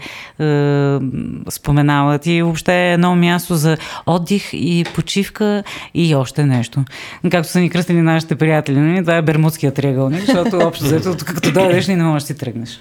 [1.50, 6.84] споменават и въобще е едно място за отдих и почивка и още нещо.
[7.32, 8.80] Както са ни кръстили нашите приятели?
[8.80, 9.02] Нали?
[9.02, 12.80] това е Бермудския триъгълник, защото общо взето, като дойдеш не можеш да си тръгнеш.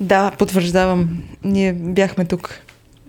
[0.00, 1.08] Да, потвърждавам.
[1.44, 2.60] Ние бяхме тук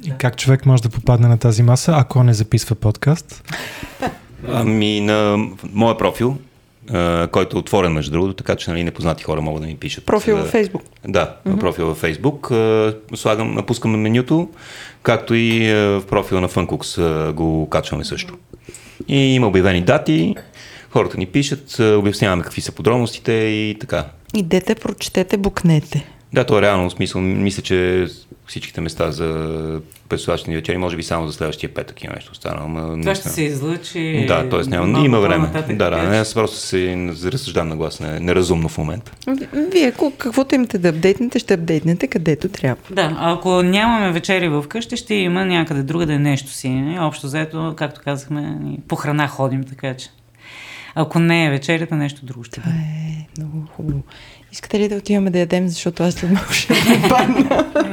[0.03, 3.53] и как човек може да попадне на тази маса, ако не записва подкаст?
[4.47, 6.37] Ами на моя профил,
[7.31, 10.05] който е отворен между другото, така че нали, непознати хора могат да ми пишат.
[10.05, 10.81] Профил във Фейсбук.
[11.07, 11.59] Да, mm-hmm.
[11.59, 12.51] профил във Фейсбук.
[13.15, 14.49] Слагам, пускаме менюто,
[15.03, 18.37] както и в профила на Funcooks го качваме също.
[19.07, 20.35] И има обявени дати,
[20.89, 24.05] хората ни пишат, обясняваме какви са подробностите и така.
[24.35, 26.05] Идете, прочетете, букнете.
[26.33, 27.21] Да, то е реално смисъл.
[27.21, 28.07] Мисля, че
[28.47, 32.67] всичките места за предстоящи вечери, може би само за следващия петък има нещо останало.
[32.67, 34.25] Това не ще се излъчи.
[34.27, 34.69] Да, т.е.
[34.69, 35.47] няма, има време.
[35.69, 39.11] Да, да, не, аз просто се разсъждам на глас, не, неразумно в момента.
[39.71, 42.81] Вие, каквото имате да апдейтнете, ще апдейтнете където трябва.
[42.91, 46.97] Да, ако нямаме вечери в къщи, ще има някъде друга да е нещо си.
[46.99, 50.09] Общо заето, както казахме, по храна ходим, така че.
[50.95, 52.75] Ако не е вечерята, нещо друго ще бъде.
[52.75, 54.01] Е, много хубаво.
[54.57, 56.73] Искате ли да отиваме да ядем, защото аз след малко ще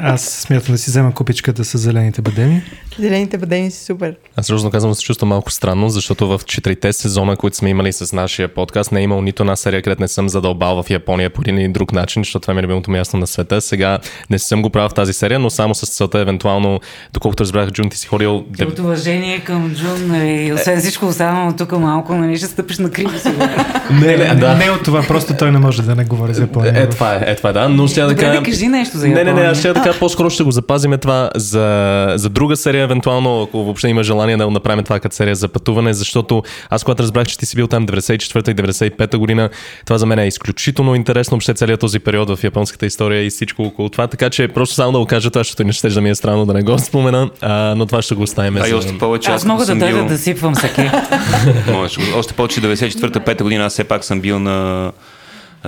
[0.03, 2.63] Аз смятам да си взема купичката с зелените бадеми.
[2.99, 4.17] Зелените бадеми са супер.
[4.37, 8.13] Аз също казвам се чувствам малко странно, защото в четирите сезона, които сме имали с
[8.13, 11.41] нашия подкаст, не е имал нито една серия, където не съм задълбал в Япония по
[11.41, 13.61] един или друг начин, защото това ми е любимото място на света.
[13.61, 13.99] Сега
[14.31, 16.81] не съм го правил в тази серия, но само с целта, евентуално,
[17.13, 18.45] доколкото разбрах, Джун, ти си ходил.
[18.61, 23.11] От уважение към Джун, нали, освен всичко останало, тук малко, нали, ще стъпиш на криво
[24.01, 24.55] не, не, да.
[24.55, 26.83] не от това, просто той не може да не говори за Япония.
[26.83, 27.69] Е, това е, е това е, да.
[27.69, 28.43] Но ще да кажа.
[28.43, 29.25] кажи нещо за Япония.
[29.25, 32.57] Не, не, не, аз ще да кажа, по-скоро ще го запазиме това за, за друга
[32.57, 36.85] серия, евентуално, ако въобще има желание да направим това като серия за пътуване, защото аз
[36.85, 39.51] когато разбрах, че ти си бил там 94-та и 95-та година,
[39.87, 43.63] това за мен е изключително интересно, въобще целият този период в японската история и всичко
[43.63, 44.07] около това.
[44.07, 46.47] Така че просто само да го кажа това, защото не ще да ми е странно
[46.47, 48.57] да не го спомена, а, но това ще го оставим.
[48.57, 48.77] А, за...
[48.77, 50.07] още повече, аз, аз мога да дойда бил...
[50.07, 50.91] да сипвам саке.
[52.17, 54.93] още повече 94-та, 5 година аз все пак съм бил на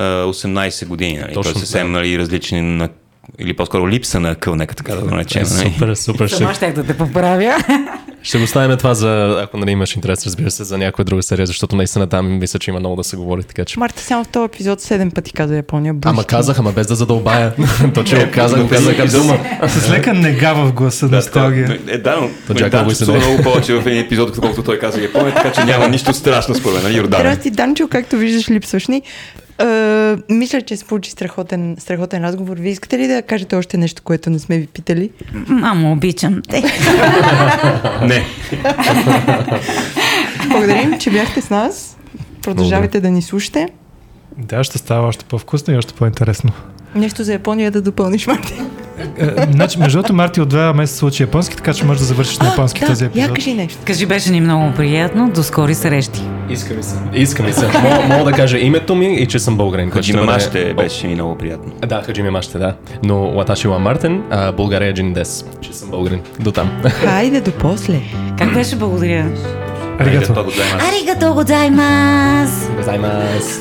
[0.01, 1.18] 18 години.
[1.18, 1.35] Нали?
[1.35, 2.89] Точно, Той съвсем нали, различни на
[3.39, 5.43] или по-скоро липса на къл, нека така да го наречем.
[5.43, 5.73] Е, нали?
[5.73, 6.28] супер, супер.
[6.28, 7.56] Сама ще да те поправя.
[8.23, 11.47] Ще го ставим това за, ако нали имаш интерес, разбира се, за някоя друга серия,
[11.47, 13.43] защото наистина там мисля, че има много да се говори.
[13.43, 13.78] Така, че...
[13.78, 15.94] Марти само в този епизод 7 пъти каза Япония.
[15.94, 16.09] Бушки.
[16.10, 17.55] Ама казах, ама без да задълбая.
[17.94, 19.39] То, че го казах, го казах като дума.
[19.68, 21.78] С лека нега в гласа, носталгия.
[21.89, 25.02] Е, да, но то Джак да, се много повече в един епизод, колкото той каза
[25.02, 27.20] Япония, така че няма нищо страшно според мен, нали, Йордан?
[27.20, 29.02] Здрасти, Данчо, както виждаш, липсваш ни.
[29.58, 32.56] Uh, мисля, че се получи страхотен, страхотен разговор.
[32.56, 35.10] Вие искате ли да кажете още нещо, което не сме ви питали?
[35.48, 36.62] Мамо, обичам те.
[38.02, 38.24] не.
[40.48, 41.96] Благодарим, че бяхте с нас.
[42.42, 43.68] Продължавайте да ни слушате.
[44.38, 46.52] Да, ще става още по-вкусно и още по-интересно.
[46.94, 48.54] Нещо за Япония да допълниш, Марти.
[49.18, 52.39] Е, значи, между другото, Марти от два месеца учи японски, така че можеш да завършиш
[52.39, 53.28] на японски да, този епизод.
[53.28, 53.78] Я кажи нещо.
[53.85, 55.31] Кажи, беше ни много приятно.
[55.31, 56.23] До скори срещи.
[56.51, 56.97] Иска ми се.
[57.14, 57.66] Иска ми се.
[57.66, 59.90] Мога, мога да кажа името ми и че съм българин.
[59.90, 61.73] Хаджиме Маще беше ми много приятно.
[61.86, 62.74] Да, Хаджиме Маще, да.
[63.05, 65.44] Но Латаши Ла Мартен, а България Джин Дес.
[65.60, 66.20] Че съм българин.
[66.40, 66.70] До там.
[66.85, 68.01] Хайде, до после.
[68.39, 69.31] Как беше благодаря?
[69.98, 70.32] Аригато.
[70.89, 72.70] Аригато годзаймас.
[72.77, 73.60] Годзаймас.